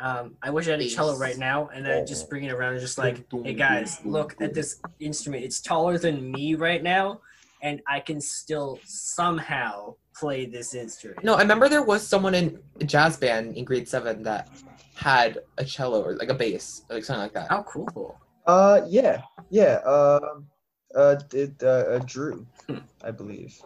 Um, 0.00 0.36
I 0.44 0.50
wish 0.50 0.68
I 0.68 0.72
had 0.72 0.80
a 0.80 0.88
cello 0.88 1.16
right 1.16 1.36
now, 1.36 1.68
and 1.74 1.84
I'd 1.88 2.06
just 2.06 2.30
bring 2.30 2.44
it 2.44 2.52
around 2.52 2.74
and 2.74 2.80
just 2.80 2.98
like, 2.98 3.26
hey 3.44 3.52
guys, 3.54 3.98
look 4.04 4.40
at 4.40 4.54
this 4.54 4.80
instrument. 5.00 5.42
It's 5.42 5.60
taller 5.60 5.98
than 5.98 6.30
me 6.30 6.54
right 6.54 6.84
now, 6.84 7.20
and 7.62 7.80
I 7.86 8.00
can 8.00 8.20
still 8.20 8.78
somehow 8.84 9.94
play 10.14 10.46
this 10.46 10.74
instrument. 10.74 11.24
No, 11.24 11.34
I 11.34 11.42
remember 11.42 11.68
there 11.68 11.82
was 11.82 12.06
someone 12.06 12.34
in 12.34 12.58
a 12.80 12.84
jazz 12.84 13.16
band 13.16 13.56
in 13.56 13.64
grade 13.64 13.88
seven 13.88 14.22
that 14.24 14.48
had 14.94 15.38
a 15.58 15.64
cello 15.64 16.02
or 16.02 16.16
like 16.16 16.28
a 16.28 16.34
bass, 16.34 16.82
like 16.90 17.04
something 17.04 17.22
like 17.22 17.34
that. 17.34 17.48
How 17.48 17.62
cool! 17.62 18.18
Uh, 18.46 18.82
yeah, 18.88 19.22
yeah. 19.50 19.76
Um, 19.84 20.46
uh, 20.94 21.16
did 21.28 21.54
uh, 21.62 21.66
uh, 21.66 21.98
Drew, 22.04 22.46
Hmm. 22.66 22.78
I 23.04 23.10
believe, 23.10 23.60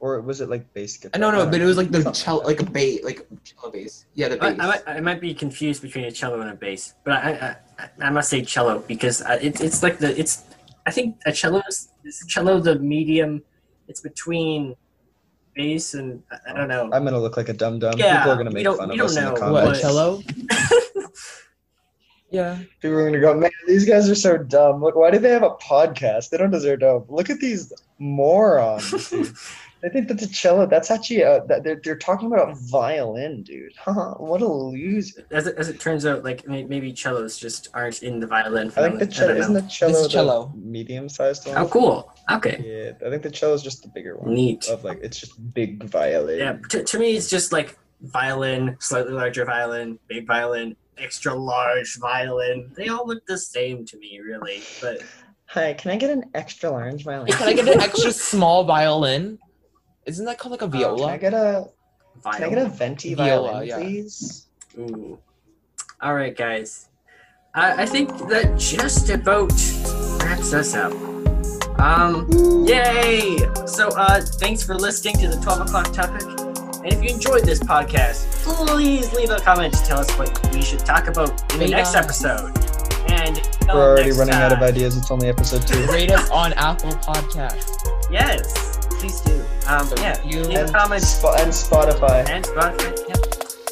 or 0.00 0.20
was 0.20 0.40
it 0.40 0.48
like 0.48 0.72
bass 0.72 0.96
guitar? 0.96 1.10
Uh, 1.14 1.18
no, 1.18 1.30
no, 1.30 1.50
but 1.50 1.60
it 1.60 1.64
was 1.64 1.76
like 1.76 1.90
the 1.90 2.02
Something 2.02 2.22
cello, 2.22 2.38
like 2.44 2.60
like 2.60 2.68
a 2.68 2.70
bass, 2.70 3.04
like 3.04 3.26
cello 3.44 3.72
bass. 3.72 4.06
Yeah, 4.14 4.28
the 4.28 4.42
I, 4.42 4.50
bass. 4.50 4.60
I, 4.60 4.66
might, 4.66 4.82
I 4.86 5.00
might 5.00 5.20
be 5.20 5.34
confused 5.34 5.82
between 5.82 6.04
a 6.04 6.10
cello 6.12 6.40
and 6.40 6.50
a 6.50 6.54
bass, 6.54 6.94
but 7.04 7.14
I 7.14 7.56
I, 7.78 8.06
I 8.06 8.10
must 8.10 8.30
say 8.30 8.42
cello 8.42 8.80
because 8.86 9.22
uh, 9.22 9.38
it's 9.42 9.60
it's 9.60 9.82
like 9.82 9.98
the 9.98 10.18
it's 10.18 10.44
I 10.86 10.90
think 10.90 11.20
a 11.26 11.32
cello 11.32 11.62
is, 11.68 11.88
is 12.08 12.24
cello 12.26 12.60
the 12.60 12.78
medium. 12.78 13.42
It's 13.88 14.00
between 14.00 14.76
bass 15.54 15.94
and 15.94 16.22
I, 16.30 16.50
I 16.50 16.52
don't 16.54 16.68
know. 16.68 16.84
I'm 16.92 17.04
gonna 17.04 17.18
look 17.18 17.36
like 17.36 17.48
a 17.48 17.52
dumb 17.52 17.78
dumb. 17.78 17.94
Yeah, 17.98 18.18
People 18.18 18.32
are 18.32 18.36
gonna 18.36 18.50
make 18.50 18.66
fun 18.66 18.90
of 18.90 19.00
us 19.00 19.14
don't 19.14 19.26
in 19.26 19.34
the 19.34 19.40
know 19.40 19.52
what 19.52 19.80
cello? 19.80 20.22
yeah. 22.30 22.58
People 22.80 22.98
are 22.98 23.04
gonna 23.06 23.20
go, 23.20 23.34
man, 23.34 23.50
these 23.66 23.84
guys 23.84 24.08
are 24.08 24.14
so 24.14 24.38
dumb. 24.38 24.82
Look, 24.82 24.96
why 24.96 25.10
do 25.10 25.18
they 25.18 25.30
have 25.30 25.42
a 25.42 25.50
podcast? 25.50 26.30
They 26.30 26.38
don't 26.38 26.50
deserve 26.50 26.80
to. 26.80 27.02
Look 27.08 27.30
at 27.30 27.40
these 27.40 27.72
morons. 27.98 29.12
dude. 29.82 29.90
I 29.90 29.92
think 29.92 30.08
that 30.08 30.18
the 30.18 30.26
cello. 30.26 30.66
That's 30.66 30.90
actually 30.90 31.22
a, 31.22 31.44
that 31.46 31.64
they're 31.64 31.80
they're 31.82 31.96
talking 31.96 32.32
about 32.32 32.56
violin, 32.58 33.42
dude. 33.42 33.72
Huh, 33.78 34.14
what 34.18 34.42
a 34.42 34.46
loser. 34.46 35.24
as 35.30 35.46
it, 35.46 35.56
as 35.56 35.68
it 35.68 35.80
turns 35.80 36.06
out, 36.06 36.24
like 36.24 36.46
maybe 36.46 36.94
cellos 36.94 37.38
just 37.38 37.68
aren't 37.74 38.02
in 38.02 38.20
the 38.20 38.26
violin. 38.26 38.68
I 38.76 38.88
think 38.88 38.98
the 38.98 39.06
cello 39.06 39.34
isn't 39.34 39.54
the 39.54 39.62
cello 39.62 40.02
the 40.02 40.08
cello. 40.08 40.52
medium 40.56 41.08
sized 41.08 41.46
one. 41.46 41.56
Oh, 41.56 41.68
cool. 41.68 42.12
Okay, 42.30 42.62
Yeah, 42.64 43.06
I 43.06 43.10
think 43.10 43.22
the 43.22 43.30
cello 43.30 43.54
is 43.54 43.62
just 43.62 43.82
the 43.82 43.88
bigger 43.88 44.16
one. 44.16 44.34
neat. 44.34 44.68
Of 44.68 44.84
like, 44.84 44.98
it's 45.02 45.18
just 45.18 45.54
big 45.54 45.84
violin. 45.84 46.38
Yeah, 46.38 46.56
to, 46.70 46.84
to 46.84 46.98
me, 46.98 47.16
it's 47.16 47.30
just 47.30 47.52
like 47.52 47.78
violin, 48.02 48.76
slightly 48.80 49.12
larger 49.12 49.44
violin, 49.44 49.98
big 50.08 50.26
violin, 50.26 50.76
extra 50.98 51.34
large 51.34 51.96
violin. 51.98 52.70
They 52.76 52.88
all 52.88 53.06
look 53.06 53.24
the 53.26 53.38
same 53.38 53.84
to 53.86 53.96
me, 53.98 54.20
really. 54.20 54.62
But 54.80 55.02
Hi, 55.46 55.72
can 55.72 55.90
I 55.90 55.96
get 55.96 56.10
an 56.10 56.24
extra 56.34 56.70
large 56.70 57.04
violin? 57.04 57.32
Can 57.32 57.48
I 57.48 57.52
get 57.54 57.68
an 57.68 57.80
extra 57.80 58.12
small 58.30 58.64
violin? 58.64 59.38
Isn't 60.08 60.24
that 60.24 60.38
called 60.38 60.52
like 60.52 60.62
a 60.62 60.64
Uh, 60.64 60.68
Can 60.68 60.80
viola? 60.80 61.06
I 61.06 61.16
get 61.18 61.34
a 61.34 61.68
can 62.32 62.42
I 62.44 62.48
get 62.48 62.58
a 62.58 62.68
venti 62.68 63.14
Viola, 63.14 63.48
violin, 63.48 63.68
yeah. 63.68 63.76
please? 63.78 64.46
Ooh. 64.78 65.18
All 66.00 66.14
right, 66.14 66.36
guys. 66.36 66.88
I, 67.54 67.82
I 67.82 67.86
think 67.86 68.08
that 68.28 68.58
just 68.58 69.08
about 69.10 69.50
wraps 70.22 70.52
us 70.52 70.74
up. 70.74 70.92
Um, 71.78 72.26
yay! 72.66 73.38
So, 73.66 73.88
uh, 73.90 74.20
thanks 74.20 74.62
for 74.64 74.74
listening 74.74 75.16
to 75.18 75.28
the 75.28 75.36
12 75.40 75.60
o'clock 75.68 75.92
topic. 75.92 76.22
And 76.84 76.92
if 76.92 77.02
you 77.04 77.10
enjoyed 77.10 77.44
this 77.44 77.60
podcast, 77.60 78.24
please 78.42 79.12
leave 79.12 79.30
a 79.30 79.38
comment 79.38 79.74
to 79.74 79.82
tell 79.84 79.98
us 80.00 80.10
what 80.18 80.52
we 80.52 80.62
should 80.62 80.80
talk 80.80 81.06
about 81.06 81.30
in 81.52 81.58
the 81.60 81.64
Rate 81.66 81.70
next 81.70 81.94
episode. 81.94 82.50
And 83.10 83.40
We're 83.68 83.74
already 83.90 84.06
next 84.06 84.18
running 84.18 84.34
out 84.34 84.52
of 84.52 84.58
ideas. 84.58 84.96
It's 84.96 85.10
only 85.10 85.28
episode 85.28 85.66
two. 85.66 85.86
Rate 85.86 86.10
us 86.10 86.28
on 86.30 86.52
Apple 86.54 86.90
Podcast. 86.92 87.88
Yes, 88.10 88.77
please 88.98 89.20
do. 89.22 89.44
Um, 89.66 89.86
So 89.86 89.96
yeah, 89.98 90.22
you- 90.24 90.42
leave 90.42 90.58
and, 90.58 90.74
comment 90.74 91.02
Spo- 91.02 91.36
and 91.40 91.50
Spotify. 91.52 92.28
and 92.28 92.44
Spotify. 92.44 93.08
Yep. 93.08 93.18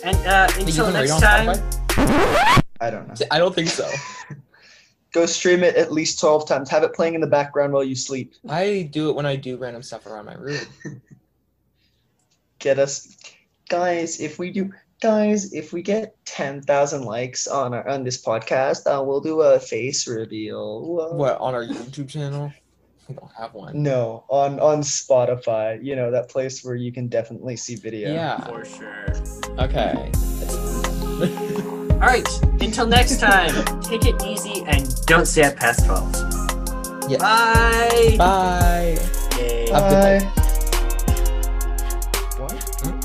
And 0.04 0.16
uh, 0.26 0.46
Think 0.48 0.68
you 0.68 0.82
until 0.82 0.84
can 0.86 0.94
rate 0.94 1.00
next 1.08 1.12
on 1.12 1.20
time. 1.20 1.46
Spotify? 1.48 2.62
I 2.80 2.90
don't 2.90 3.08
know. 3.08 3.14
I 3.30 3.38
don't 3.38 3.54
think 3.54 3.68
so. 3.68 3.88
Go 5.12 5.24
stream 5.26 5.64
it 5.64 5.76
at 5.76 5.92
least 5.92 6.20
twelve 6.20 6.46
times. 6.46 6.68
Have 6.70 6.82
it 6.82 6.92
playing 6.92 7.14
in 7.14 7.22
the 7.22 7.26
background 7.26 7.72
while 7.72 7.82
you 7.84 7.94
sleep. 7.94 8.34
I 8.48 8.88
do 8.92 9.08
it 9.08 9.16
when 9.16 9.24
I 9.24 9.34
do 9.36 9.56
random 9.56 9.82
stuff 9.82 10.04
around 10.06 10.26
my 10.26 10.34
room. 10.34 10.60
Get 12.58 12.78
us, 12.78 13.16
guys. 13.70 14.20
If 14.20 14.38
we 14.38 14.50
do, 14.50 14.72
guys, 15.00 15.54
if 15.54 15.72
we 15.72 15.80
get 15.82 16.16
ten 16.26 16.60
thousand 16.62 17.04
likes 17.04 17.46
on 17.46 17.72
our 17.72 17.88
on 17.88 18.04
this 18.04 18.22
podcast, 18.22 18.86
uh, 18.86 19.02
we'll 19.02 19.20
do 19.22 19.40
a 19.40 19.58
face 19.58 20.06
reveal. 20.06 20.82
Whoa. 20.86 21.12
What 21.14 21.38
on 21.40 21.54
our 21.54 21.64
YouTube 21.64 22.08
channel? 22.10 22.52
We 23.08 23.14
don't 23.20 23.32
have 23.36 23.54
one. 23.54 23.82
No, 23.82 24.24
on 24.28 24.58
on 24.60 24.80
Spotify. 24.82 25.82
You 25.82 25.96
know 25.96 26.10
that 26.10 26.28
place 26.28 26.64
where 26.64 26.74
you 26.74 26.92
can 26.92 27.08
definitely 27.08 27.56
see 27.56 27.76
video. 27.76 28.12
Yeah. 28.12 28.44
For 28.44 28.64
sure. 28.64 29.06
Okay. 29.58 30.10
All 31.96 32.00
right. 32.02 32.28
Until 32.60 32.86
next 32.86 33.20
time, 33.20 33.80
take 33.80 34.04
it 34.04 34.22
easy 34.22 34.62
and 34.66 34.94
don't 35.06 35.26
stay 35.26 35.44
up 35.44 35.56
past 35.56 35.86
12. 35.86 36.12
Yes. 37.08 37.20
Bye. 37.20 38.16
Bye. 38.18 38.98
Yay. 39.38 39.70
Have 39.70 39.90
Bye. 39.90 40.20
What? 42.36 42.52
Hmm? 42.82 43.00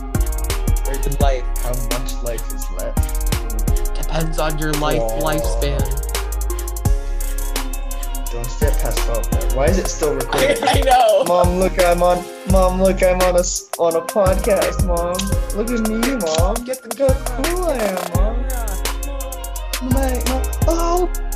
Very 0.83 0.97
good 1.03 1.21
life. 1.21 1.43
How 1.59 1.73
much 1.97 2.13
life 2.23 2.53
is 2.53 2.69
left? 2.71 3.95
Depends 3.95 4.39
on 4.39 4.57
your 4.59 4.73
life 4.73 4.99
Aw. 4.99 5.21
lifespan. 5.21 6.10
Don't 8.61 8.73
stay 8.73 8.87
up 8.87 8.95
past 8.95 8.97
twelve. 8.99 9.31
Though. 9.31 9.57
Why 9.57 9.65
is 9.65 9.77
it 9.77 9.87
still 9.87 10.13
recording? 10.15 10.57
I 10.61 10.81
know. 10.81 11.23
Mom, 11.27 11.59
look, 11.59 11.83
I'm 11.83 12.03
on. 12.03 12.23
Mom, 12.51 12.81
look, 12.81 13.01
I'm 13.03 13.19
on 13.21 13.35
a 13.35 13.43
on 13.79 13.95
a 13.95 14.01
podcast. 14.01 14.85
Mom, 14.85 15.17
look 15.57 15.69
at 15.71 15.87
me, 15.87 15.97
mom. 15.97 16.63
Get 16.63 16.81
the 16.83 17.11
how 17.11 17.43
cool 17.43 17.65
I 17.65 17.77
am, 17.77 18.13
mom. 18.15 18.41
My, 19.89 20.13
my, 20.25 20.51
oh, 20.67 21.30